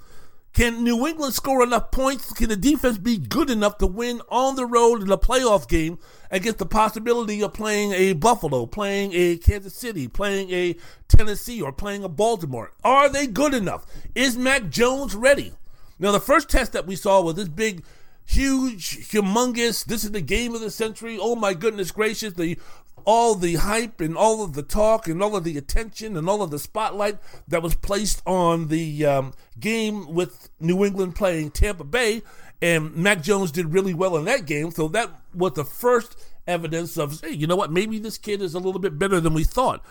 [0.53, 2.33] Can New England score enough points?
[2.33, 5.97] Can the defense be good enough to win on the road in a playoff game
[6.29, 10.75] against the possibility of playing a Buffalo, playing a Kansas City, playing a
[11.07, 12.73] Tennessee, or playing a Baltimore?
[12.83, 13.85] Are they good enough?
[14.13, 15.53] Is Mac Jones ready?
[15.99, 17.83] Now, the first test that we saw was this big
[18.25, 19.85] huge, humongous.
[19.85, 21.17] This is the game of the century.
[21.19, 22.33] Oh my goodness gracious!
[22.33, 22.57] The
[23.05, 26.41] all the hype and all of the talk and all of the attention and all
[26.41, 31.83] of the spotlight that was placed on the um, game with New England playing Tampa
[31.83, 32.21] Bay.
[32.61, 34.71] And Mac Jones did really well in that game.
[34.71, 37.71] So that was the first evidence of, hey, you know what?
[37.71, 39.83] Maybe this kid is a little bit better than we thought.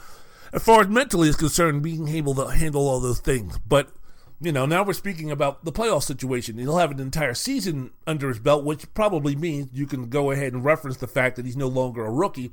[0.53, 3.59] As far as mentally is concerned, being able to handle all those things.
[3.59, 3.91] But
[4.43, 6.57] you know, now we're speaking about the playoff situation.
[6.57, 10.55] He'll have an entire season under his belt, which probably means you can go ahead
[10.55, 12.51] and reference the fact that he's no longer a rookie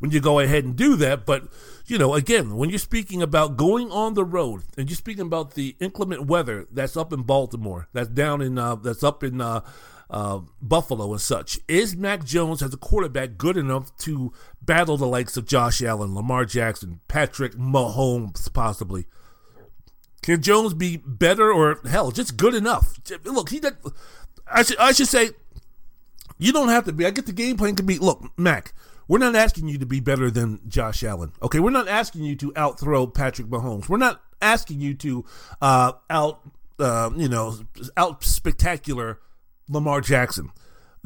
[0.00, 1.24] when you go ahead and do that.
[1.24, 1.44] But,
[1.86, 5.54] you know, again, when you're speaking about going on the road and you're speaking about
[5.54, 9.60] the inclement weather that's up in Baltimore, that's down in, uh, that's up in, uh,
[10.10, 11.60] uh, Buffalo and such.
[11.68, 16.14] Is Mac Jones as a quarterback good enough to battle the likes of Josh Allen,
[16.14, 19.06] Lamar Jackson, Patrick Mahomes, possibly?
[20.28, 23.00] Can Jones be better or hell, just good enough?
[23.24, 23.78] Look, he did.
[24.46, 25.30] I should I should say,
[26.36, 27.06] you don't have to be.
[27.06, 27.96] I get the game plan to be.
[27.96, 28.74] Look, Mac,
[29.08, 31.32] we're not asking you to be better than Josh Allen.
[31.40, 33.88] Okay, we're not asking you to outthrow Patrick Mahomes.
[33.88, 35.24] We're not asking you to
[35.62, 36.46] uh, out,
[36.78, 37.60] uh, you know,
[37.96, 39.20] out spectacular
[39.66, 40.50] Lamar Jackson.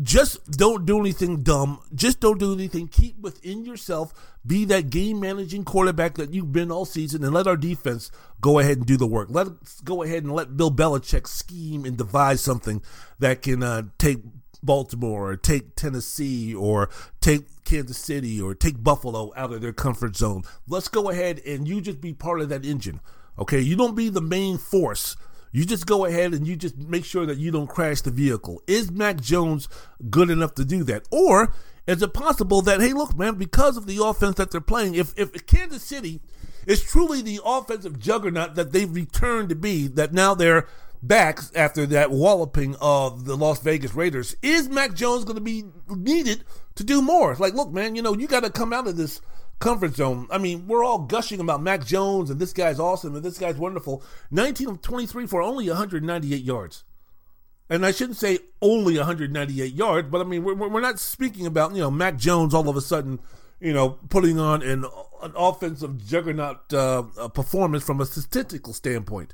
[0.03, 1.79] Just don't do anything dumb.
[1.95, 2.89] Just don't do anything.
[2.89, 4.32] Keep within yourself.
[4.47, 8.59] Be that game managing quarterback that you've been all season and let our defense go
[8.59, 9.29] ahead and do the work.
[9.31, 12.83] Let's go ahead and let Bill Belichick scheme and devise something
[13.21, 14.19] that can uh, take
[14.63, 16.89] Baltimore or take Tennessee or
[17.21, 20.43] take Kansas City or take Buffalo out of their comfort zone.
[20.69, 23.01] Let's go ahead and you just be part of that engine.
[23.39, 25.17] Okay, you don't be the main force
[25.53, 28.63] you just go ahead and you just make sure that you don't crash the vehicle.
[28.67, 29.69] Is Mac Jones
[30.09, 31.07] good enough to do that?
[31.11, 31.55] Or
[31.87, 35.13] is it possible that, hey, look, man, because of the offense that they're playing, if,
[35.17, 36.21] if Kansas City
[36.67, 40.69] is truly the offensive juggernaut that they've returned to be, that now they're
[41.03, 45.65] back after that walloping of the Las Vegas Raiders, is Mac Jones going to be
[45.89, 46.45] needed
[46.77, 47.33] to do more?
[47.33, 49.21] It's like, look, man, you know, you got to come out of this
[49.59, 50.29] comfort zone.
[50.31, 53.57] I mean, we're all gushing about Mac Jones and this guy's awesome and this guy's
[53.57, 54.05] wonderful.
[54.31, 56.85] 19 of 23 for only 198 yards.
[57.73, 61.75] And I shouldn't say only 198 yards, but I mean, we're, we're not speaking about,
[61.75, 63.19] you know, Mac Jones all of a sudden,
[63.61, 64.85] you know, putting on an,
[65.23, 67.03] an offensive juggernaut uh,
[67.33, 69.33] performance from a statistical standpoint.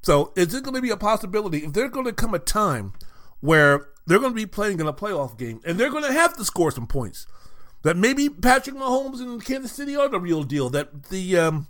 [0.00, 2.94] So is it going to be a possibility if there's going to come a time
[3.40, 6.34] where they're going to be playing in a playoff game and they're going to have
[6.38, 7.26] to score some points?
[7.82, 10.68] that maybe Patrick Mahomes and Kansas City are the real deal.
[10.68, 11.66] That the um,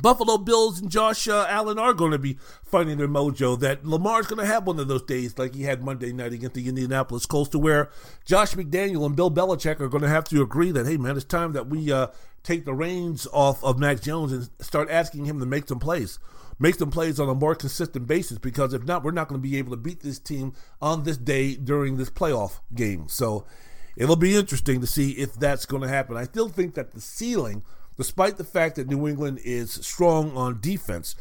[0.00, 3.58] Buffalo Bills and Josh uh, Allen are going to be finding their mojo.
[3.58, 6.54] That Lamar's going to have one of those days like he had Monday night against
[6.54, 7.90] the Indianapolis Colts, to where
[8.24, 11.24] Josh McDaniel and Bill Belichick are going to have to agree that hey man, it's
[11.24, 12.08] time that we uh,
[12.42, 16.18] take the reins off of Mac Jones and start asking him to make some plays.
[16.58, 19.48] Make some plays on a more consistent basis because if not, we're not going to
[19.48, 23.08] be able to beat this team on this day during this playoff game.
[23.08, 23.44] So
[23.96, 26.16] It'll be interesting to see if that's going to happen.
[26.16, 27.62] I still think that the ceiling,
[27.96, 31.14] despite the fact that New England is strong on defense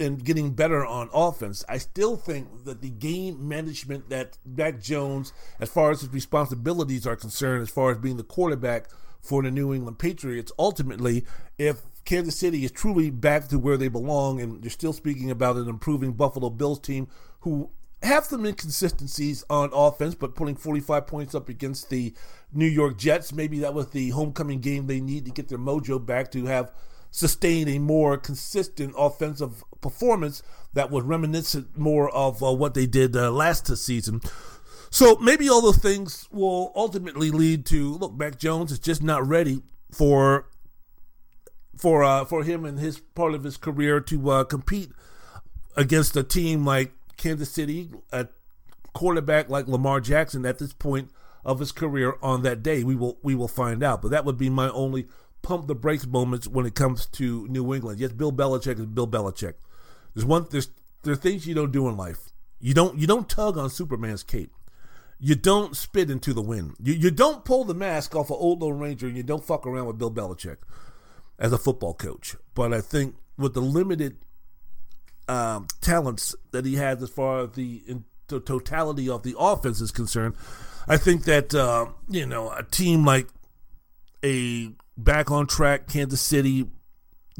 [0.00, 5.32] and getting better on offense, I still think that the game management that Mac Jones,
[5.60, 8.88] as far as his responsibilities are concerned, as far as being the quarterback
[9.20, 11.24] for the New England Patriots, ultimately,
[11.58, 15.56] if Kansas City is truly back to where they belong, and you're still speaking about
[15.56, 17.08] an improving Buffalo Bills team
[17.40, 17.70] who
[18.02, 22.14] have some inconsistencies on offense, but putting 45 points up against the
[22.52, 26.04] New York Jets, maybe that was the homecoming game they need to get their mojo
[26.04, 26.72] back to have
[27.10, 30.42] sustained a more consistent offensive performance
[30.74, 34.20] that was reminiscent more of uh, what they did uh, last season.
[34.90, 38.16] So maybe all those things will ultimately lead to look.
[38.16, 40.48] Mac Jones is just not ready for
[41.76, 44.90] for uh, for him and his part of his career to uh, compete
[45.76, 48.28] against a team like Kansas City, a
[48.94, 51.10] quarterback like Lamar Jackson at this point
[51.44, 52.82] of his career on that day.
[52.82, 54.00] We will we will find out.
[54.00, 55.06] But that would be my only
[55.42, 58.00] pump the brakes moments when it comes to New England.
[58.00, 59.54] Yes, Bill Belichick is Bill Belichick.
[60.14, 60.70] There's one there's
[61.02, 62.30] there are things you don't do in life.
[62.60, 64.52] You don't you don't tug on Superman's cape.
[65.20, 66.76] You don't spit into the wind.
[66.82, 69.66] You you don't pull the mask off of Old Lone Ranger and you don't fuck
[69.66, 70.58] around with Bill Belichick
[71.38, 72.36] as a football coach.
[72.54, 74.18] But I think with the limited
[75.28, 77.82] um, talents that he has as far as the,
[78.28, 80.34] the totality of the offense is concerned,
[80.86, 83.28] I think that uh, you know a team like
[84.24, 86.66] a back on track Kansas City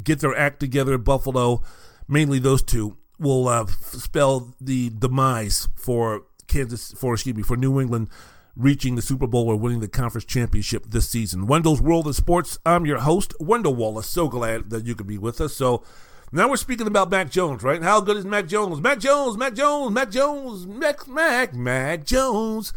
[0.03, 1.63] get their act together Buffalo,
[2.07, 7.81] mainly those two will uh, spell the demise for Kansas for excuse me for New
[7.81, 8.09] England
[8.55, 11.47] reaching the Super Bowl or winning the conference championship this season.
[11.47, 12.59] Wendell's World of Sports.
[12.67, 14.09] I'm your host, Wendell Wallace.
[14.09, 15.55] So glad that you could be with us.
[15.55, 15.85] So
[16.33, 17.83] now we're speaking about Mac Jones, right?
[17.83, 18.81] How good is Mac Jones?
[18.81, 22.73] Mac Jones, Mac Jones, Mac Jones, Mac, Mac, Mac Jones.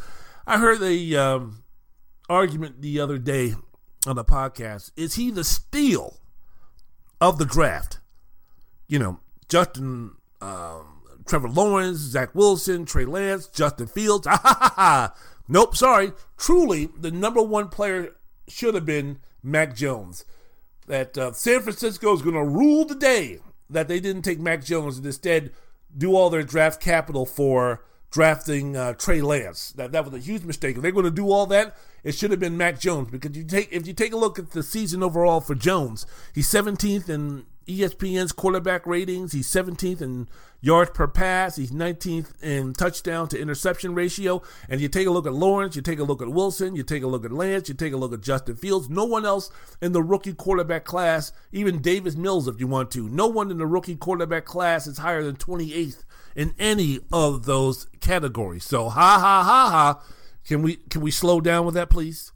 [0.47, 1.63] I heard a um,
[2.29, 3.55] argument the other day
[4.07, 4.91] on the podcast.
[4.95, 6.17] Is he the steal
[7.19, 7.99] of the draft?
[8.87, 14.27] You know, Justin, um, Trevor Lawrence, Zach Wilson, Trey Lance, Justin Fields.
[15.47, 16.13] nope, sorry.
[16.37, 18.15] Truly, the number one player
[18.47, 20.25] should have been Mac Jones.
[20.87, 24.63] That uh, San Francisco is going to rule the day that they didn't take Mac
[24.63, 25.51] Jones and instead
[25.95, 29.71] do all their draft capital for drafting uh, Trey Lance.
[29.71, 30.75] That that was a huge mistake.
[30.75, 33.43] If they're going to do all that, it should have been Mac Jones because you
[33.43, 37.45] take if you take a look at the season overall for Jones, he's 17th in
[37.67, 39.31] ESPN's quarterback ratings.
[39.31, 40.27] He's 17th in
[40.61, 41.55] yards per pass.
[41.55, 44.41] He's 19th in touchdown to interception ratio.
[44.69, 47.03] And you take a look at Lawrence, you take a look at Wilson, you take
[47.03, 48.89] a look at Lance, you take a look at Justin Fields.
[48.89, 49.51] No one else
[49.81, 53.57] in the rookie quarterback class, even Davis Mills if you want to, no one in
[53.57, 56.03] the rookie quarterback class is higher than 28th
[56.35, 58.63] in any of those categories.
[58.63, 60.03] So ha ha ha ha.
[60.45, 62.31] Can we can we slow down with that, please?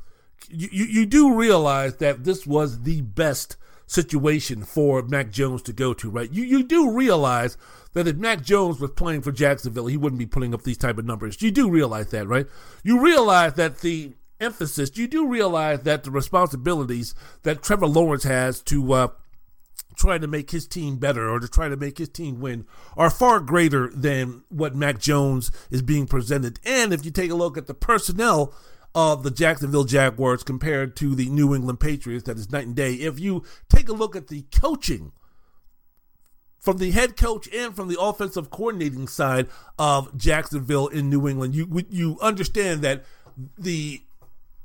[0.50, 3.58] You, you, you do realize that this was the best
[3.88, 6.32] situation for Mac Jones to go to, right?
[6.32, 7.58] You you do realize
[7.96, 10.98] that if Mac Jones was playing for Jacksonville, he wouldn't be putting up these type
[10.98, 11.42] of numbers.
[11.42, 12.46] You do realize that, right?
[12.84, 18.62] You realize that the emphasis, you do realize that the responsibilities that Trevor Lawrence has
[18.64, 19.08] to uh,
[19.96, 22.66] try to make his team better or to try to make his team win
[22.98, 26.60] are far greater than what Mac Jones is being presented.
[26.66, 28.54] And if you take a look at the personnel
[28.94, 32.96] of the Jacksonville Jaguars compared to the New England Patriots, that is night and day.
[32.96, 35.14] If you take a look at the coaching
[36.66, 39.48] from the head coach and from the offensive coordinating side
[39.78, 43.06] of Jacksonville in New England, you you understand that
[43.58, 44.02] the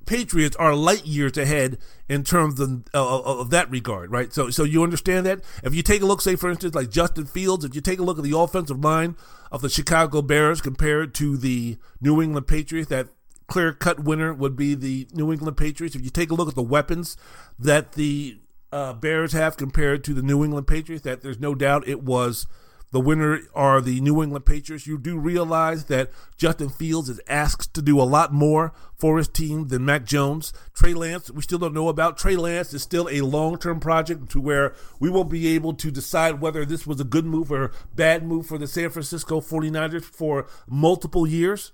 [0.06, 1.78] Patriots are light years ahead
[2.08, 4.32] in terms of, uh, of that regard, right?
[4.32, 5.40] So, so you understand that.
[5.62, 8.02] If you take a look, say for instance, like Justin Fields, if you take a
[8.02, 9.16] look at the offensive line
[9.52, 13.08] of the Chicago Bears compared to the New England Patriots, that
[13.46, 15.94] clear cut winner would be the New England Patriots.
[15.94, 17.16] If you take a look at the weapons
[17.58, 18.40] that the
[18.72, 22.46] uh, Bears have compared to the New England Patriots, that there's no doubt it was
[22.92, 24.86] the winner are the New England Patriots.
[24.86, 29.28] You do realize that Justin Fields is asked to do a lot more for his
[29.28, 30.52] team than Mac Jones.
[30.74, 32.18] Trey Lance, we still don't know about.
[32.18, 35.90] Trey Lance is still a long term project to where we won't be able to
[35.90, 40.04] decide whether this was a good move or bad move for the San Francisco 49ers
[40.04, 41.72] for multiple years.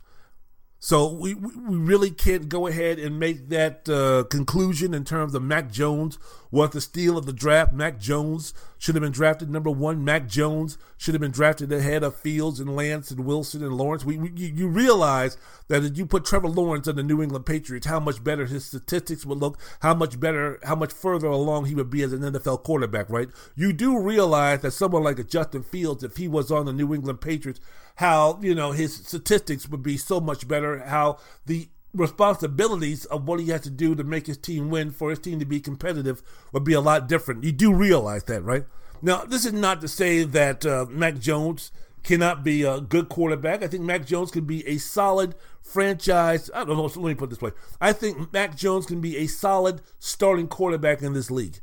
[0.78, 5.42] So we, we really can't go ahead and make that uh, conclusion in terms of
[5.42, 6.18] Mac Jones
[6.50, 7.72] was the steal of the draft.
[7.72, 10.04] Mac Jones should have been drafted number one.
[10.04, 14.04] Mac Jones should have been drafted ahead of Fields and Lance and Wilson and Lawrence.
[14.04, 15.36] We, we you realize
[15.68, 18.64] that if you put Trevor Lawrence on the New England Patriots, how much better his
[18.64, 22.20] statistics would look, how much better, how much further along he would be as an
[22.20, 23.28] NFL quarterback, right?
[23.54, 26.94] You do realize that someone like a Justin Fields, if he was on the New
[26.94, 27.60] England Patriots,
[27.96, 33.40] how you know his statistics would be so much better, how the responsibilities of what
[33.40, 36.22] he has to do to make his team win for his team to be competitive
[36.52, 37.44] would be a lot different.
[37.44, 38.64] You do realize that, right?
[39.02, 41.70] Now, this is not to say that uh, Mac Jones
[42.02, 43.62] cannot be a good quarterback.
[43.62, 46.50] I think Mac Jones can be a solid franchise.
[46.54, 46.84] I don't know.
[46.84, 47.50] Let me put this way.
[47.80, 51.60] I think Mac Jones can be a solid starting quarterback in this league.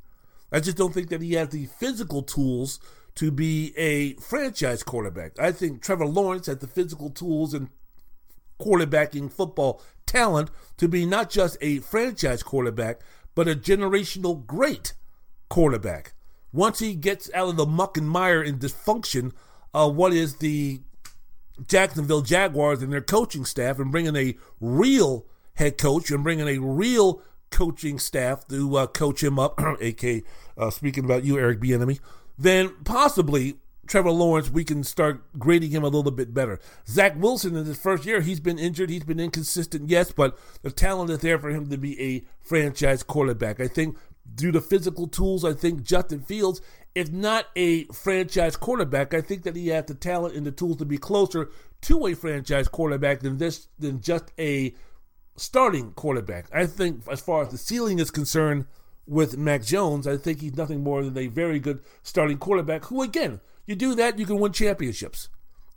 [0.52, 2.80] I just don't think that he has the physical tools
[3.16, 5.40] to be a franchise quarterback.
[5.40, 7.70] I think Trevor Lawrence had the physical tools and
[8.60, 9.82] quarterbacking football
[10.14, 13.02] talent to be not just a franchise quarterback,
[13.36, 14.94] but a generational great
[15.50, 16.14] quarterback.
[16.52, 19.32] Once he gets out of the muck and mire and dysfunction
[19.74, 20.80] of what is the
[21.68, 25.26] Jacksonville Jaguars and their coaching staff and bringing a real
[25.56, 30.24] head coach and bringing a real coaching staff to uh, coach him up, aka
[30.58, 32.00] uh, speaking about you, Eric Bieniemy,
[32.38, 36.60] then possibly Trevor Lawrence, we can start grading him a little bit better.
[36.88, 40.72] Zach Wilson in his first year, he's been injured, he's been inconsistent, yes, but the
[40.72, 43.60] talent is there for him to be a franchise quarterback.
[43.60, 43.98] I think
[44.36, 46.62] due to physical tools, I think Justin Fields,
[46.96, 50.78] if not a franchise quarterback, I think that he has the talent and the tools
[50.78, 51.50] to be closer
[51.82, 54.74] to a franchise quarterback than this than just a
[55.36, 56.46] starting quarterback.
[56.54, 58.66] I think as far as the ceiling is concerned
[59.06, 63.02] with Mac Jones, I think he's nothing more than a very good starting quarterback who
[63.02, 65.30] again you do that, you can win championships.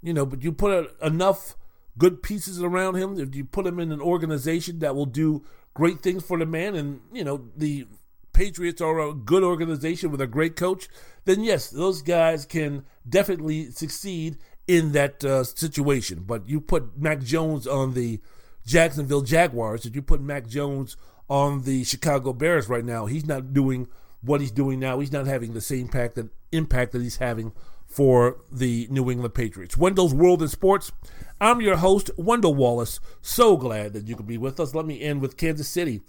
[0.03, 1.57] You know, but you put enough
[1.99, 5.45] good pieces around him, if you put him in an organization that will do
[5.75, 7.87] great things for the man, and, you know, the
[8.33, 10.89] Patriots are a good organization with a great coach,
[11.25, 14.37] then yes, those guys can definitely succeed
[14.69, 16.25] in that uh, situation.
[16.27, 18.21] But you put Mac Jones on the
[18.67, 20.97] Jacksonville Jaguars, if you put Mac Jones
[21.29, 23.89] on the Chicago Bears right now, he's not doing
[24.21, 24.99] what he's doing now.
[25.01, 27.53] He's not having the same impact that, impact that he's having
[27.97, 29.75] for the New England Patriots.
[29.75, 30.93] Wendell's World in Sports.
[31.41, 33.01] I'm your host, Wendell Wallace.
[33.23, 34.75] So glad that you could be with us.
[34.75, 36.03] Let me end with Kansas City.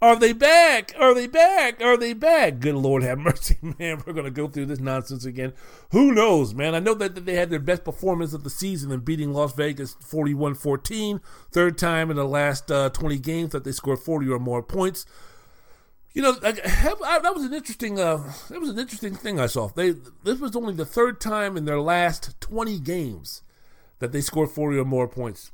[0.00, 0.94] Are they back?
[1.00, 1.82] Are they back?
[1.82, 2.60] Are they back?
[2.60, 4.04] Good Lord have mercy, man.
[4.06, 5.52] We're going to go through this nonsense again.
[5.90, 6.76] Who knows, man?
[6.76, 9.96] I know that they had their best performance of the season in beating Las Vegas
[10.00, 11.20] 41 14.
[11.50, 15.06] Third time in the last uh, 20 games that they scored 40 or more points.
[16.14, 17.98] You know, that was an interesting.
[17.98, 19.68] Uh, that was an interesting thing I saw.
[19.68, 19.94] They
[20.24, 23.42] this was only the third time in their last 20 games
[23.98, 25.52] that they scored 40 or more points.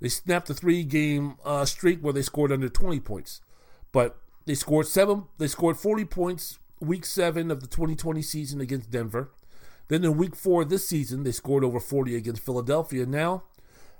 [0.00, 3.40] They snapped a three-game uh, streak where they scored under 20 points,
[3.92, 5.24] but they scored seven.
[5.38, 9.30] They scored 40 points week seven of the 2020 season against Denver.
[9.88, 13.06] Then in week four this season, they scored over 40 against Philadelphia.
[13.06, 13.44] Now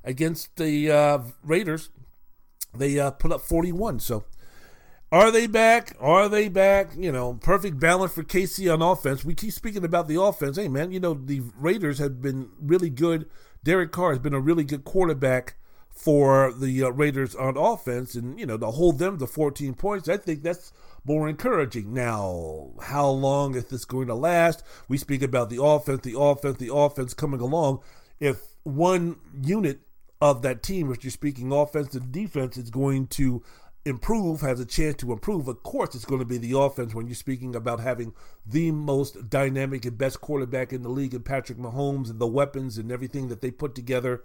[0.03, 1.89] against the uh, Raiders,
[2.75, 4.01] they uh, put up 41.
[4.01, 4.25] So
[5.15, 5.97] are they back?
[6.01, 6.91] Are they back?
[6.97, 9.25] You know, perfect balance for KC on offense.
[9.25, 10.57] We keep speaking about the offense.
[10.57, 13.31] Hey, man, you know, the Raiders have been really good.
[13.63, 15.55] Derek Carr has been a really good quarterback
[15.89, 18.17] for the uh, Raiders on offense.
[18.17, 20.73] And, you know, to hold them to 14 points, I think that's
[21.05, 21.95] more encouraging.
[21.95, 24.65] Now, how long is this going to last?
[24.89, 27.83] We speak about the offense, the offense, the offense coming along.
[28.19, 29.79] If one unit
[30.21, 33.45] of that team, if you're speaking offense and defense, is going to
[33.85, 37.07] improve, has a chance to improve, of course, it's going to be the offense when
[37.07, 38.15] you're speaking about having
[38.47, 42.79] the most dynamic and best quarterback in the league and Patrick Mahomes and the weapons
[42.79, 44.25] and everything that they put together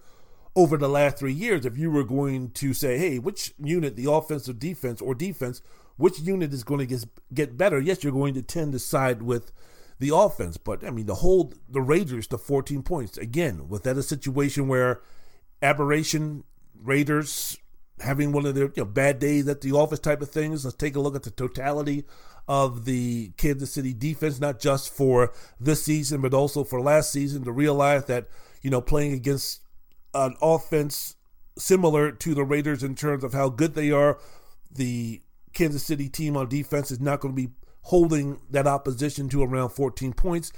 [0.56, 1.66] over the last three years.
[1.66, 5.62] If you were going to say, hey, which unit, the offensive defense or defense,
[5.98, 7.80] which unit is going to get, get better?
[7.80, 9.52] Yes, you're going to tend to side with
[10.00, 10.56] the offense.
[10.58, 13.18] But, I mean, the whole, the Raiders to 14 points.
[13.18, 15.02] Again, was that a situation where
[15.62, 16.46] aberration,
[16.82, 17.59] Raiders,
[18.02, 20.66] having one of their you know, bad days at the office type of things.
[20.66, 22.06] Let's take a look at the totality
[22.48, 27.44] of the Kansas City defense, not just for this season, but also for last season,
[27.44, 28.28] to realize that,
[28.62, 29.62] you know, playing against
[30.14, 31.16] an offense
[31.58, 34.20] similar to the Raiders in terms of how good they are,
[34.72, 35.22] the
[35.54, 37.54] Kansas City team on defense is not going to be
[37.84, 40.52] holding that opposition to around 14 points.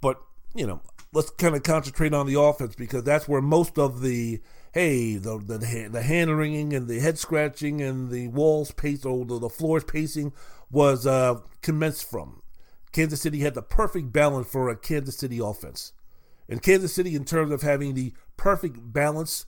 [0.00, 0.20] But,
[0.54, 0.80] you know,
[1.12, 4.40] let's kind of concentrate on the offense because that's where most of the
[4.72, 5.58] hey, the the
[5.90, 9.84] the hand wringing and the head scratching and the walls pace or the, the floors
[9.84, 10.32] pacing
[10.70, 12.42] was uh, commenced from.
[12.92, 15.92] Kansas City had the perfect balance for a Kansas City offense.
[16.48, 19.46] And Kansas City, in terms of having the perfect balance,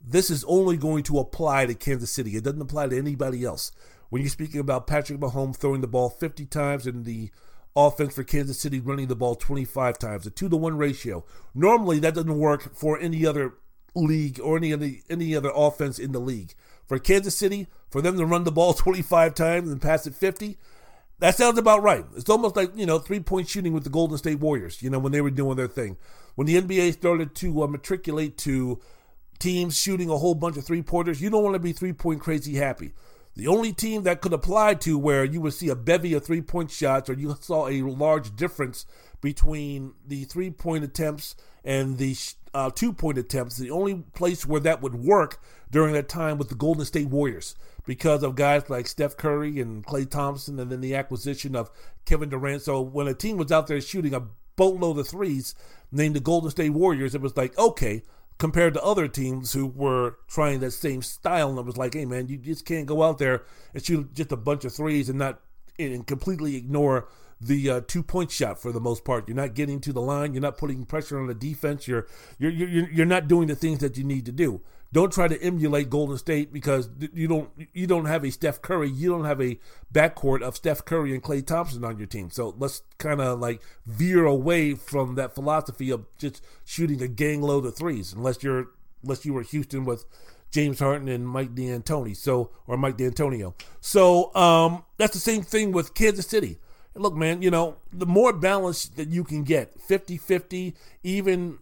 [0.00, 2.36] this is only going to apply to Kansas City.
[2.36, 3.72] It doesn't apply to anybody else.
[4.10, 7.30] When you're speaking about Patrick Mahomes throwing the ball 50 times and the
[7.74, 11.24] offense for Kansas City running the ball 25 times, a two to one ratio.
[11.54, 13.54] Normally, that doesn't work for any other
[13.96, 16.54] league or any other any other offense in the league.
[16.86, 20.56] For Kansas City, for them to run the ball 25 times and pass it 50,
[21.18, 22.04] that sounds about right.
[22.16, 24.98] It's almost like, you know, three point shooting with the Golden State Warriors, you know,
[24.98, 25.96] when they were doing their thing.
[26.34, 28.80] When the NBA started to uh, matriculate to
[29.38, 32.20] teams shooting a whole bunch of three pointers, you don't want to be three point
[32.20, 32.92] crazy happy.
[33.34, 36.40] The only team that could apply to where you would see a bevy of three
[36.40, 38.86] point shots or you saw a large difference
[39.20, 42.16] between the three point attempts and the
[42.56, 43.58] uh, two point attempts.
[43.58, 47.54] The only place where that would work during that time was the Golden State Warriors
[47.84, 51.70] because of guys like Steph Curry and Klay Thompson, and then the acquisition of
[52.06, 52.62] Kevin Durant.
[52.62, 54.22] So when a team was out there shooting a
[54.56, 55.54] boatload of threes
[55.92, 58.02] named the Golden State Warriors, it was like, okay,
[58.38, 62.06] compared to other teams who were trying that same style, and it was like, hey
[62.06, 65.18] man, you just can't go out there and shoot just a bunch of threes and
[65.18, 65.42] not
[65.78, 67.06] and completely ignore
[67.40, 69.28] the uh, two point shot for the most part.
[69.28, 70.32] You're not getting to the line.
[70.32, 71.86] You're not putting pressure on the defense.
[71.86, 72.06] You're
[72.38, 74.62] you're you're, you're not doing the things that you need to do.
[74.92, 78.88] Don't try to emulate Golden State because you don't you don't have a Steph Curry,
[78.88, 79.58] you don't have a
[79.92, 82.30] backcourt of Steph Curry and Klay Thompson on your team.
[82.30, 87.42] So let's kind of like veer away from that philosophy of just shooting a gang
[87.42, 88.68] load of threes, unless you're
[89.02, 90.04] unless you were Houston with
[90.50, 92.16] James Harden and Mike D'Antoni.
[92.16, 93.54] So or Mike D'Antonio.
[93.80, 96.58] So um, that's the same thing with Kansas City.
[96.96, 101.58] Look, man, you know, the more balance that you can get, 50-50, even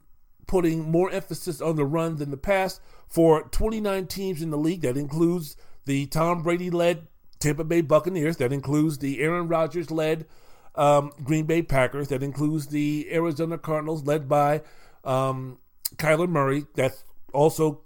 [0.47, 4.83] putting more emphasis on the run than the pass for 29 teams in the league.
[4.83, 7.07] That includes the Tom Brady led
[7.39, 8.37] Tampa Bay Buccaneers.
[8.39, 10.27] That includes the Aaron Rodgers led
[10.75, 12.09] um, Green Bay Packers.
[12.09, 14.63] That includes the Arizona Cardinals led by
[15.05, 15.59] um,
[15.97, 16.67] Kyler Murray.
[16.75, 17.83] That's also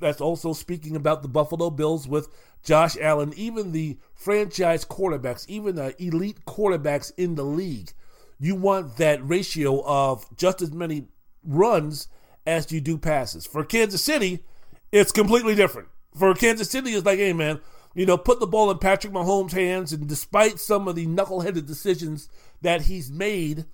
[0.00, 2.28] that's also speaking about the Buffalo Bills with
[2.62, 3.32] Josh Allen.
[3.36, 7.92] Even the franchise quarterbacks, even the elite quarterbacks in the league,
[8.38, 11.08] you want that ratio of just as many
[11.44, 12.08] runs
[12.46, 13.46] as you do passes.
[13.46, 14.44] For Kansas City,
[14.92, 15.88] it's completely different.
[16.16, 17.60] For Kansas City, it's like, hey, man,
[17.94, 21.66] you know, put the ball in Patrick Mahomes' hands, and despite some of the knuckleheaded
[21.66, 22.28] decisions
[22.62, 23.66] that he's made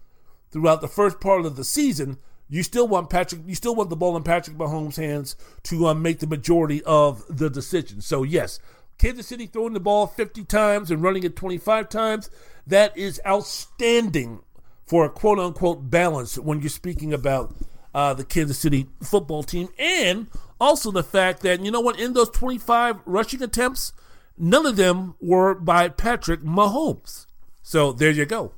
[0.51, 2.18] throughout the first part of the season,
[2.48, 6.02] you still want Patrick, you still want the ball in Patrick Mahomes' hands to um,
[6.02, 8.06] make the majority of the decisions.
[8.06, 8.60] So yes,
[8.98, 12.31] Kansas City throwing the ball 50 times and running it 25 times,
[12.66, 14.40] that is outstanding
[14.86, 17.55] for a quote unquote balance when you're speaking about
[17.94, 19.68] uh, the Kansas City football team.
[19.78, 20.28] And
[20.60, 23.93] also the fact that, you know what, in those 25 rushing attempts,
[24.39, 27.27] none of them were by Patrick Mahomes.
[27.62, 28.52] So there you go.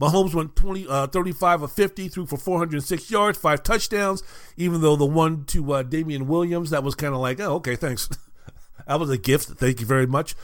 [0.00, 4.22] Mahomes went 20, uh, 35 of 50, threw for 406 yards, five touchdowns,
[4.56, 7.76] even though the one to uh, Damien Williams, that was kind of like, oh, okay,
[7.76, 8.08] thanks.
[8.86, 9.48] that was a gift.
[9.48, 10.34] Thank you very much.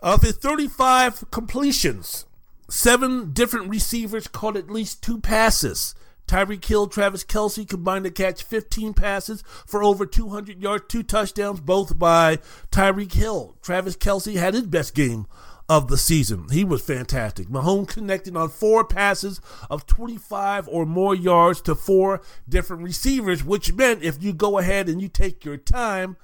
[0.00, 2.26] Of his 35 completions,
[2.68, 5.94] seven different receivers caught at least two passes.
[6.26, 11.60] Tyreek Hill, Travis Kelce combined to catch 15 passes for over 200 yards, two touchdowns,
[11.60, 12.38] both by
[12.70, 13.56] Tyreek Hill.
[13.62, 15.26] Travis Kelce had his best game
[15.68, 16.46] of the season.
[16.50, 17.48] He was fantastic.
[17.48, 23.72] Mahomes connected on four passes of 25 or more yards to four different receivers, which
[23.72, 26.16] meant if you go ahead and you take your time,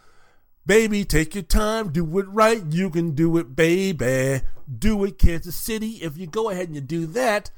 [0.67, 4.43] baby, take your time, do it right, you can do it, baby.
[4.79, 5.99] Do it, Kansas City.
[6.03, 7.51] If you go ahead and you do that,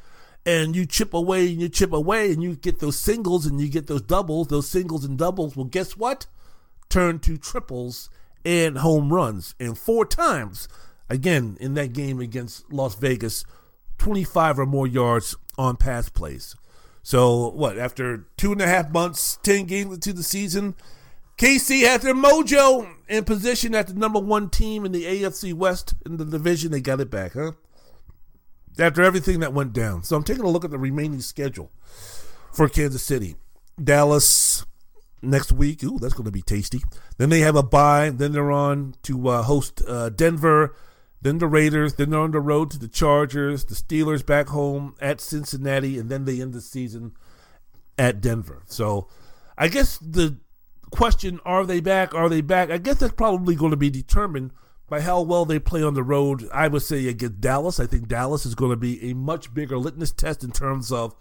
[0.45, 3.69] and you chip away and you chip away and you get those singles and you
[3.69, 5.57] get those doubles, those singles and doubles.
[5.57, 6.27] Well, guess what?
[6.89, 8.11] Turn to triples
[8.45, 9.55] and home runs.
[9.61, 10.69] And four times,
[11.13, 13.45] again, in that game against Las Vegas,
[13.99, 16.57] 25 or more yards on pass plays.
[17.03, 20.75] So, what, after two and a half months, 10 games into the season,
[21.37, 25.95] KC had their mojo in position at the number one team in the AFC West
[26.07, 26.71] in the division.
[26.71, 27.53] They got it back, huh?
[28.79, 30.03] after everything that went down.
[30.03, 31.71] So I'm taking a look at the remaining schedule
[32.53, 33.37] for Kansas City.
[33.83, 34.65] Dallas
[35.21, 35.83] next week.
[35.85, 36.83] Ooh, that's going to be tasty.
[37.19, 38.11] Then they have a bye.
[38.11, 40.75] Then they're on to uh, host uh, Denver.
[41.23, 41.95] Then the Raiders.
[41.95, 43.65] Then they're on the road to the Chargers.
[43.65, 45.99] The Steelers back home at Cincinnati.
[45.99, 47.13] And then they end the season
[47.99, 48.63] at Denver.
[48.67, 49.09] So
[49.57, 50.39] I guess the
[50.91, 52.15] question are they back?
[52.15, 52.71] Are they back?
[52.71, 54.53] I guess that's probably going to be determined
[54.89, 57.81] by how well they play on the road, I would say against Dallas.
[57.81, 61.15] I think Dallas is going to be a much bigger litmus test in terms of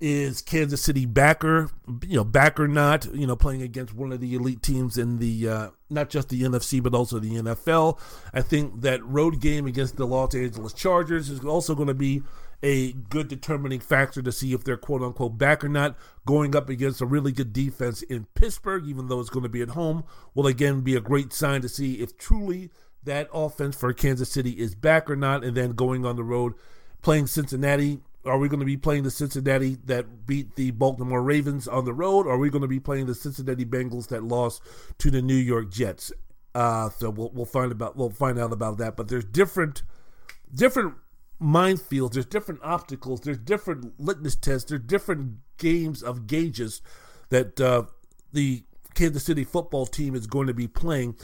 [0.00, 1.70] is Kansas City backer,
[2.06, 5.18] you know, back or not, you know, playing against one of the elite teams in
[5.18, 7.98] the uh, not just the NFC but also the NFL.
[8.32, 12.22] I think that road game against the Los Angeles Chargers is also going to be
[12.62, 15.96] a good determining factor to see if they're quote unquote back or not.
[16.26, 19.62] Going up against a really good defense in Pittsburgh, even though it's going to be
[19.62, 20.04] at home,
[20.34, 22.70] will again be a great sign to see if truly
[23.02, 26.54] that offense for Kansas City is back or not, and then going on the road
[27.02, 28.00] playing Cincinnati.
[28.24, 31.94] Are we going to be playing the Cincinnati that beat the Baltimore Ravens on the
[31.94, 32.26] road?
[32.26, 34.62] Or are we going to be playing the Cincinnati Bengals that lost
[34.98, 36.12] to the New York Jets?
[36.54, 38.96] Uh, so we'll, we'll find about we'll find out about that.
[38.96, 39.82] But there's different
[40.54, 40.94] different
[41.40, 42.12] minefields.
[42.12, 43.22] There's different obstacles.
[43.22, 44.68] There's different litmus tests.
[44.68, 46.82] There's different games of gauges
[47.30, 47.84] that uh,
[48.32, 48.64] the
[48.94, 51.16] Kansas City football team is going to be playing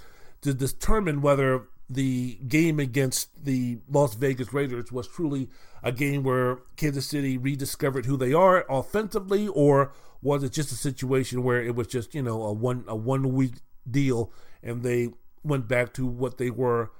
[0.42, 5.48] to determine whether the game against the Las Vegas Raiders was truly
[5.86, 10.74] a game where Kansas City rediscovered who they are offensively, or was it just a
[10.74, 13.54] situation where it was just you know a one a one week
[13.88, 14.32] deal
[14.64, 15.10] and they
[15.44, 16.90] went back to what they were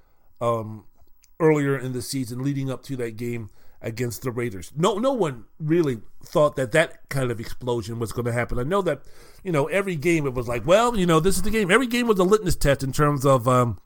[0.40, 0.84] um,
[1.40, 3.50] earlier in the season, leading up to that game
[3.82, 4.72] against the Raiders.
[4.76, 8.58] No, no one really thought that that kind of explosion was going to happen.
[8.58, 9.02] I know that,
[9.42, 11.72] you know, every game it was like, well, you know, this is the game.
[11.72, 13.80] Every game was a litmus test in terms of um,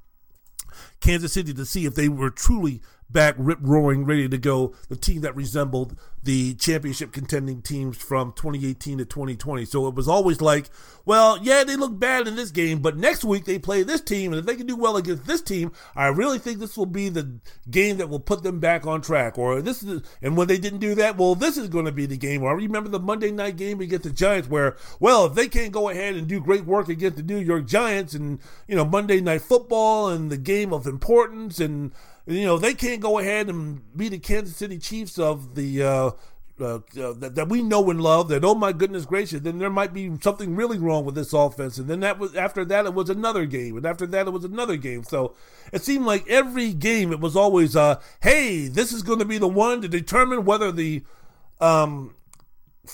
[1.00, 2.82] Kansas City to see if they were truly
[3.12, 4.74] back, rip roaring, ready to go.
[4.88, 9.64] The team that resembled the championship contending teams from 2018 to 2020.
[9.64, 10.68] So it was always like,
[11.06, 14.32] well, yeah, they look bad in this game, but next week they play this team,
[14.32, 17.08] and if they can do well against this team, I really think this will be
[17.08, 19.38] the game that will put them back on track.
[19.38, 22.06] Or this is, and when they didn't do that, well, this is going to be
[22.06, 22.42] the game.
[22.42, 25.72] Or I remember the Monday night game against the Giants, where, well, if they can't
[25.72, 29.20] go ahead and do great work against the New York Giants, and you know Monday
[29.20, 31.92] night football and the game of importance and
[32.26, 36.10] you know they can't go ahead and be the Kansas City Chiefs of the uh,
[36.60, 38.28] uh, uh, that, that, we know and love.
[38.28, 41.78] That oh my goodness gracious, then there might be something really wrong with this offense.
[41.78, 44.44] And then that was after that it was another game, and after that it was
[44.44, 45.04] another game.
[45.04, 45.34] So
[45.72, 49.38] it seemed like every game it was always, uh, hey, this is going to be
[49.38, 51.02] the one to determine whether the
[51.60, 52.14] um,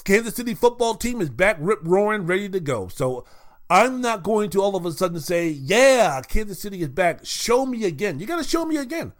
[0.05, 2.89] Kansas City football team is back, rip roaring, ready to go.
[2.89, 3.25] So
[3.69, 7.25] I'm not going to all of a sudden say, yeah, Kansas City is back.
[7.25, 8.21] Show me again.
[8.21, 9.13] You got to show me again.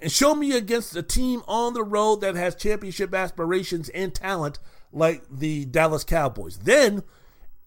[0.00, 4.58] And show me against a team on the road that has championship aspirations and talent
[4.92, 6.58] like the Dallas Cowboys.
[6.58, 7.02] Then,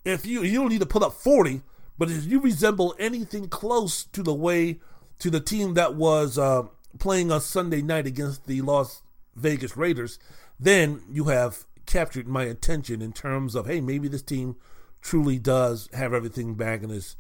[0.04, 1.62] if you you don't need to put up 40,
[1.98, 4.80] but if you resemble anything close to the way
[5.20, 6.64] to the team that was uh,
[6.98, 9.04] playing on Sunday night against the Las
[9.36, 10.18] Vegas Raiders,
[10.60, 14.56] then you have captured my attention in terms of hey, maybe this team
[15.04, 17.16] truly does have everything back and is,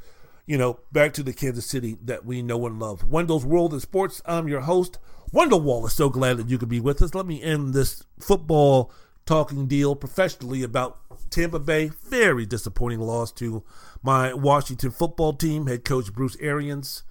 [0.47, 3.07] you know, back to the Kansas City that we know and love.
[3.07, 4.21] Wendell's World of Sports.
[4.25, 4.97] I'm your host,
[5.31, 5.93] Wendell Wallace.
[5.93, 7.13] So glad that you could be with us.
[7.13, 8.91] Let me end this football
[9.25, 10.99] talking deal professionally about
[11.29, 11.91] Tampa Bay.
[12.09, 13.63] Very disappointing loss to
[14.01, 15.67] my Washington football team.
[15.67, 17.03] Head coach Bruce Arians.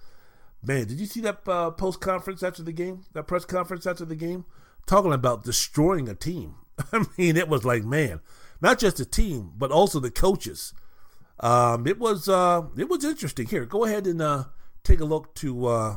[0.65, 3.03] Man, did you see that uh, post conference after the game?
[3.13, 4.45] That press conference after the game?
[4.85, 6.55] Talking about destroying a team.
[6.91, 8.21] I mean, it was like, man,
[8.63, 10.73] not just the team, but also the coaches.
[11.41, 13.45] Um, it was uh, it was interesting.
[13.45, 14.45] Here, go ahead and uh,
[14.83, 15.95] take a look to uh,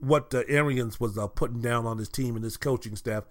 [0.00, 3.24] what uh, Arians was uh, putting down on his team and his coaching staff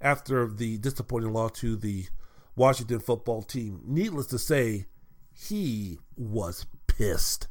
[0.00, 2.06] after the disappointing loss to the
[2.54, 3.80] Washington football team.
[3.84, 4.86] Needless to say,
[5.34, 7.48] he was pissed.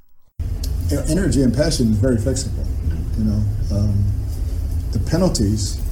[1.10, 2.66] Energy and passion is very flexible.
[3.18, 3.44] You know,
[3.76, 4.06] um,
[4.92, 5.84] the penalties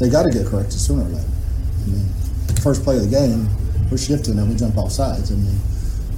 [0.00, 1.28] they got to get corrected sooner or later.
[1.84, 2.08] I mean,
[2.62, 3.48] first play of the game
[3.90, 5.32] we're shifting and we jump off sides.
[5.32, 5.58] I mean,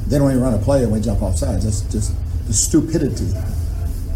[0.06, 1.64] they don't even run a play and we jump off sides.
[1.64, 2.14] That's just
[2.46, 3.30] the stupidity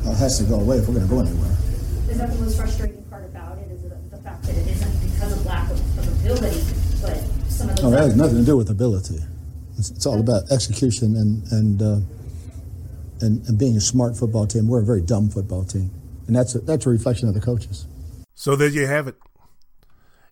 [0.07, 1.57] uh, has to go away if we're going to go anywhere.
[2.09, 3.71] Is that the most frustrating part about it?
[3.71, 6.61] Is it the fact that it isn't because of lack of, of ability,
[7.01, 7.17] but
[7.49, 7.83] some of the.
[7.83, 9.21] No, that has nothing to do with ability.
[9.79, 12.01] It's, it's all about execution and and, uh,
[13.21, 14.69] and and being a smart football team.
[14.69, 15.91] We're a very dumb football team,
[16.27, 17.87] and that's a, that's a reflection of the coaches.
[18.35, 19.17] So there you have it.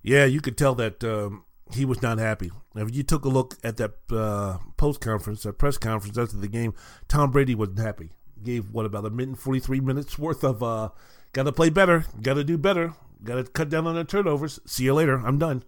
[0.03, 1.45] Yeah, you could tell that um,
[1.75, 2.51] he was not happy.
[2.75, 6.49] If you took a look at that uh, post conference, that press conference after the
[6.49, 6.75] game,
[7.09, 8.11] Tom Brady wasn't happy.
[8.43, 10.89] Gave what about a minute, and forty three minutes worth of uh,
[11.33, 14.59] got to play better, got to do better, got to cut down on the turnovers.
[14.67, 15.17] See you later.
[15.25, 15.63] I'm done.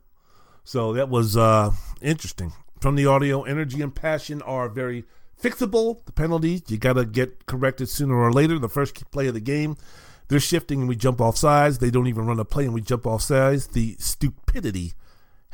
[0.65, 2.53] So that was uh, interesting.
[2.81, 5.05] From the audio, energy and passion are very
[5.41, 6.05] fixable.
[6.05, 8.59] The penalties you got to get corrected sooner or later.
[8.59, 9.77] The first play of the game,
[10.29, 11.79] they're shifting and we jump off sides.
[11.79, 13.69] They don't even run a play and we jump off sides.
[13.69, 14.95] The stupidity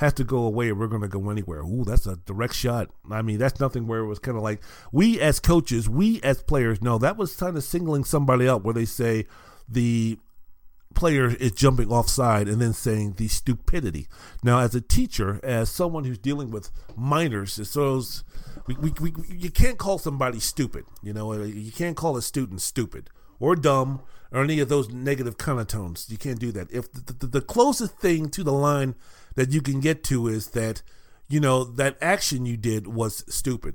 [0.00, 1.60] has to go away we're going to go anywhere.
[1.60, 2.88] Ooh, that's a direct shot.
[3.10, 4.62] I mean, that's nothing where it was kind of like
[4.92, 8.72] we as coaches, we as players know that was kind of singling somebody out where
[8.72, 9.26] they say
[9.68, 10.18] the
[10.94, 14.08] player is jumping offside and then saying the stupidity.
[14.42, 18.24] Now, as a teacher, as someone who's dealing with minors, it's those
[18.66, 20.86] we, we, we, you can't call somebody stupid.
[21.02, 24.00] You know, uh, you can't call a student stupid or dumb
[24.32, 26.06] or any of those negative connotations.
[26.08, 26.72] You can't do that.
[26.72, 28.94] If the, the, the closest thing to the line
[29.40, 30.82] that you can get to is that,
[31.26, 33.74] you know, that action you did was stupid.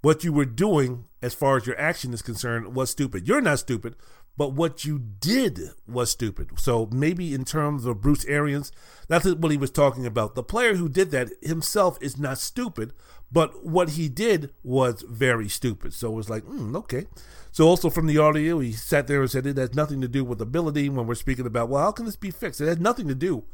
[0.00, 3.28] What you were doing, as far as your action is concerned, was stupid.
[3.28, 3.94] You're not stupid,
[4.36, 6.58] but what you did was stupid.
[6.58, 8.72] So maybe in terms of Bruce Arians,
[9.06, 10.34] that's what he was talking about.
[10.34, 12.92] The player who did that himself is not stupid,
[13.30, 15.94] but what he did was very stupid.
[15.94, 17.06] So it was like, mm, okay.
[17.52, 20.24] So also from the audio, he sat there and said it has nothing to do
[20.24, 22.60] with ability when we're speaking about, well, how can this be fixed?
[22.60, 23.44] It has nothing to do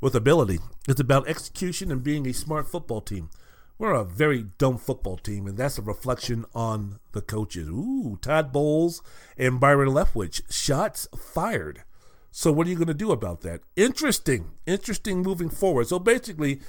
[0.00, 0.58] with ability.
[0.88, 3.30] It's about execution and being a smart football team.
[3.78, 7.68] We're a very dumb football team, and that's a reflection on the coaches.
[7.68, 9.02] Ooh, Todd Bowles
[9.36, 10.40] and Byron Leftwich.
[10.50, 11.84] Shots fired.
[12.30, 13.60] So, what are you going to do about that?
[13.76, 14.52] Interesting.
[14.66, 15.88] Interesting moving forward.
[15.88, 16.60] So, basically,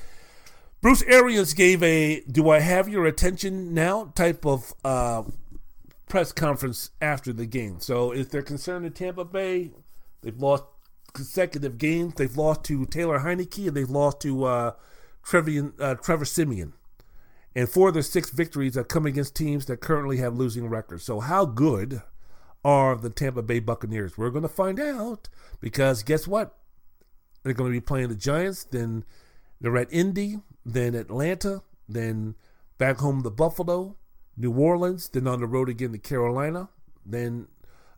[0.82, 5.24] Bruce Arians gave a do I have your attention now type of uh,
[6.10, 7.80] press conference after the game.
[7.80, 9.72] So, if they're concerned in Tampa Bay,
[10.22, 10.66] they've lost
[11.18, 12.14] consecutive games.
[12.14, 14.72] They've lost to Taylor Heinicke and they've lost to uh,
[15.24, 16.74] Trevor, uh, Trevor Siemian.
[17.56, 21.04] And four of their six victories have come against teams that currently have losing records.
[21.04, 22.04] So, how good
[22.64, 24.16] are the Tampa Bay Buccaneers?
[24.18, 25.28] We're going to find out
[25.60, 26.56] because guess what?
[27.44, 29.06] They're going to be playing the Giants, then
[29.60, 32.36] they're at Indy, then Atlanta, then
[32.78, 33.96] back home to Buffalo,
[34.36, 36.70] New Orleans, then on the road again to Carolina,
[37.06, 37.48] then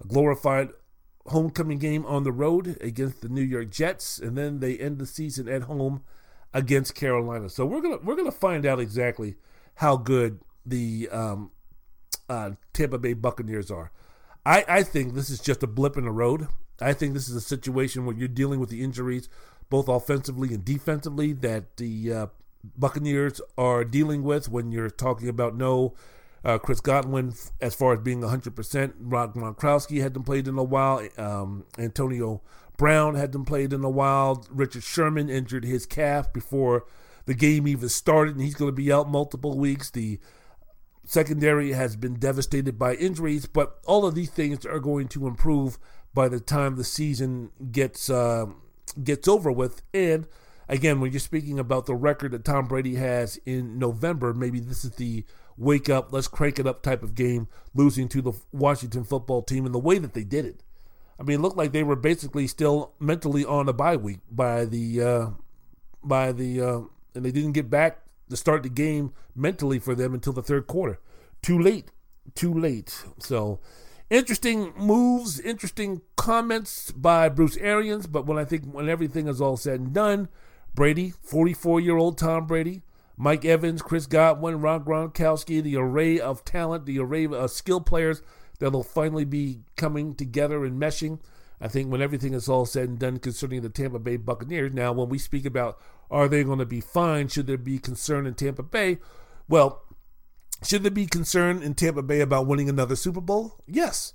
[0.01, 0.69] a glorified
[1.27, 5.05] homecoming game on the road against the New York Jets, and then they end the
[5.05, 6.01] season at home
[6.53, 7.49] against Carolina.
[7.49, 9.35] So we're gonna we're gonna find out exactly
[9.75, 11.51] how good the um,
[12.27, 13.91] uh, Tampa Bay Buccaneers are.
[14.45, 16.47] I, I think this is just a blip in the road.
[16.81, 19.29] I think this is a situation where you're dealing with the injuries,
[19.69, 22.27] both offensively and defensively, that the uh,
[22.77, 25.93] Buccaneers are dealing with when you're talking about no
[26.43, 31.07] uh, Chris Godwin, as far as being 100%, Rob Gronkowski hadn't played in a while.
[31.17, 32.41] Um, Antonio
[32.77, 34.45] Brown hadn't played in a while.
[34.49, 36.85] Richard Sherman injured his calf before
[37.25, 39.89] the game even started, and he's going to be out multiple weeks.
[39.89, 40.19] The
[41.05, 45.77] secondary has been devastated by injuries, but all of these things are going to improve
[46.13, 48.45] by the time the season gets uh,
[49.03, 49.81] gets over with.
[49.93, 50.25] And
[50.67, 54.85] again, when you're speaking about the record that Tom Brady has in November, maybe this
[54.85, 55.25] is the
[55.59, 59.65] wake up, let's crank it up type of game, losing to the Washington football team
[59.65, 60.63] in the way that they did it.
[61.19, 64.63] I mean, it looked like they were basically still mentally on a bye week by
[64.63, 65.27] the uh,
[66.01, 66.81] by the uh,
[67.13, 67.99] and they didn't get back
[68.29, 70.99] to start the game mentally for them until the third quarter.
[71.41, 71.91] Too late,
[72.35, 73.03] too late.
[73.19, 73.59] So
[74.09, 78.07] interesting moves, interesting comments by Bruce Arians.
[78.07, 80.29] But when I think when everything is all said and done,
[80.73, 82.81] Brady, 44 year old Tom Brady,
[83.21, 87.81] Mike Evans, Chris Godwin, Ron Gronkowski, the array of talent, the array of uh, skill
[87.81, 88.21] players
[88.59, 91.19] that'll finally be coming together and meshing.
[91.59, 94.71] I think when everything is all said and done concerning the Tampa Bay Buccaneers.
[94.73, 95.77] Now, when we speak about
[96.09, 98.99] are they going to be fine, should there be concern in Tampa Bay?
[99.49, 99.83] Well,
[100.63, 103.57] should there be concern in Tampa Bay about winning another Super Bowl?
[103.67, 104.13] Yes,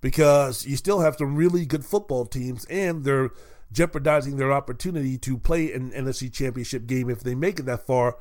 [0.00, 3.30] because you still have some really good football teams, and they're
[3.70, 8.16] jeopardizing their opportunity to play an NFC Championship game if they make it that far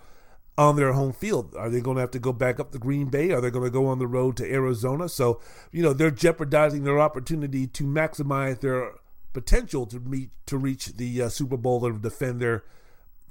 [0.57, 1.53] on their home field.
[1.55, 3.31] Are they going to have to go back up to Green Bay?
[3.31, 5.07] Are they going to go on the road to Arizona?
[5.07, 5.39] So,
[5.71, 8.93] you know, they're jeopardizing their opportunity to maximize their
[9.33, 12.63] potential to meet to reach the uh, Super Bowl and defend their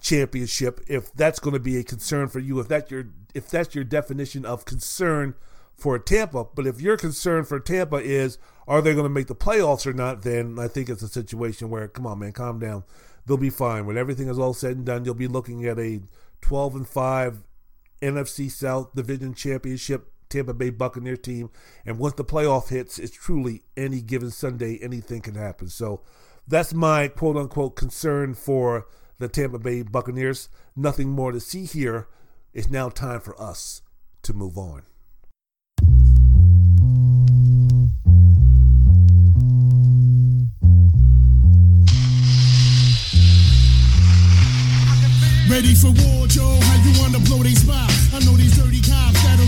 [0.00, 0.80] championship.
[0.86, 3.84] If that's going to be a concern for you, if that's your if that's your
[3.84, 5.34] definition of concern
[5.74, 8.38] for Tampa, but if your concern for Tampa is
[8.68, 11.70] are they going to make the playoffs or not, then I think it's a situation
[11.70, 12.84] where come on, man, calm down.
[13.26, 15.04] They'll be fine when everything is all said and done.
[15.04, 16.00] You'll be looking at a
[16.46, 17.42] 12 and 5
[18.00, 21.50] NFC South Division Championship Tampa Bay Buccaneer team.
[21.84, 25.68] And once the playoff hits, it's truly any given Sunday, anything can happen.
[25.68, 26.02] So
[26.46, 28.86] that's my quote unquote concern for
[29.18, 30.48] the Tampa Bay Buccaneers.
[30.76, 32.06] Nothing more to see here.
[32.54, 33.82] It's now time for us
[34.22, 34.84] to move on.
[45.48, 46.42] Ready for war, Joe?
[46.42, 47.95] How you wanna blow they spot?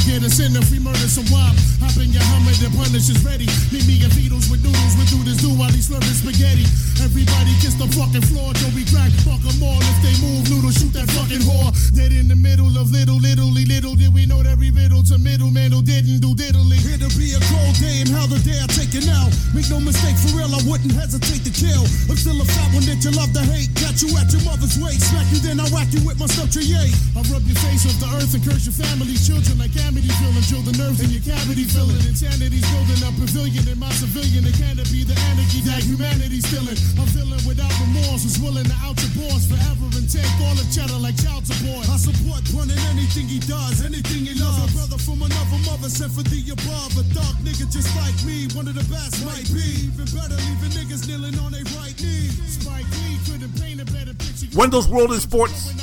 [0.09, 1.52] Get in if we murder some wop.
[1.85, 3.44] Hop in your Hummer, the punish is ready.
[3.68, 6.64] Meet me and Beatles with noodles, we do this do while he's slurping spaghetti.
[7.05, 8.56] Everybody kiss the fucking floor.
[8.72, 9.76] We crack, fuck them all.
[9.76, 11.76] If they move, noodles, shoot that fucking whore.
[11.93, 13.94] Dead in the middle of little, little, little.
[13.94, 16.80] Did we know that every riddle to middleman who didn't do diddly?
[16.80, 19.28] Here to be a cold day and how the day I take it now.
[19.52, 21.85] Make no mistake, for real, I wouldn't hesitate to kill.
[22.09, 23.68] I'm still a fat one that you love to hate.
[23.76, 25.12] Got you at your mother's waist.
[25.12, 26.48] Smack you, then I whack you with my stuff.
[26.48, 30.46] I rub your face off the earth and curse your family, children like Amity feeling.
[30.46, 31.98] Drill the nerves in your cavity filling.
[32.06, 34.46] Insanity's building a pavilion in my civilian.
[34.46, 36.78] It can't be the anarchy that humanity's feeling.
[36.94, 38.22] I'm feeling without remorse.
[38.22, 41.82] Was willing to out your boss forever and take all the cheddar like child support.
[41.90, 42.46] I support
[42.94, 44.70] anything he does, anything he loves.
[44.70, 46.94] A brother from another mother sent for the above.
[46.94, 49.90] A dark nigga just like me, one of the best might be.
[49.90, 52.30] Even better, leaving niggas kneeling on their right knee.
[52.46, 54.46] Spike Lee couldn't paint a better picture.
[54.54, 55.74] Wendell's World in Sports.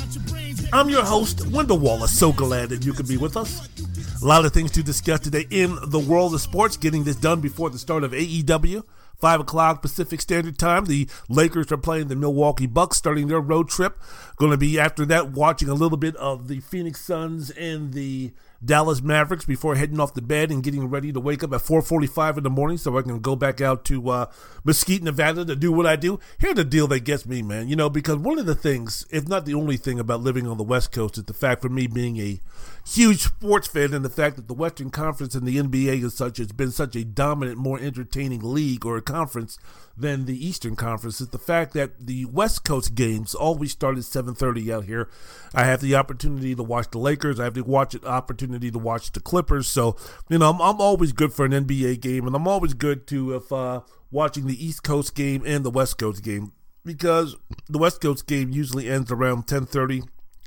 [0.72, 2.16] I'm your host, Wendell Wallace.
[2.16, 3.68] So glad that you could be with us.
[4.22, 6.78] A lot of things to discuss today in the world of sports.
[6.78, 8.82] Getting this done before the start of AEW.
[9.18, 10.86] 5 o'clock Pacific Standard Time.
[10.86, 13.98] The Lakers are playing the Milwaukee Bucks, starting their road trip.
[14.36, 18.32] Going to be after that watching a little bit of the Phoenix Suns and the
[18.64, 22.38] Dallas Mavericks before heading off to bed and getting ready to wake up at 4:45
[22.38, 24.26] in the morning so I can go back out to uh,
[24.64, 26.18] Mesquite, Nevada to do what I do.
[26.38, 27.68] Here's the deal that gets me, man.
[27.68, 30.56] You know, because one of the things, if not the only thing about living on
[30.56, 32.40] the West Coast, is the fact for me being a
[32.86, 36.38] huge sports fan and the fact that the Western Conference and the NBA as such
[36.38, 39.58] has been such a dominant, more entertaining league or a conference
[39.96, 44.04] than the Eastern Conference is the fact that the West Coast games always start at
[44.04, 45.08] 7:30 out here.
[45.52, 47.40] I have the opportunity to watch the Lakers.
[47.40, 49.66] I have the watch opportunity to watch the Clippers.
[49.66, 49.96] So
[50.28, 53.34] you know, I'm, I'm always good for an NBA game, and I'm always good to
[53.34, 53.80] if uh,
[54.10, 56.52] watching the East Coast game and the West Coast game
[56.84, 57.36] because
[57.68, 60.06] the West Coast game usually ends around 10:30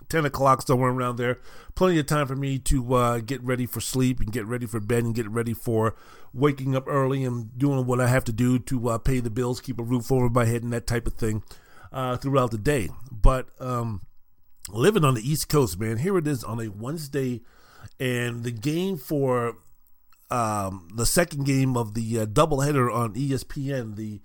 [0.10, 1.40] 10 o'clock, somewhere around there.
[1.76, 4.80] Plenty of time for me to uh, get ready for sleep and get ready for
[4.80, 5.95] bed and get ready for
[6.34, 9.61] waking up early and doing what I have to do to uh, pay the bills,
[9.61, 11.44] keep a roof over my head, and that type of thing
[11.91, 12.90] uh, throughout the day.
[13.11, 14.02] But um,
[14.69, 17.41] living on the East Coast, man, here it is on a Wednesday,
[17.99, 19.57] and the game for
[20.31, 24.22] um, the second game of the uh, doubleheader on ESPN, the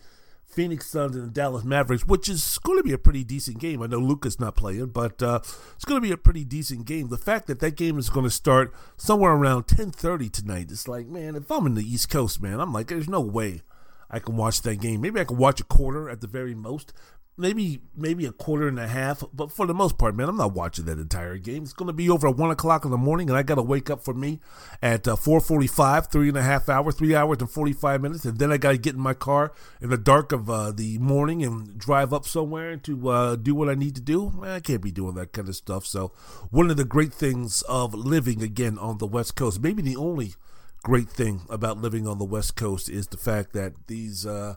[0.54, 3.82] Phoenix Suns and the Dallas Mavericks, which is going to be a pretty decent game.
[3.82, 5.40] I know Luka's not playing, but uh,
[5.74, 7.08] it's going to be a pretty decent game.
[7.08, 11.06] The fact that that game is going to start somewhere around 10:30 tonight, it's like,
[11.06, 13.62] man, if I'm in the East Coast, man, I'm like, there's no way
[14.10, 15.00] I can watch that game.
[15.00, 16.92] Maybe I can watch a quarter at the very most
[17.36, 20.52] maybe maybe a quarter and a half, but for the most part, man, I'm not
[20.52, 21.62] watching that entire game.
[21.62, 23.62] It's going to be over at one o'clock in the morning, and I got to
[23.62, 24.40] wake up for me
[24.82, 28.38] at uh, four forty-five, three and a half hours, three hours and forty-five minutes, and
[28.38, 31.42] then I got to get in my car in the dark of uh, the morning
[31.42, 34.40] and drive up somewhere to uh, do what I need to do.
[34.42, 35.86] I can't be doing that kind of stuff.
[35.86, 36.12] So,
[36.50, 40.34] one of the great things of living again on the West Coast, maybe the only
[40.82, 44.54] great thing about living on the West Coast is the fact that these uh,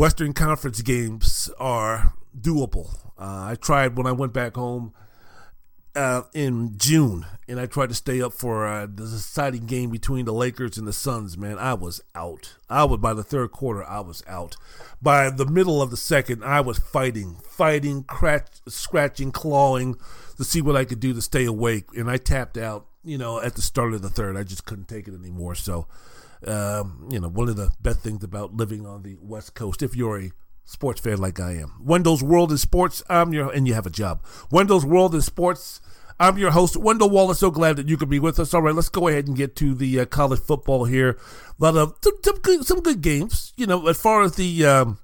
[0.00, 2.88] Western Conference games are doable.
[3.18, 4.94] Uh, I tried when I went back home
[5.94, 10.24] uh, in June, and I tried to stay up for uh, the deciding game between
[10.24, 11.36] the Lakers and the Suns.
[11.36, 12.56] Man, I was out.
[12.70, 13.84] I was by the third quarter.
[13.84, 14.56] I was out.
[15.02, 19.96] By the middle of the second, I was fighting, fighting, crash, scratching, clawing
[20.38, 22.86] to see what I could do to stay awake, and I tapped out.
[23.04, 25.56] You know, at the start of the third, I just couldn't take it anymore.
[25.56, 25.88] So
[26.46, 29.94] um, you know, one of the best things about living on the West Coast, if
[29.94, 30.30] you're a
[30.64, 31.74] sports fan like I am.
[31.82, 34.22] Wendell's World in Sports, I'm your, and you have a job.
[34.50, 35.80] Wendell's World in Sports,
[36.20, 37.38] I'm your host, Wendell Wallace.
[37.38, 38.52] So glad that you could be with us.
[38.52, 41.16] All right, let's go ahead and get to the uh, college football here.
[41.58, 43.54] A lot of some, some, good, some good games.
[43.56, 44.98] You know, as far as the um,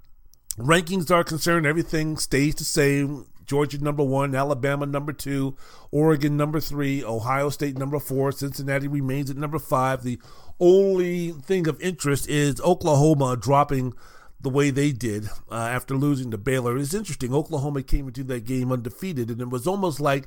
[0.58, 3.26] rankings are concerned, everything stays the same.
[3.46, 5.56] Georgia number one, Alabama number two,
[5.90, 10.02] Oregon number three, Ohio State number four, Cincinnati remains at number five.
[10.02, 10.18] The
[10.60, 13.94] only thing of interest is Oklahoma dropping
[14.40, 16.76] the way they did uh, after losing to Baylor.
[16.76, 17.34] It's interesting.
[17.34, 20.26] Oklahoma came into that game undefeated, and it was almost like,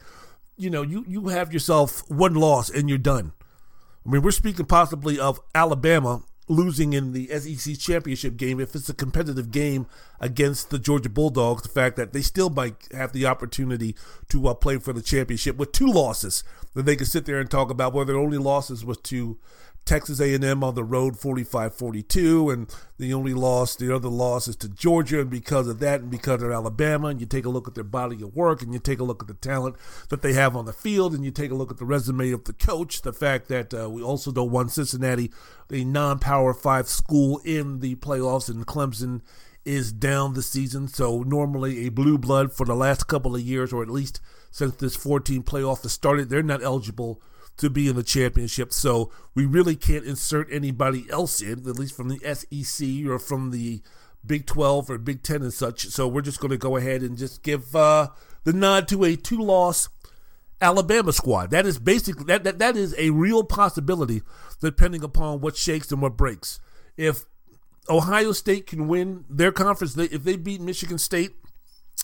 [0.57, 3.34] you know, you, you have yourself one loss and you're done.
[4.06, 8.89] I mean, we're speaking possibly of Alabama losing in the SEC championship game if it's
[8.89, 9.85] a competitive game
[10.19, 11.61] against the Georgia Bulldogs.
[11.61, 13.95] The fact that they still might have the opportunity
[14.30, 16.43] to uh, play for the championship with two losses
[16.73, 17.93] then they could sit there and talk about.
[17.93, 19.38] Where their only losses was to
[19.85, 24.69] Texas A&M on the road 45-42 and the only loss the other loss is to
[24.69, 27.73] Georgia and because of that and because of Alabama and you take a look at
[27.73, 29.76] their body of work and you take a look at the talent
[30.10, 32.43] that they have on the field and you take a look at the resume of
[32.43, 35.31] the coach the fact that uh, we also don't want Cincinnati
[35.72, 39.22] a non-power 5 school in the playoffs and Clemson
[39.65, 40.88] is down this season.
[40.88, 44.76] So normally a blue blood for the last couple of years or at least since
[44.76, 47.22] this 14 playoff has started they're not eligible
[47.60, 48.73] to be in the championship.
[48.73, 53.52] So we really can't insert anybody else in, at least from the SEC or from
[53.52, 53.81] the
[54.26, 55.88] Big 12 or Big 10 and such.
[55.88, 58.10] So we're just going to go ahead and just give uh,
[58.45, 59.90] the nod to a two loss
[60.61, 61.52] Alabama squad.
[61.52, 64.22] That is basically that, that that is a real possibility
[64.61, 66.60] depending upon what shakes and what breaks.
[66.98, 67.26] If
[67.90, 71.31] Ohio State can win their conference, if they beat Michigan State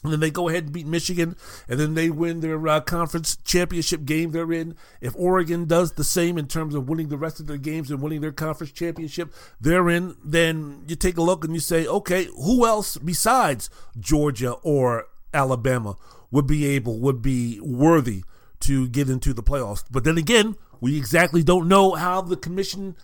[0.04, 1.36] and then they go ahead and beat Michigan,
[1.68, 4.76] and then they win their uh, conference championship game they're in.
[5.02, 8.02] If Oregon does the same in terms of winning the rest of their games and
[8.02, 12.26] winning their conference championship they're in, then you take a look and you say, okay,
[12.36, 13.70] who else besides
[14.00, 15.96] Georgia or Alabama
[16.30, 18.24] would be able, would be worthy
[18.60, 19.84] to get into the playoffs?
[19.90, 22.96] But then again, we exactly don't know how the commission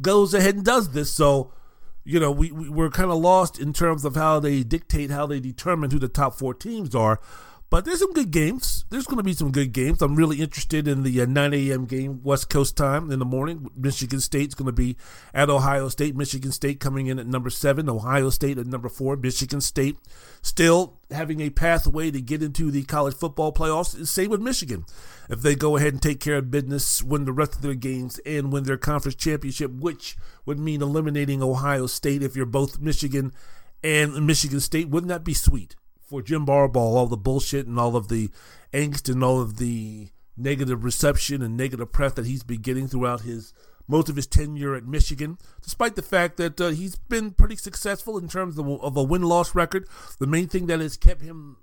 [0.00, 1.12] goes ahead and does this.
[1.12, 1.52] So
[2.04, 5.26] you know, we, we we're kind of lost in terms of how they dictate, how
[5.26, 7.20] they determine who the top four teams are.
[7.70, 8.84] But there's some good games.
[8.90, 10.02] There's going to be some good games.
[10.02, 11.86] I'm really interested in the uh, 9 a.m.
[11.86, 13.70] game, West Coast time in the morning.
[13.76, 14.96] Michigan State's going to be
[15.32, 16.16] at Ohio State.
[16.16, 17.88] Michigan State coming in at number seven.
[17.88, 19.16] Ohio State at number four.
[19.16, 19.98] Michigan State
[20.42, 24.04] still having a pathway to get into the college football playoffs.
[24.08, 24.84] Same with Michigan.
[25.30, 28.18] If they go ahead and take care of business, win the rest of their games,
[28.26, 33.32] and win their conference championship, which would mean eliminating Ohio State if you're both Michigan
[33.82, 35.76] and Michigan State, wouldn't that be sweet?
[36.10, 38.30] for Jim Harbaugh, all the bullshit and all of the
[38.74, 43.20] angst and all of the negative reception and negative press that he's been getting throughout
[43.20, 43.54] his
[43.86, 48.18] most of his tenure at Michigan, despite the fact that uh, he's been pretty successful
[48.18, 49.86] in terms of, of a win loss record.
[50.18, 51.56] The main thing that has kept him,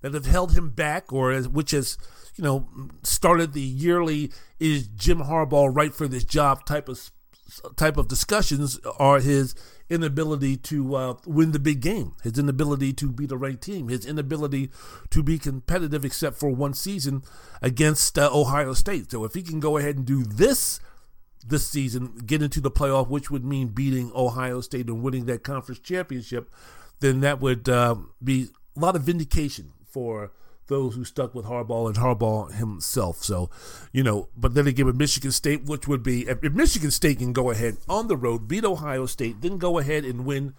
[0.00, 1.98] that have held him back, or as, which has,
[2.40, 2.66] you know,
[3.02, 7.10] started the yearly is Jim Harbaugh right for this job type of
[7.76, 9.54] type of discussions are his
[9.90, 14.06] inability to uh, win the big game, his inability to beat a ranked team, his
[14.06, 14.70] inability
[15.10, 17.22] to be competitive except for one season
[17.60, 19.10] against uh, Ohio State.
[19.10, 20.80] So if he can go ahead and do this
[21.46, 25.42] this season, get into the playoff, which would mean beating Ohio State and winning that
[25.42, 26.50] conference championship,
[27.00, 30.32] then that would uh, be a lot of vindication for
[30.70, 33.22] those who stuck with Harbaugh and Harbaugh himself.
[33.22, 33.50] So,
[33.92, 37.34] you know, but then again it Michigan State, which would be if Michigan State can
[37.34, 40.54] go ahead on the road, beat Ohio State, then go ahead and win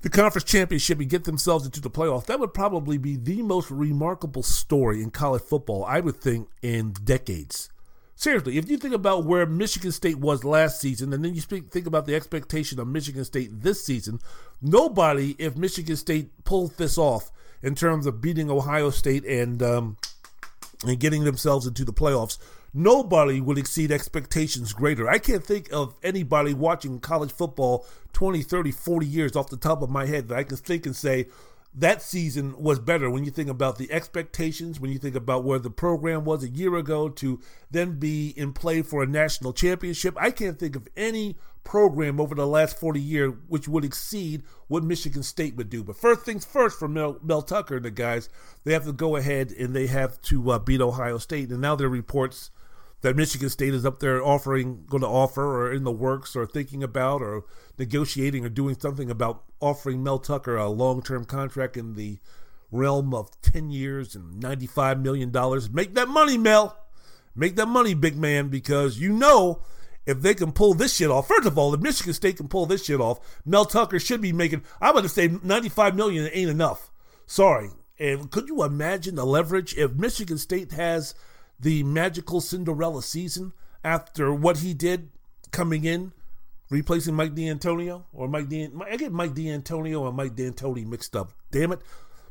[0.00, 2.24] the conference championship and get themselves into the playoff.
[2.26, 6.92] That would probably be the most remarkable story in college football, I would think, in
[6.92, 7.68] decades.
[8.14, 11.70] Seriously, if you think about where Michigan State was last season, and then you speak,
[11.70, 14.18] think about the expectation of Michigan State this season,
[14.60, 17.30] nobody, if Michigan State pulls this off,
[17.62, 19.96] in terms of beating Ohio State and um,
[20.84, 22.38] and getting themselves into the playoffs.
[22.74, 25.08] Nobody would exceed expectations greater.
[25.08, 29.82] I can't think of anybody watching college football 20, 30, 40 years off the top
[29.82, 31.26] of my head that I can think and say,
[31.74, 35.58] that season was better when you think about the expectations, when you think about where
[35.58, 37.40] the program was a year ago to
[37.70, 40.16] then be in play for a national championship.
[40.18, 44.82] I can't think of any program over the last 40 years which would exceed what
[44.82, 45.84] Michigan State would do.
[45.84, 48.30] But first things first for Mel, Mel Tucker and the guys,
[48.64, 51.50] they have to go ahead and they have to uh, beat Ohio State.
[51.50, 52.50] And now there are reports
[53.00, 56.46] that Michigan State is up there offering, going to offer, or in the works, or
[56.46, 57.44] thinking about, or
[57.78, 62.18] negotiating, or doing something about offering Mel Tucker a long term contract in the
[62.70, 65.32] realm of 10 years and $95 million.
[65.72, 66.76] Make that money, Mel.
[67.34, 69.62] Make that money, big man, because you know
[70.06, 71.28] if they can pull this shit off.
[71.28, 74.32] First of all, if Michigan State can pull this shit off, Mel Tucker should be
[74.32, 74.62] making.
[74.80, 76.90] I'm going to say 95 million ain't enough.
[77.26, 77.70] Sorry.
[78.00, 81.14] And could you imagine the leverage if Michigan State has
[81.58, 83.52] the magical Cinderella season
[83.84, 85.10] after what he did
[85.50, 86.12] coming in,
[86.70, 88.68] replacing Mike Dantonio or Mike D.
[88.88, 91.32] I get Mike Dantonio and Mike D'Antoni mixed up.
[91.50, 91.80] Damn it.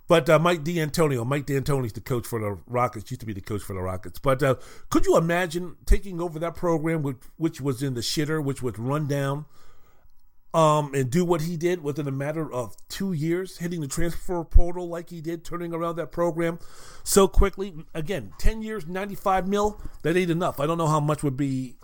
[0.08, 3.42] But uh, Mike Dantonio, Mike D'Antoni's the coach for the Rockets, used to be the
[3.42, 4.20] coach for the Rockets.
[4.20, 4.56] But uh,
[4.90, 8.80] could you imagine taking over that program, which, which was in the shitter, which was
[8.80, 9.46] run down,
[10.54, 14.44] um, and do what he did within a matter of two years, hitting the transfer
[14.44, 16.60] portal like he did, turning around that program
[17.04, 17.74] so quickly?
[17.94, 20.60] Again, 10 years, 95 mil, that ain't enough.
[20.60, 21.76] I don't know how much would be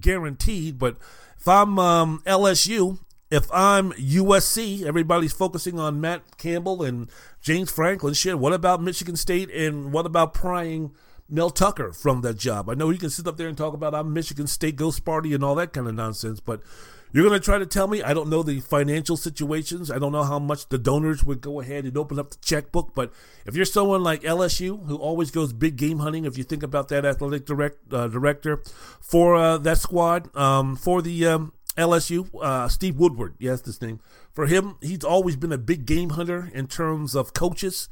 [0.00, 0.96] guaranteed, but
[1.38, 2.98] if I'm um, LSU,
[3.30, 7.10] if I'm USC, everybody's focusing on Matt Campbell and
[7.40, 8.14] James Franklin.
[8.14, 10.92] Shit, what about Michigan State and what about prying
[11.28, 12.70] Mel Tucker from that job?
[12.70, 15.34] I know you can sit up there and talk about I'm Michigan State Ghost Party
[15.34, 16.62] and all that kind of nonsense, but
[17.12, 19.90] you're going to try to tell me I don't know the financial situations.
[19.90, 22.94] I don't know how much the donors would go ahead and open up the checkbook.
[22.94, 23.12] But
[23.44, 26.88] if you're someone like LSU who always goes big game hunting, if you think about
[26.88, 28.62] that athletic direct uh, director
[29.00, 34.00] for uh, that squad, um, for the um, LSU, uh, Steve Woodward, yes, this name.
[34.32, 37.88] For him, he's always been a big game hunter in terms of coaches.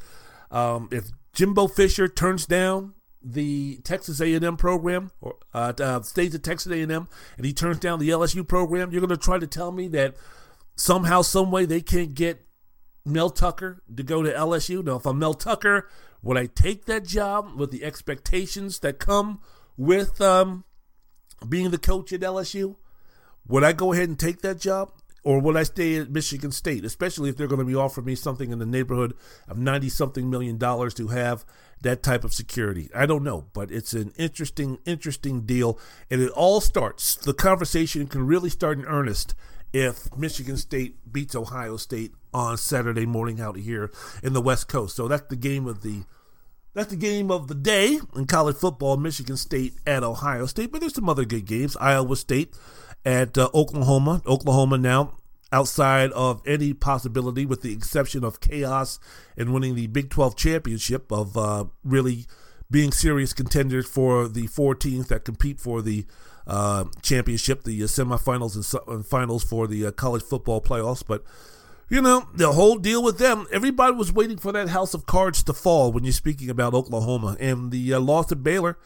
[0.51, 2.94] Um, if Jimbo Fisher turns down
[3.25, 7.99] the Texas A&M program or uh, uh, stays at Texas A&M and he turns down
[7.99, 10.15] the LSU program, you're going to try to tell me that
[10.77, 12.47] somehow, some way they can't get
[13.05, 14.85] Mel Tucker to go to LSU.
[14.85, 15.89] Now, if I'm Mel Tucker,
[16.23, 19.41] would I take that job with the expectations that come
[19.77, 20.65] with um,
[21.49, 22.77] being the coach at LSU?
[23.47, 24.93] Would I go ahead and take that job?
[25.25, 28.15] Or will I stay at Michigan State, especially if they're going to be offering me
[28.15, 29.15] something in the neighborhood
[29.49, 31.47] of 90 something million dollars to have
[31.81, 32.91] that type of security?
[32.95, 35.79] I don't know, but it's an interesting, interesting deal.
[36.11, 39.35] And it all starts, the conversation can really start in earnest
[39.73, 43.91] if Michigan State beats Ohio State on Saturday morning out here
[44.23, 44.95] in the West Coast.
[44.95, 46.05] So that's the game of the
[46.75, 50.73] that's the game of the day in college football, Michigan State at Ohio State.
[50.73, 51.77] But there's some other good games.
[51.77, 52.55] Iowa State
[53.05, 54.23] at uh, Oklahoma.
[54.27, 55.17] Oklahoma now
[55.53, 58.99] outside of any possibility, with the exception of chaos
[59.37, 62.27] and winning the Big 12 championship, of uh, really
[62.71, 66.05] being serious contenders for the four teams that compete for the
[66.47, 68.57] uh, championship, the uh, semifinals
[68.89, 71.05] and, finals for the uh, college football playoffs.
[71.07, 71.23] But
[71.89, 75.43] you know, the whole deal with them, everybody was waiting for that house of cards
[75.45, 77.37] to fall when you're speaking about Oklahoma.
[77.39, 78.77] And the uh, loss of Baylor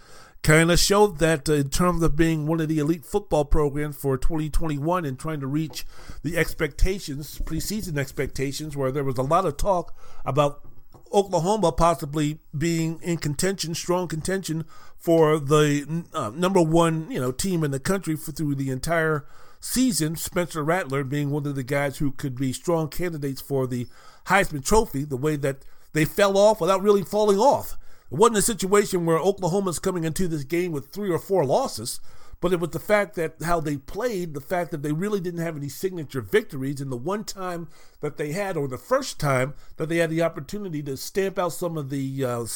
[0.43, 3.97] kind of showed that uh, in terms of being one of the elite football programs
[3.97, 5.85] for 2021 and trying to reach
[6.23, 9.95] the expectations, preseason expectations, where there was a lot of talk
[10.25, 10.67] about
[11.13, 14.65] Oklahoma possibly being in contention, strong contention
[14.97, 19.27] for the uh, number one, you know, team in the country for through the entire
[19.61, 20.17] season.
[20.17, 23.87] Spencer Rattler being one of the guys who could be strong candidates for the
[24.27, 25.05] Heisman Trophy.
[25.05, 27.77] The way that they fell off without really falling off.
[28.11, 32.01] It wasn't a situation where Oklahoma's coming into this game with three or four losses.
[32.41, 35.41] But it was the fact that how they played, the fact that they really didn't
[35.41, 37.69] have any signature victories, and the one time
[38.01, 41.53] that they had, or the first time that they had the opportunity to stamp out
[41.53, 42.47] some of the uh,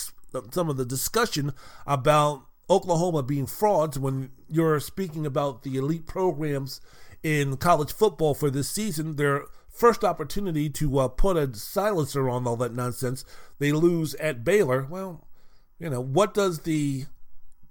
[0.52, 1.52] some of the discussion
[1.84, 6.80] about Oklahoma being frauds when you're speaking about the elite programs
[7.22, 12.46] in college football for this season, their first opportunity to uh, put a silencer on
[12.46, 13.24] all that nonsense,
[13.58, 14.86] they lose at Baylor.
[14.88, 15.26] Well,
[15.82, 17.06] you know, what does the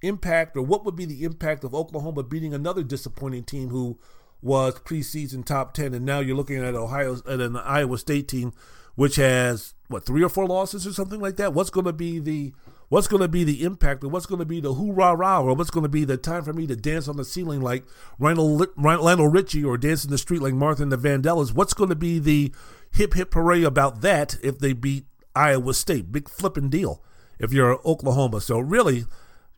[0.01, 3.97] impact or what would be the impact of Oklahoma beating another disappointing team who
[4.41, 8.51] was preseason top 10 and now you're looking at Ohio at an Iowa State team
[8.95, 11.53] which has what three or four losses or something like that?
[11.53, 12.53] What's going to be the
[12.89, 15.53] what's going to be the impact or what's going to be the hoorah rah or
[15.53, 17.85] what's going to be the time for me to dance on the ceiling like
[18.19, 21.53] Lionel, Lionel Richie or dance in the street like Martha and the Vandellas?
[21.53, 22.53] What's going to be the
[22.91, 26.11] hip hip parade about that if they beat Iowa State?
[26.11, 27.01] Big flipping deal
[27.41, 29.05] if you're Oklahoma so really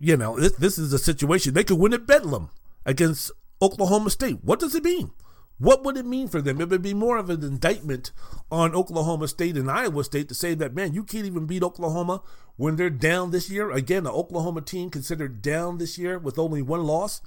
[0.03, 2.49] you know, this, this is a situation they could win at Bedlam
[2.85, 3.31] against
[3.61, 4.43] Oklahoma State.
[4.43, 5.11] What does it mean?
[5.59, 6.59] What would it mean for them?
[6.59, 8.11] It would be more of an indictment
[8.51, 12.21] on Oklahoma State and Iowa State to say that, man, you can't even beat Oklahoma
[12.57, 13.71] when they're down this year.
[13.71, 17.21] Again, the Oklahoma team considered down this year with only one loss.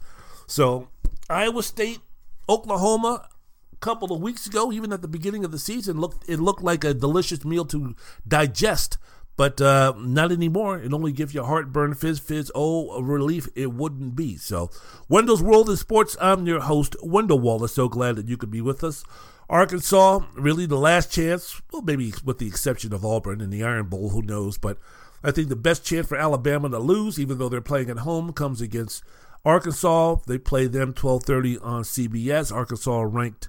[0.47, 0.89] So,
[1.31, 2.01] Iowa State,
[2.47, 3.29] Oklahoma,
[3.73, 6.63] a couple of weeks ago, even at the beginning of the season, looked it looked
[6.63, 7.95] like a delicious meal to
[8.29, 8.99] digest.
[9.37, 10.79] But uh, not anymore.
[10.79, 12.51] It only gives you heartburn, fizz, fizz.
[12.55, 14.37] Oh, relief it wouldn't be.
[14.37, 14.71] So,
[15.09, 16.17] Wendell's World of Sports.
[16.21, 17.75] I'm your host, Wendell Wallace.
[17.75, 19.05] So glad that you could be with us.
[19.49, 21.61] Arkansas, really the last chance.
[21.73, 24.11] Well, maybe with the exception of Auburn and the Iron Bowl.
[24.11, 24.59] Who knows?
[24.59, 24.79] But
[25.23, 28.33] I think the best chance for Alabama to lose, even though they're playing at home,
[28.33, 29.05] comes against
[29.45, 30.17] Arkansas.
[30.27, 32.51] They play them 12:30 on CBS.
[32.51, 33.49] Arkansas ranked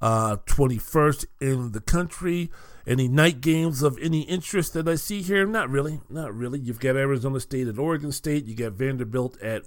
[0.00, 2.50] uh, 21st in the country.
[2.88, 5.46] Any night games of any interest that I see here?
[5.46, 6.00] Not really.
[6.08, 6.58] Not really.
[6.58, 8.46] You've got Arizona State at Oregon State.
[8.46, 9.64] You got Vanderbilt at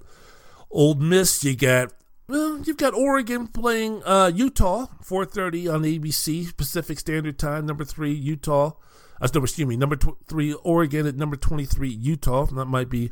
[0.71, 1.43] Ole Miss.
[1.43, 1.93] You got
[2.27, 7.67] well, you've got Oregon playing uh, Utah, 4:30 on ABC Pacific Standard Time.
[7.67, 8.71] Number three, Utah.
[9.19, 9.45] That's number.
[9.45, 9.77] Excuse me.
[9.77, 12.45] Number tw- three, Oregon at number 23, Utah.
[12.45, 13.11] That might be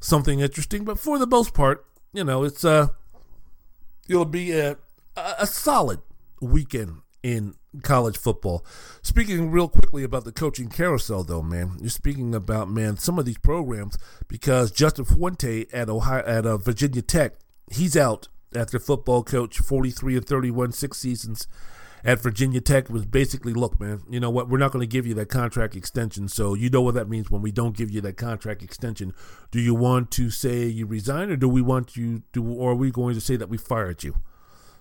[0.00, 2.88] something interesting, but for the most part, you know, it's uh,
[4.08, 4.76] it'll be a
[5.16, 6.00] a solid
[6.40, 8.64] weekend in college football.
[9.02, 13.24] Speaking real quickly about the coaching carousel, though, man, you're speaking about man some of
[13.24, 13.98] these programs
[14.28, 17.32] because Justin Fuente at Ohio at uh, Virginia Tech,
[17.68, 21.48] he's out after football coach, 43 and 31, six seasons
[22.04, 24.48] at Virginia Tech was basically, look, man, you know what?
[24.48, 26.28] We're not going to give you that contract extension.
[26.28, 29.12] So you know what that means when we don't give you that contract extension.
[29.50, 32.76] Do you want to say you resign, or do we want you to, or are
[32.76, 34.14] we going to say that we fired you?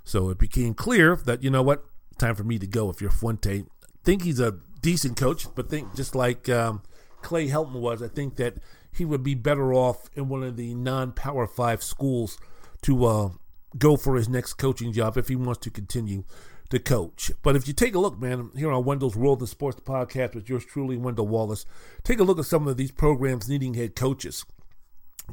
[0.03, 1.85] So it became clear that you know what
[2.17, 3.65] time for me to go if you're Fuente.
[4.03, 6.81] Think he's a decent coach, but think just like um,
[7.21, 8.55] Clay Helton was, I think that
[8.91, 12.37] he would be better off in one of the non-power five schools
[12.83, 13.29] to uh,
[13.77, 16.23] go for his next coaching job if he wants to continue
[16.69, 17.31] to coach.
[17.43, 20.49] But if you take a look, man, here on Wendell's World of Sports podcast with
[20.49, 21.65] yours truly, Wendell Wallace,
[22.03, 24.45] take a look at some of these programs needing head coaches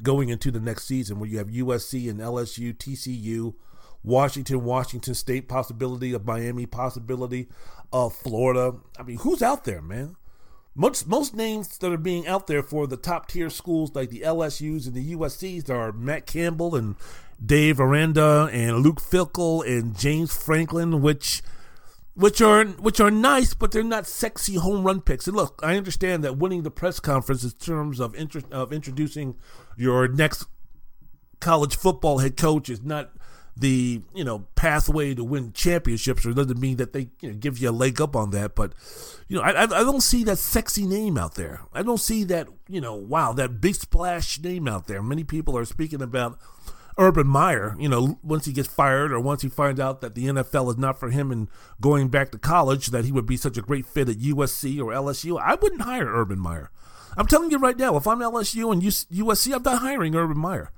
[0.02, 3.54] going into the next season where you have USC and LSU, TCU,
[4.04, 7.48] Washington, Washington State, possibility of Miami, possibility
[7.92, 8.76] of Florida.
[8.98, 10.16] I mean, who's out there, man?
[10.74, 14.20] Most most names that are being out there for the top tier schools like the
[14.20, 16.96] LSU's and the USC's are Matt Campbell and
[17.44, 21.42] Dave Aranda and Luke Fickell and James Franklin, which
[22.14, 25.26] which are which are nice, but they're not sexy home run picks.
[25.26, 29.36] And look, I understand that winning the press conference in terms of inter- of introducing
[29.76, 30.46] your next
[31.40, 33.10] college football head coach is not
[33.56, 37.34] the you know pathway to win championships, or it doesn't mean that they you know,
[37.34, 38.54] give you a leg up on that.
[38.54, 38.72] But
[39.28, 41.60] you know, I, I don't see that sexy name out there.
[41.72, 45.02] I don't see that you know, wow, that big splash name out there.
[45.02, 46.38] Many people are speaking about
[46.98, 50.26] Urban Meyer, you know, once he gets fired or once he finds out that the
[50.26, 51.48] NFL is not for him and
[51.80, 54.92] going back to college, that he would be such a great fit at USC or
[54.92, 56.70] LSU, I wouldn't hire Urban Meyer.
[57.16, 60.70] I'm telling you right now, if I'm LSU and USC, I'm not hiring Urban Meyer.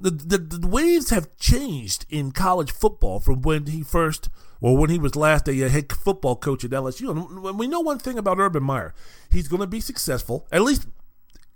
[0.00, 4.28] The, the, the waves have changed in college football from when he first,
[4.60, 7.10] or when he was last a uh, head football coach at LSU.
[7.10, 8.92] And we know one thing about Urban Meyer:
[9.30, 10.86] he's going to be successful, at least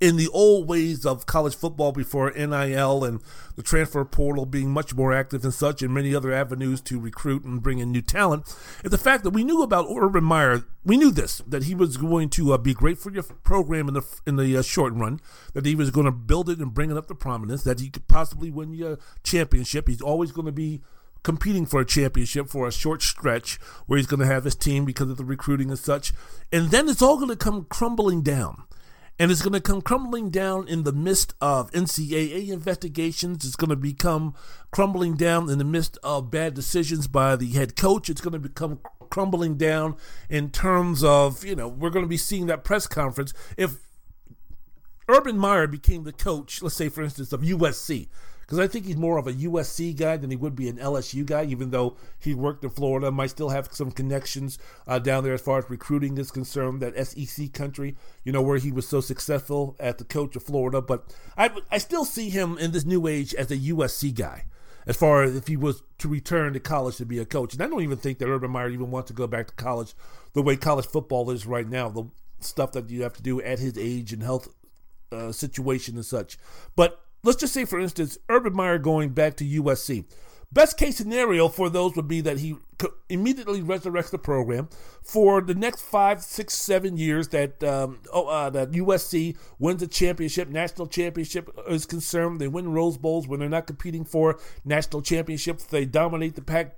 [0.01, 3.21] in the old ways of college football before NIL and
[3.57, 7.45] the transfer portal being much more active and such, and many other avenues to recruit
[7.45, 8.47] and bring in new talent,
[8.85, 10.65] is the fact that we knew about Urban Meyer.
[10.85, 13.95] We knew this that he was going to uh, be great for your program in
[13.95, 15.21] the in the uh, short run.
[15.55, 17.65] That he was going to build it and bring it up to prominence.
[17.65, 19.89] That he could possibly win the championship.
[19.89, 20.83] He's always going to be
[21.25, 23.57] competing for a championship for a short stretch
[23.87, 26.13] where he's going to have his team because of the recruiting and such.
[26.53, 28.63] And then it's all going to come crumbling down
[29.19, 33.45] and it's going to come crumbling down in the midst of NCAA investigations.
[33.45, 34.35] It's going to become
[34.71, 38.09] crumbling down in the midst of bad decisions by the head coach.
[38.09, 38.81] It's going to become
[39.11, 39.97] crumbling down
[40.29, 43.35] in terms of, you know, we're going to be seeing that press conference.
[43.57, 43.79] If
[45.09, 48.09] Urban Meyer became the coach, let's say, for instance, of USC,
[48.49, 51.27] because I think he's more of a USC guy than he would be an LSU
[51.27, 55.35] guy, even though he worked in Florida, might still have some connections uh, down there
[55.35, 57.95] as far as recruiting is concerned, that SEC country,
[58.25, 60.81] you know, where he was so successful at the coach of Florida.
[60.81, 64.47] But I, I still see him in this new age as a USC guy
[64.87, 67.53] as far as if he was to return to college to be a coach.
[67.53, 69.93] And I don't even think that Urban Meyer even wants to go back to college
[70.33, 72.05] the way college football is right now, the
[72.41, 74.49] stuff that you have to do at his age and health
[75.13, 76.39] uh, situation and such.
[76.75, 80.05] But let's just say, for instance, Urban Meyer going back to USC.
[80.51, 82.57] Best case scenario for those would be that he
[83.11, 84.69] immediately resurrects the program
[85.03, 87.29] for the next five, six, seven years.
[87.29, 92.41] That um, oh, uh, that USC wins a championship, national championship is concerned.
[92.41, 95.65] They win Rose Bowls when they're not competing for national championships.
[95.65, 96.77] They dominate the Pac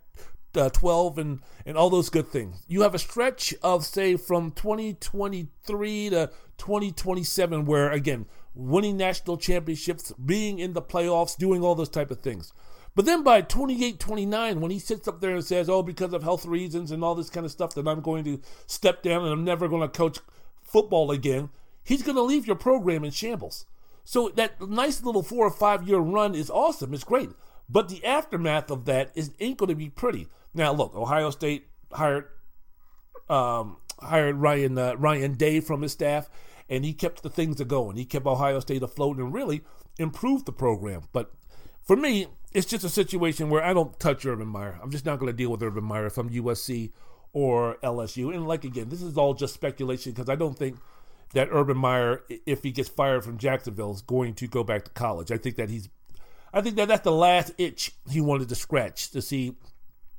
[0.56, 2.64] uh, 12 and, and all those good things.
[2.66, 10.12] You have a stretch of, say, from 2023 to 2027, where, again, winning national championships,
[10.12, 12.52] being in the playoffs, doing all those type of things.
[12.94, 16.22] But then by 28 29, when he sits up there and says, Oh, because of
[16.22, 19.32] health reasons and all this kind of stuff, that I'm going to step down and
[19.32, 20.18] I'm never going to coach
[20.62, 21.50] football again,
[21.84, 23.66] he's going to leave your program in shambles.
[24.04, 26.92] So that nice little four or five year run is awesome.
[26.92, 27.30] It's great.
[27.68, 30.26] But the aftermath of that is ain't going to be pretty.
[30.52, 32.26] Now, look, Ohio State hired
[33.28, 36.28] um, hired Ryan uh, Ryan Day from his staff
[36.70, 37.96] and he kept the things going.
[37.96, 39.62] He kept Ohio State afloat and really
[39.98, 41.02] improved the program.
[41.12, 41.32] But
[41.82, 44.78] for me, it's just a situation where I don't touch Urban Meyer.
[44.80, 46.92] I'm just not going to deal with Urban Meyer from USC
[47.32, 48.32] or LSU.
[48.32, 50.78] And like again, this is all just speculation because I don't think
[51.34, 54.90] that Urban Meyer, if he gets fired from Jacksonville, is going to go back to
[54.92, 55.30] college.
[55.30, 55.88] I think that he's,
[56.52, 59.56] I think that that's the last itch he wanted to scratch to see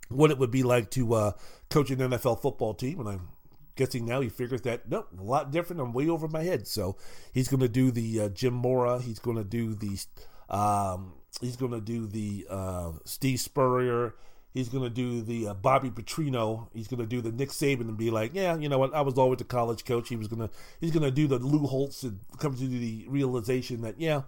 [0.10, 1.32] what it would be like to uh,
[1.69, 2.99] coach an NFL football team.
[2.99, 3.28] And I'm
[3.82, 5.82] guessing now he figures that nope, a lot different.
[5.82, 6.68] I'm way over my head.
[6.68, 6.98] So
[7.34, 9.02] he's going to do the uh, Jim Mora.
[9.02, 9.98] He's going to do the
[10.49, 14.14] um, he's going to do the uh, Steve Spurrier.
[14.53, 16.68] He's going to do the uh, Bobby Petrino.
[16.74, 18.94] He's going to do the Nick Saban and be like, yeah, you know what?
[18.94, 20.10] I was always a college coach.
[20.10, 23.06] He was going to he's going to do the Lou Holtz and come to the
[23.08, 24.22] realization that yeah.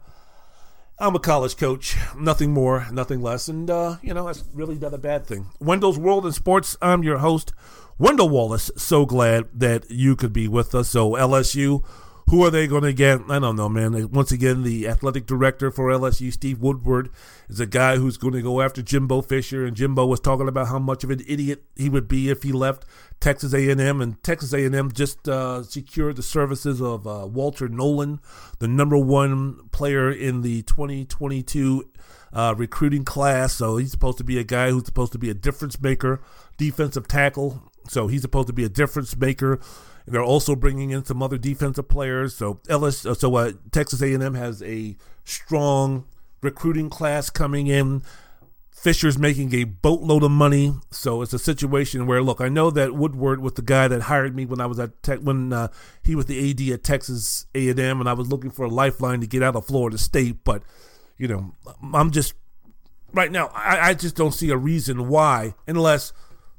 [0.99, 4.93] I'm a college coach, nothing more, nothing less, and uh, you know that's really not
[4.93, 5.47] a bad thing.
[5.59, 6.77] Wendell's World in Sports.
[6.83, 7.51] I'm your host,
[7.97, 10.89] Wendell Wallace, so glad that you could be with us.
[10.89, 11.83] So, LSU,
[12.29, 13.21] who are they going to get?
[13.29, 14.09] I don't know, man.
[14.11, 17.09] Once again, the athletic director for LSU, Steve Woodward,
[17.49, 20.69] is a guy who's going to go after Jimbo Fisher, and Jimbo was talking about
[20.69, 22.85] how much of an idiot he would be if he left
[23.19, 28.19] Texas A&M, and Texas A&M just uh, secured the services of uh, Walter Nolen,
[28.59, 31.89] the number one player in the 2022
[32.31, 33.53] uh, recruiting class.
[33.53, 36.21] So he's supposed to be a guy who's supposed to be a difference maker,
[36.57, 37.72] defensive tackle.
[37.87, 39.59] So he's supposed to be a difference maker.
[40.05, 42.35] They're also bringing in some other defensive players.
[42.35, 46.05] So Ellis, uh, so uh, Texas A&M has a strong
[46.41, 48.03] recruiting class coming in.
[48.69, 52.93] Fisher's making a boatload of money, so it's a situation where look, I know that
[52.93, 55.69] Woodward was the guy that hired me when I was at Tech, when uh,
[56.01, 59.27] he was the AD at Texas A&M, and I was looking for a lifeline to
[59.27, 60.43] get out of Florida State.
[60.43, 60.63] But
[61.17, 61.53] you know,
[61.93, 62.33] I'm just
[63.13, 63.51] right now.
[63.53, 66.11] I, I just don't see a reason why, unless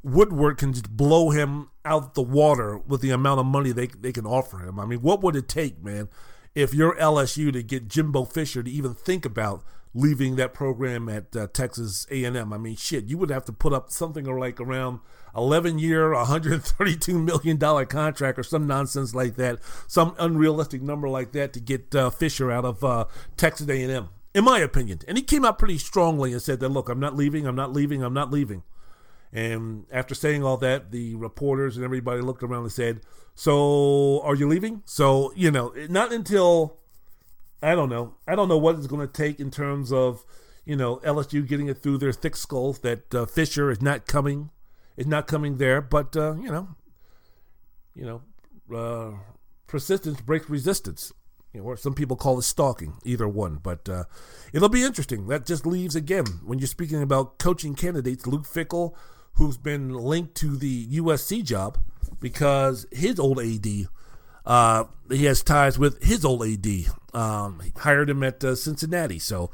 [0.05, 4.13] Woodward can just blow him out the water with the amount of money they they
[4.13, 4.79] can offer him.
[4.79, 6.09] I mean, what would it take, man,
[6.55, 9.65] if you're LSU to get Jimbo Fisher to even think about
[9.95, 12.53] leaving that program at uh, Texas A&M?
[12.53, 15.01] I mean, shit, you would have to put up something like around
[15.35, 21.33] 11 year, 132 million dollar contract or some nonsense like that, some unrealistic number like
[21.33, 23.07] that to get uh, Fisher out of uh,
[23.39, 24.11] Texas A&M.
[24.35, 25.01] in my opinion.
[25.09, 27.73] And he came out pretty strongly and said that, look, I'm not leaving, I'm not
[27.73, 28.65] leaving, I'm not leaving.
[29.35, 33.01] And after saying all that, the reporters and everybody looked around and said,
[33.35, 34.83] so are you leaving?
[34.85, 36.79] So, you know, not until,
[37.61, 40.25] I don't know, I don't know what it's going to take in terms of,
[40.65, 44.51] you know, LSU getting it through their thick skulls that uh, Fisher is not coming,
[44.97, 45.81] is not coming there.
[45.81, 46.69] But, uh, you know,
[47.93, 48.23] you know,
[48.75, 49.19] uh,
[49.67, 51.13] persistence breaks resistance
[51.55, 53.61] you know, or some people call it stalking, either one.
[53.63, 54.05] But uh,
[54.53, 55.29] it'll be interesting.
[55.29, 58.27] That just leaves again when you're speaking about coaching candidates.
[58.27, 58.95] Luke Fickell,
[59.35, 61.79] who's been linked to the USC job
[62.21, 63.67] because his old AD,
[64.47, 66.67] uh, he has ties with his old AD.
[67.13, 69.51] Um, hired him at uh, Cincinnati, so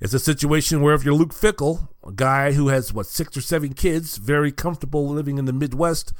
[0.00, 3.40] it's a situation where if you're Luke Fickell, a guy who has what six or
[3.40, 6.12] seven kids, very comfortable living in the Midwest,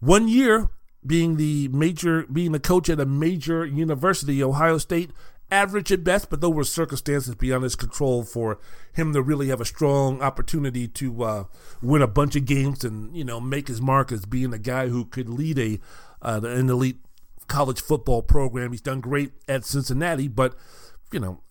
[0.00, 0.68] one year
[1.04, 5.10] being the major, being the coach at a major university, Ohio State,
[5.52, 8.58] average at best, but there were circumstances beyond his control for
[8.92, 11.44] him to really have a strong opportunity to uh,
[11.82, 14.88] win a bunch of games and you know make his mark as being a guy
[14.88, 15.78] who could lead a
[16.22, 16.98] uh, an elite
[17.46, 18.72] college football program.
[18.72, 20.56] He's done great at Cincinnati, but
[21.12, 21.42] you know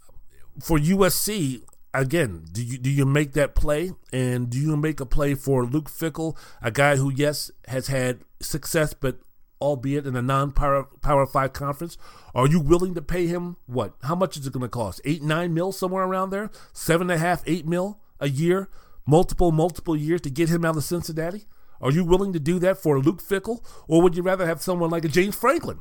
[0.60, 1.61] for USC.
[1.94, 5.65] Again, do you do you make that play, and do you make a play for
[5.65, 9.19] Luke Fickell, a guy who yes has had success, but
[9.62, 11.98] albeit in a non-power power five conference
[12.34, 13.94] are you willing to pay him what?
[14.04, 15.02] How much is it going to cost?
[15.06, 16.50] Eight nine mil somewhere around there?
[16.74, 18.70] Seven and a half eight mil a year?
[19.06, 21.46] Multiple multiple years to get him out of cincinnati?
[21.82, 23.64] Are you willing to do that for luke Fickell?
[23.88, 25.80] or would you rather have someone like a james franklin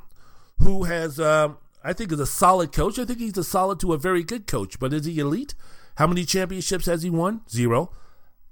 [0.59, 2.99] who has um, i think is a solid coach?
[2.99, 5.55] I think he's a solid to a very good coach but is he elite?
[5.97, 7.43] How many championships has he won?
[7.49, 7.93] Zero.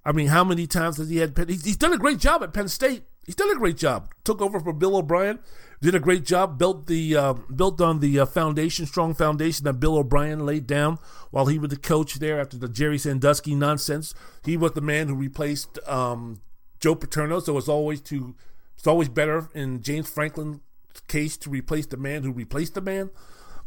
[0.04, 1.48] I mean how many times has he had Penn?
[1.48, 4.14] he's done a great job at penn state he's done a great job.
[4.24, 5.38] Took over for Bill O'Brien,
[5.82, 6.58] did a great job.
[6.58, 10.98] Built the uh, built on the uh, foundation, strong foundation that Bill O'Brien laid down
[11.30, 14.14] while he was the coach there after the Jerry Sandusky nonsense.
[14.44, 16.40] He was the man who replaced um,
[16.80, 18.34] Joe Paterno, so it's always to
[18.76, 20.60] it's always better in James Franklin's
[21.06, 23.10] case to replace the man who replaced the man.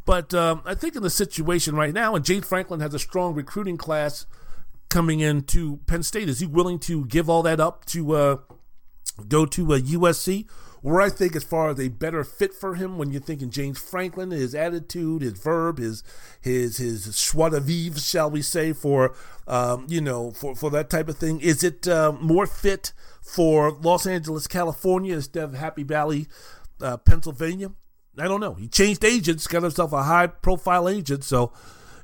[0.03, 3.35] But um, I think in the situation right now, and James Franklin has a strong
[3.35, 4.25] recruiting class
[4.89, 6.27] coming into Penn State.
[6.27, 8.37] Is he willing to give all that up to uh,
[9.27, 10.47] go to a USC,
[10.81, 13.79] where I think as far as a better fit for him when you're thinking James
[13.79, 16.03] Franklin, his attitude, his verb, his
[16.41, 19.13] his his joie de vivre, shall we say, for
[19.47, 21.39] um, you know for for that type of thing.
[21.39, 26.27] Is it uh, more fit for Los Angeles, California, instead of Happy Valley,
[26.81, 27.71] uh, Pennsylvania?
[28.17, 28.55] I don't know.
[28.55, 31.53] He changed agents, got himself a high profile agent, so.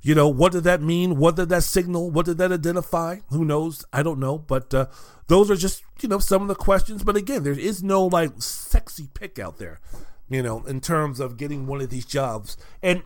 [0.07, 1.17] You know, what did that mean?
[1.17, 2.09] What did that signal?
[2.09, 3.17] What did that identify?
[3.27, 3.83] Who knows?
[3.91, 4.37] I don't know.
[4.37, 4.85] But uh,
[5.27, 7.03] those are just, you know, some of the questions.
[7.03, 9.81] But again, there is no like sexy pick out there,
[10.29, 12.55] you know, in terms of getting one of these jobs.
[12.81, 13.03] And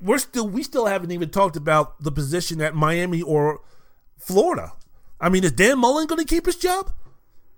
[0.00, 3.60] we're still, we still haven't even talked about the position at Miami or
[4.16, 4.72] Florida.
[5.20, 6.92] I mean, is Dan Mullen going to keep his job?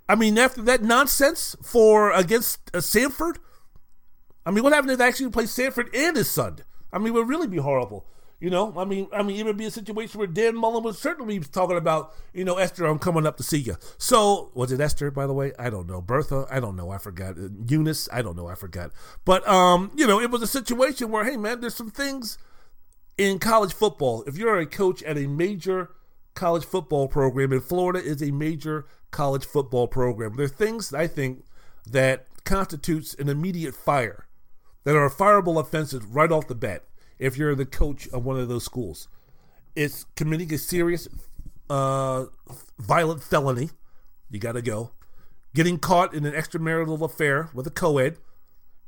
[0.09, 3.37] I mean, after that nonsense for against uh, Samford,
[4.45, 6.59] I mean, what happened if they actually play Sanford and his son?
[6.93, 8.09] I mean, it would really be horrible.
[8.43, 10.97] You know, I mean, I mean, it would be a situation where Dan Mullen would
[10.97, 13.77] certainly be talking about, you know, Esther, I'm coming up to see you.
[13.99, 15.53] So, was it Esther, by the way?
[15.61, 16.01] I don't know.
[16.01, 16.91] Bertha, I don't know.
[16.91, 17.39] I forgot.
[17.39, 18.49] Uh, Eunice, I don't know.
[18.49, 18.91] I forgot.
[19.25, 22.37] But, um, you know, it was a situation where, hey, man, there's some things
[23.17, 24.25] in college football.
[24.27, 25.93] If you're a coach at a major
[26.35, 31.07] college football program, and Florida is a major college football program, there are things I
[31.07, 31.45] think
[31.87, 34.27] that constitutes an immediate fire
[34.83, 36.83] that are fireable offenses right off the bat
[37.23, 39.07] if you're the coach of one of those schools.
[39.77, 41.09] It's committing a serious
[41.71, 42.27] uh,
[42.79, 43.71] violent felony.
[44.29, 44.91] You got to go.
[45.55, 48.19] Getting caught in an extramarital affair with a co-ed.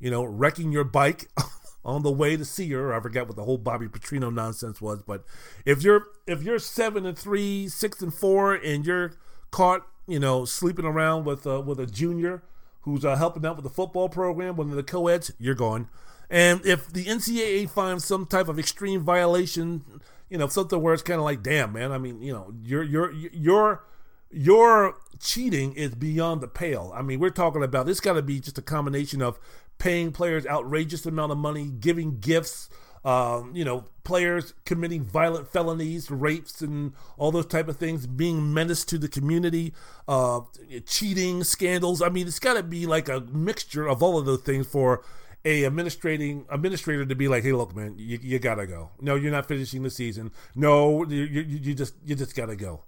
[0.00, 1.30] You know, wrecking your bike
[1.84, 2.92] on the way to see her.
[2.92, 5.24] I forget what the whole Bobby Petrino nonsense was, but
[5.64, 9.12] if you're if you're seven and three, six and four, and you're
[9.52, 12.42] caught, you know, sleeping around with uh, with a junior
[12.80, 15.88] who's uh, helping out with the football program, one of the co-eds, you're gone.
[16.30, 19.84] And if the NCAA finds some type of extreme violation,
[20.28, 22.82] you know, something where it's kind of like, damn, man, I mean, you know, your
[22.82, 23.84] your your
[24.30, 26.92] your cheating is beyond the pale.
[26.94, 29.38] I mean, we're talking about this got to be just a combination of
[29.78, 32.68] paying players outrageous amount of money, giving gifts,
[33.04, 38.52] um, you know, players committing violent felonies, rapes, and all those type of things, being
[38.52, 39.74] menace to the community,
[40.08, 40.40] uh,
[40.86, 42.02] cheating scandals.
[42.02, 45.02] I mean, it's got to be like a mixture of all of those things for
[45.44, 48.90] a administrating administrator to be like, hey, look, man, you, you gotta go.
[49.00, 50.32] No, you're not finishing the season.
[50.54, 52.84] No, you, you, you just you just gotta go.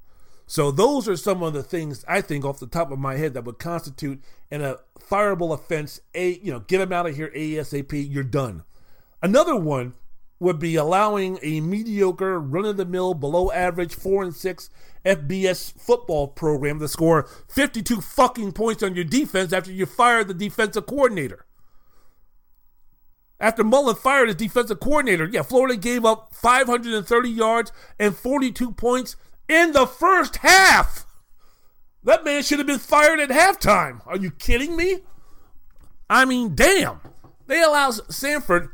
[0.46, 3.34] So those are some of the things I think off the top of my head
[3.34, 6.00] that would constitute an a fireable offense.
[6.14, 8.10] A you know, get him out of here asap.
[8.10, 8.64] You're done.
[9.22, 9.94] Another one
[10.38, 14.70] would be allowing a mediocre, run of the mill, below average, 4 and 6
[15.04, 20.34] FBS football program to score 52 fucking points on your defense after you fired the
[20.34, 21.45] defensive coordinator.
[23.38, 29.16] After Mullen fired his defensive coordinator, yeah, Florida gave up 530 yards and 42 points
[29.48, 31.06] in the first half.
[32.02, 34.00] That man should have been fired at halftime.
[34.06, 35.00] Are you kidding me?
[36.08, 37.00] I mean, damn.
[37.46, 38.70] They allow Sanford,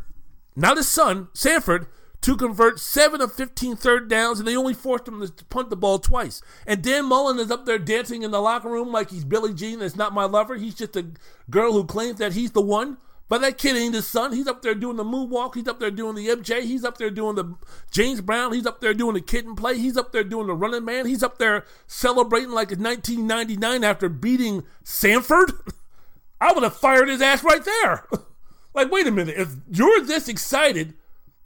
[0.54, 1.86] not his son, Sanford,
[2.22, 5.76] to convert 7 of 15 third downs, and they only forced him to punt the
[5.76, 6.40] ball twice.
[6.66, 9.80] And Dan Mullen is up there dancing in the locker room like he's Billie Jean,
[9.80, 10.54] that's not my lover.
[10.54, 11.06] He's just a
[11.50, 12.98] girl who claims that he's the one.
[13.28, 14.32] But that kid ain't his son.
[14.32, 15.54] He's up there doing the moonwalk.
[15.54, 16.62] He's up there doing the MJ.
[16.62, 17.54] He's up there doing the
[17.90, 18.52] James Brown.
[18.52, 19.78] He's up there doing the kid and play.
[19.78, 21.06] He's up there doing the running man.
[21.06, 25.52] He's up there celebrating like it's 1999 after beating Sanford.
[26.40, 28.06] I would have fired his ass right there.
[28.74, 29.38] like, wait a minute.
[29.38, 30.94] If you're this excited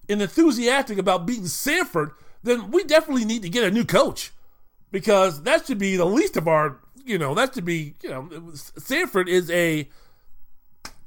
[0.09, 2.13] and enthusiastic about beating Sanford,
[2.43, 4.33] then we definitely need to get a new coach
[4.91, 8.29] because that should be the least of our, you know, that should be, you know,
[8.55, 9.89] Sanford is a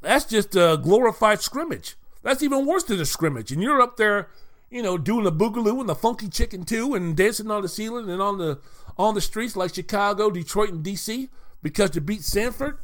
[0.01, 1.95] that's just a glorified scrimmage.
[2.23, 3.51] That's even worse than a scrimmage.
[3.51, 4.30] And you're up there,
[4.69, 8.09] you know, doing the boogaloo and the funky chicken too, and dancing on the ceiling
[8.09, 8.59] and on the
[8.97, 11.30] on the streets like Chicago, Detroit, and DC
[11.61, 12.77] because you beat Sanford.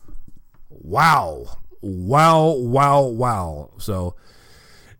[0.69, 3.71] Wow, wow, wow, wow.
[3.77, 4.15] So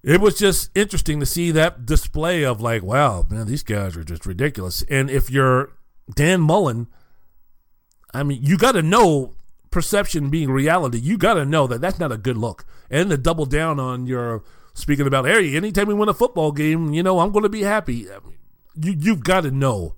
[0.03, 4.03] it was just interesting to see that display of like, wow, man, these guys are
[4.03, 4.83] just ridiculous.
[4.89, 5.71] And if you're
[6.13, 6.87] Dan Mullen,
[8.13, 9.33] I mean, you got to know
[9.75, 12.63] perception being reality, you got to know that that's not a good look.
[12.89, 14.41] And to double down on your
[14.73, 17.63] speaking about Harry, anytime we win a football game, you know, I'm going to be
[17.63, 18.07] happy.
[18.73, 19.95] You you've got to know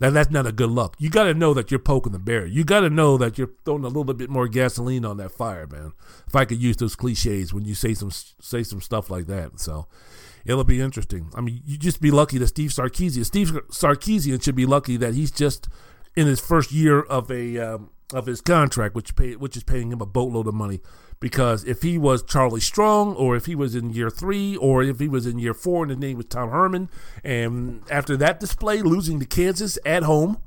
[0.00, 0.96] that that's not a good look.
[0.98, 2.46] You got to know that you're poking the bear.
[2.46, 5.68] You got to know that you're throwing a little bit more gasoline on that fire,
[5.68, 5.92] man.
[6.26, 9.60] If I could use those cliches when you say some say some stuff like that,
[9.60, 9.86] so
[10.44, 11.30] it'll be interesting.
[11.36, 15.14] I mean, you just be lucky that Steve Sarkisian, Steve Sarkisian should be lucky that
[15.14, 15.68] he's just
[16.16, 19.90] in his first year of a um, of his contract, which pay, which is paying
[19.92, 20.80] him a boatload of money.
[21.20, 24.98] Because if he was Charlie Strong, or if he was in year three, or if
[24.98, 26.88] he was in year four, and his name was Tom Herman,
[27.22, 30.38] and after that display, losing to Kansas at home,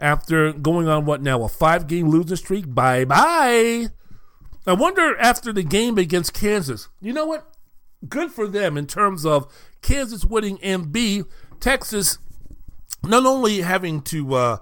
[0.00, 3.86] after going on what now a five game losing streak, bye bye.
[4.66, 7.46] I wonder after the game against Kansas, you know what?
[8.08, 9.52] Good for them in terms of
[9.82, 11.22] Kansas winning and B,
[11.60, 12.18] Texas
[13.02, 14.56] not only having to uh,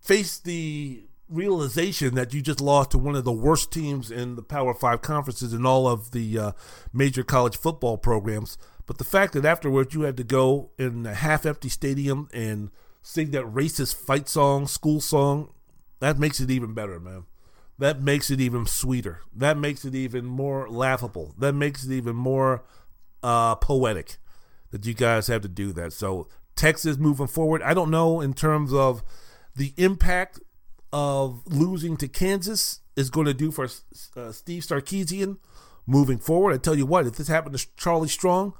[0.00, 4.42] face the realization that you just lost to one of the worst teams in the
[4.42, 6.52] Power Five conferences in all of the uh,
[6.92, 8.58] major college football programs.
[8.86, 12.70] But the fact that afterwards you had to go in a half empty stadium and
[13.02, 15.52] sing that racist fight song, school song,
[16.00, 17.24] that makes it even better, man.
[17.78, 19.20] That makes it even sweeter.
[19.34, 21.34] That makes it even more laughable.
[21.38, 22.64] That makes it even more
[23.22, 24.16] uh, poetic
[24.70, 25.92] that you guys have to do that.
[25.92, 29.04] So, Texas moving forward, I don't know in terms of
[29.54, 30.40] the impact
[30.92, 33.68] of losing to Kansas is going to do for
[34.16, 35.38] uh, Steve Sarkisian
[35.86, 36.54] moving forward.
[36.54, 38.54] I tell you what, if this happened to Charlie Strong,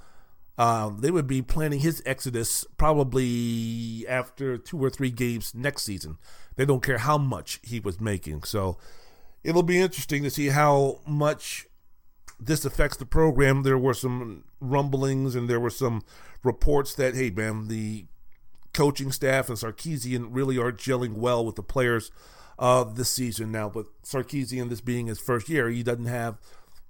[0.56, 6.18] um, they would be planning his exodus probably after two or three games next season.
[6.56, 8.42] They don't care how much he was making.
[8.42, 8.78] So
[9.44, 11.66] it'll be interesting to see how much
[12.40, 13.62] this affects the program.
[13.62, 16.02] There were some rumblings and there were some
[16.42, 18.06] reports that, hey, man, the
[18.72, 22.10] coaching staff and Sarkisian really are gelling well with the players
[22.58, 23.68] of this season now.
[23.68, 26.38] But Sarkisian, this being his first year, he doesn't have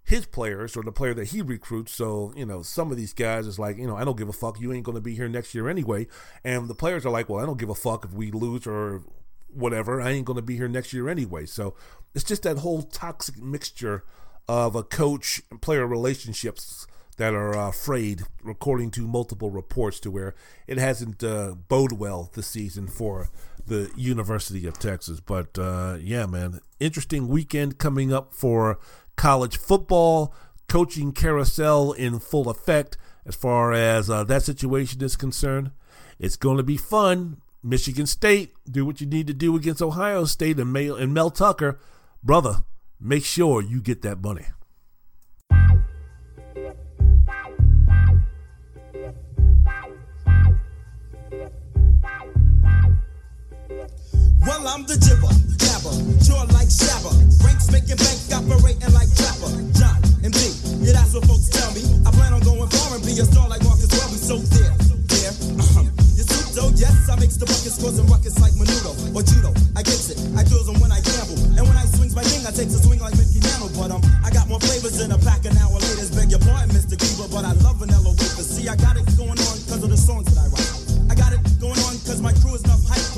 [0.04, 1.92] his players or the player that he recruits.
[1.92, 4.32] So, you know, some of these guys is like, you know, I don't give a
[4.32, 4.58] fuck.
[4.58, 6.06] You ain't going to be here next year anyway.
[6.42, 9.02] And the players are like, well, I don't give a fuck if we lose or
[9.48, 10.00] whatever.
[10.00, 11.44] I ain't going to be here next year anyway.
[11.44, 11.74] So
[12.14, 14.04] it's just that whole toxic mixture
[14.48, 16.86] of a coach and player relationships
[17.18, 20.34] that are uh, frayed, according to multiple reports, to where
[20.66, 23.28] it hasn't uh, bode well this season for
[23.66, 25.20] the University of Texas.
[25.20, 28.78] But uh, yeah, man, interesting weekend coming up for
[29.16, 30.34] college football,
[30.68, 32.96] coaching carousel in full effect
[33.26, 35.70] as far as uh, that situation is concerned.
[36.18, 37.42] It's going to be fun.
[37.62, 41.30] Michigan State, do what you need to do against Ohio State and Mel, and Mel
[41.30, 41.78] Tucker.
[42.22, 42.62] Brother,
[43.00, 44.46] make sure you get that money.
[54.48, 55.28] Well, I'm the jibber,
[55.60, 55.92] jabber,
[56.24, 57.12] jaw like Shabba.
[57.44, 59.52] Ranks making bank, operating like Trapper.
[59.76, 60.40] John and B,
[60.80, 61.84] yeah, that's what folks tell me.
[62.08, 64.72] I plan on going far and be a star like Marcus Welby, so there,
[65.12, 65.84] there, uh-huh.
[66.16, 69.52] You suit though, yes, I makes the buckets, causing ruckus like Menudo or Judo.
[69.76, 71.36] I gets it, I throws them when I gamble.
[71.52, 73.68] And when I swings my king, I takes a swing like Mickey Mantle.
[73.76, 76.08] But um, I got more flavors in a pack an hour later.
[76.16, 76.96] Beg your pardon, Mr.
[76.96, 78.48] Cleaver, but I love vanilla wafers.
[78.48, 80.72] See, I got it going on because of the songs that I write.
[81.12, 82.47] I got it going on because my crew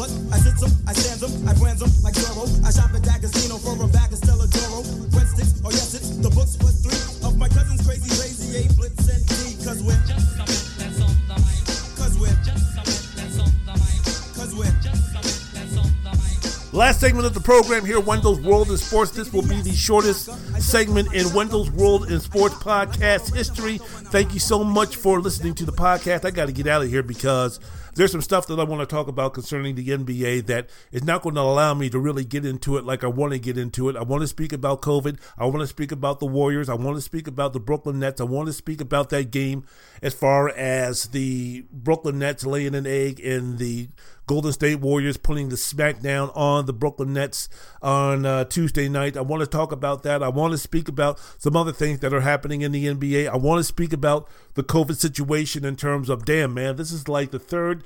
[0.05, 0.31] is enough hype.
[0.31, 2.49] Plus, I sit them, I stand them, I brand them like Zorro.
[2.65, 4.83] I shop at that casino for a bag of Stella D'oro.
[5.13, 9.09] Breadsticks, oh yes, it's the books plus three of my cousins, Crazy Crazy, A, Blitz,
[9.09, 9.65] and D.
[9.65, 11.65] Cause we're just something that's on the mind.
[11.97, 14.03] Cause we're just something that's on the mind.
[14.37, 16.73] Cause we're just something that's on the mind.
[16.73, 19.11] Last segment of the program here, Wendell's World in Sports.
[19.11, 20.33] This will be the shortest
[20.63, 23.79] segment in Wendell's World in Sports podcast history.
[24.09, 26.25] Thank you so much for listening to the podcast.
[26.25, 27.61] I got to get out of here because
[27.95, 31.23] there's some stuff that I want to talk about concerning the NBA that is not
[31.23, 33.89] going to allow me to really get into it like I want to get into
[33.89, 33.97] it.
[33.97, 35.19] I want to speak about COVID.
[35.39, 36.69] I want to speak about the Warriors.
[36.69, 38.21] I want to speak about the Brooklyn Nets.
[38.21, 39.65] I want to speak about that game
[40.03, 43.89] as far as the Brooklyn Nets laying an egg and the
[44.31, 47.49] Golden State Warriors putting the smackdown on the Brooklyn Nets
[47.83, 49.17] on uh, Tuesday night.
[49.17, 50.23] I want to talk about that.
[50.23, 53.29] I want to speak about some other things that are happening in the NBA.
[53.29, 54.29] I want to speak about
[54.61, 57.83] the COVID situation in terms of, damn, man, this is like the third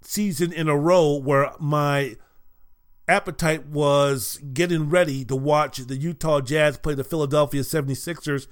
[0.00, 2.16] season in a row where my
[3.06, 8.46] appetite was getting ready to watch the Utah Jazz play the Philadelphia 76ers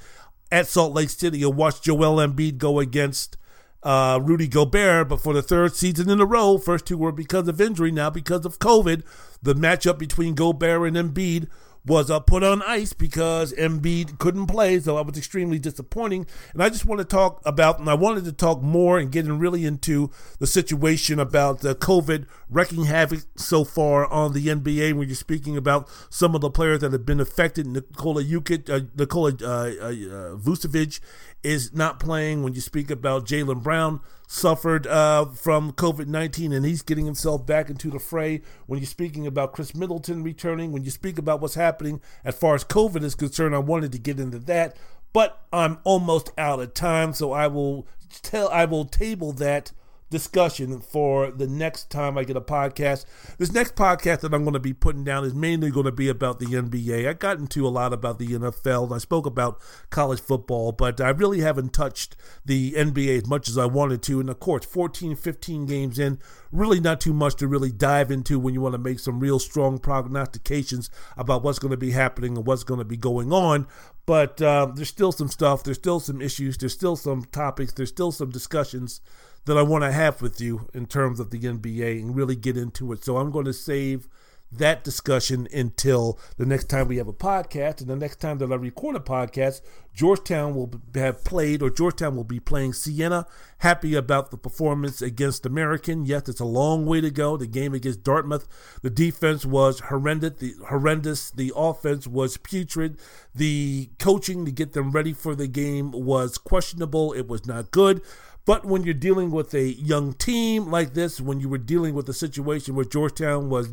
[0.51, 3.39] at Salt Lake City and watch Joel Embiid go against
[3.83, 7.49] uh, Rudy Gobert, but for the third season in a row, first two were because
[7.49, 9.05] of injury, now because of COVID.
[9.41, 11.49] The matchup between Gobert and Embiid
[11.85, 16.27] was uh, put on ice because Embiid couldn't play, so that was extremely disappointing.
[16.53, 19.39] And I just want to talk about, and I wanted to talk more and getting
[19.39, 24.95] really into the situation about the COVID wrecking havoc so far on the NBA.
[24.95, 28.87] When you're speaking about some of the players that have been affected, Nikola Jokic, uh,
[28.97, 31.01] Nikola uh, uh, uh Vucevic
[31.43, 32.43] is not playing.
[32.43, 34.01] When you speak about Jaylen Brown,
[34.33, 38.41] suffered uh, from COVID 19 and he's getting himself back into the fray.
[38.67, 42.55] When you're speaking about Khris Middleton returning, when you speak about what's happening as far
[42.55, 44.79] as COVID is concerned, I wanted to get into that,
[45.13, 47.87] but I'm almost out of time, so I will
[48.23, 49.73] tell I will table that
[50.13, 53.07] discussion for the next time I get a podcast.
[53.39, 56.09] This next podcast that I'm going to be putting down is mainly going to be
[56.09, 57.09] about the NBA.
[57.09, 59.61] I got into a lot about the NFL and I spoke about
[59.91, 62.15] college football, but I really haven't touched
[62.45, 64.21] the NBA as much as I wanted to.
[64.21, 66.19] And of course, 14, 15 games in,
[66.53, 69.39] really not too much to really dive into when you want to make some real
[69.39, 73.67] strong prognostications about what's going to be happening and what's going to be going on.
[74.05, 77.89] But uh, there's still some stuff, there's still some issues, there's still some topics, there's
[77.89, 79.01] still some discussions
[79.45, 82.57] that I want to have with you in terms of the NBA and really get
[82.57, 83.05] into it.
[83.05, 84.09] So I'm going to save
[84.53, 87.81] that discussion until the next time we have a podcast.
[87.81, 89.63] And the next time that I record a podcast,
[89.95, 93.27] Georgetown will have played, or Georgetown will be playing Siena.
[93.59, 96.05] Happy about the performance against American.
[96.05, 97.37] Yes, it's a long way to go.
[97.37, 98.47] The game against Dartmouth,
[98.83, 100.39] the defense was horrendous.
[100.39, 101.31] The horrendous.
[101.31, 102.99] The offense was putrid.
[103.35, 107.13] The coaching to get them ready for the game was questionable.
[107.13, 108.03] It was not good.
[108.45, 112.09] But when you're dealing with a young team like this, when you were dealing with
[112.09, 113.73] a situation where Georgetown was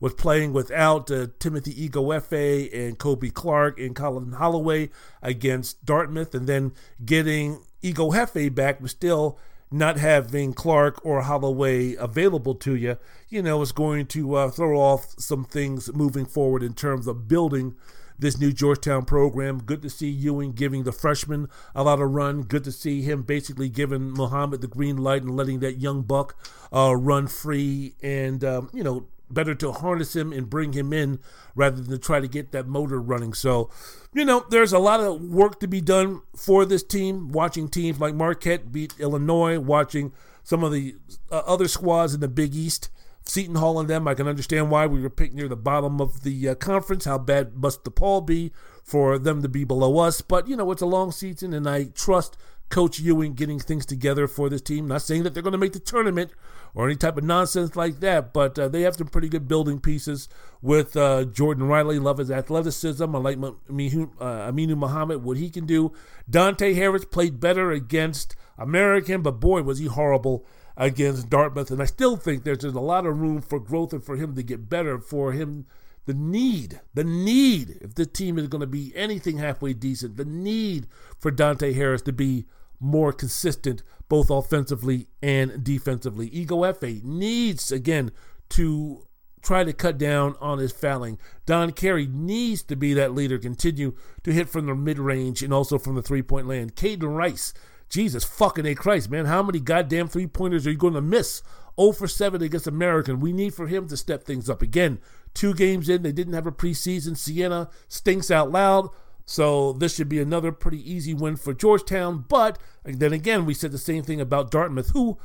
[0.00, 4.90] was playing without uh, Timothy Ighoefe and Kobe Clark and Collin Holloway
[5.22, 6.72] against Dartmouth, and then
[7.04, 9.38] getting Ighoefe back, but still
[9.70, 12.98] not having Clark or Holloway available to you,
[13.28, 17.28] you know, is going to uh, throw off some things moving forward in terms of
[17.28, 17.74] building
[18.22, 19.58] this new Georgetown program.
[19.58, 22.42] Good to see Ewing giving the freshman a lot of run.
[22.42, 26.34] Good to see him basically giving Mohammed the green light and letting that young buck
[26.72, 31.18] uh, run free and, um, you know, better to harness him and bring him in
[31.54, 33.34] rather than try to get that motor running.
[33.34, 33.70] So,
[34.14, 37.32] you know, there's a lot of work to be done for this team.
[37.32, 40.12] Watching teams like Marquette beat Illinois, watching
[40.44, 40.96] some of the
[41.30, 42.88] uh, other squads in the Big East
[43.24, 46.22] Seton Hall and them, I can understand why we were picked near the bottom of
[46.22, 47.04] the uh, conference.
[47.04, 50.20] How bad must the DePaul be for them to be below us?
[50.20, 52.36] But, you know, it's a long season, and I trust
[52.68, 54.88] Coach Ewing getting things together for this team.
[54.88, 56.32] Not saying that they're going to make the tournament
[56.74, 59.78] or any type of nonsense like that, but uh, they have some pretty good building
[59.78, 60.28] pieces
[60.62, 61.98] with uh, Jordan Riley.
[61.98, 63.14] Love his athleticism.
[63.14, 65.92] I like uh, Aminu Mohammed, what he can do.
[66.28, 70.46] Dante Harris played better against American, but boy, was he horrible
[70.76, 71.70] against Dartmouth.
[71.70, 74.34] And I still think there's, there's a lot of room for growth and for him
[74.34, 75.66] to get better, for him,
[76.06, 80.24] the need, the need, if the team is going to be anything halfway decent, the
[80.24, 80.86] need
[81.18, 82.46] for Dante Harris to be
[82.80, 86.28] more consistent, both offensively and defensively.
[86.30, 88.10] Ighoefe needs, again,
[88.50, 89.06] to
[89.42, 91.18] try to cut down on his fouling.
[91.46, 95.52] Don Carey needs to be that leader, continue to hit from the mid range and
[95.52, 96.74] also from the three point land.
[96.74, 97.52] Kaiden Rice
[97.92, 99.26] Jesus fucking A Christ, man.
[99.26, 101.42] How many goddamn three pointers are you going to miss?
[101.78, 103.20] 0 for 7 against American.
[103.20, 104.62] We need for him to step things up.
[104.62, 104.98] Again,
[105.34, 107.18] two games in, they didn't have a preseason.
[107.18, 108.88] Siena stinks out loud.
[109.26, 112.24] So this should be another pretty easy win for Georgetown.
[112.26, 115.18] But then again, we said the same thing about Dartmouth, who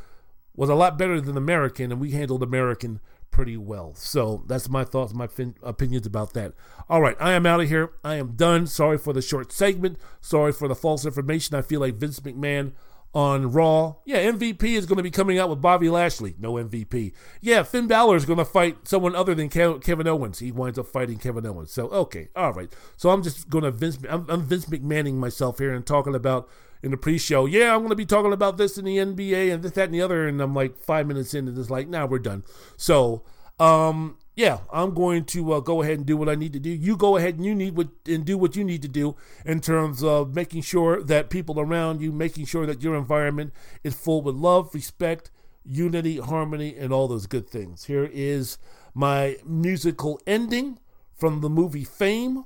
[0.53, 2.99] was a lot better than American, and we handled American
[3.31, 3.93] pretty well.
[3.95, 6.53] So that's my thoughts, my fin- opinions about that.
[6.89, 7.91] All right, I am out of here.
[8.03, 8.67] I am done.
[8.67, 9.97] Sorry for the short segment.
[10.21, 11.55] Sorry for the false information.
[11.55, 12.73] I feel like Vince McMahon
[13.13, 13.95] on Raw.
[14.05, 16.35] Yeah, MVP is going to be coming out with Bobby Lashley.
[16.37, 17.13] No MVP.
[17.41, 20.39] Yeah, Finn Balor is going to fight someone other than Kevin Owens.
[20.39, 21.71] He winds up fighting Kevin Owens.
[21.71, 22.71] So okay, all right.
[22.95, 23.97] So I'm just going to Vince.
[24.09, 26.49] I'm, I'm Vince McMahoning myself here and talking about
[26.83, 27.45] in the pre-show.
[27.45, 29.93] Yeah, I'm going to be talking about this in the NBA and this, that, and
[29.93, 30.27] the other.
[30.27, 32.43] And I'm like five minutes in, and it's like, now nah, we're done.
[32.77, 33.23] So,
[33.59, 36.69] um, yeah, I'm going to uh, go ahead and do what I need to do.
[36.69, 39.61] You go ahead and you need what and do what you need to do in
[39.61, 43.51] terms of making sure that people around you, making sure that your environment
[43.83, 45.31] is full with love, respect,
[45.65, 47.85] unity, harmony, and all those good things.
[47.85, 48.59] Here is
[48.93, 50.77] my musical ending
[51.15, 52.45] from the movie Fame.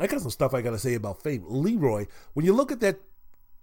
[0.00, 1.44] I got some stuff I got to say about Fame.
[1.46, 3.00] Leroy, when you look at that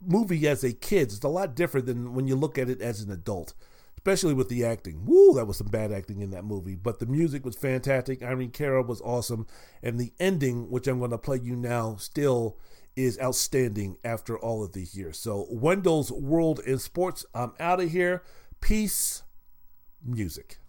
[0.01, 3.01] movie as a kid, it's a lot different than when you look at it as
[3.01, 3.53] an adult
[3.99, 5.05] especially with the acting.
[5.05, 6.75] Woo, that was some bad acting in that movie.
[6.75, 8.23] But the music was fantastic.
[8.23, 9.45] Irene Cara was awesome.
[9.83, 12.57] And the ending, which I'm going to play you now, still
[12.95, 15.19] is outstanding after all of these years.
[15.19, 18.23] So, Wendell's World in Sports, I'm out of here.
[18.61, 19.23] Peace,
[20.03, 20.59] music.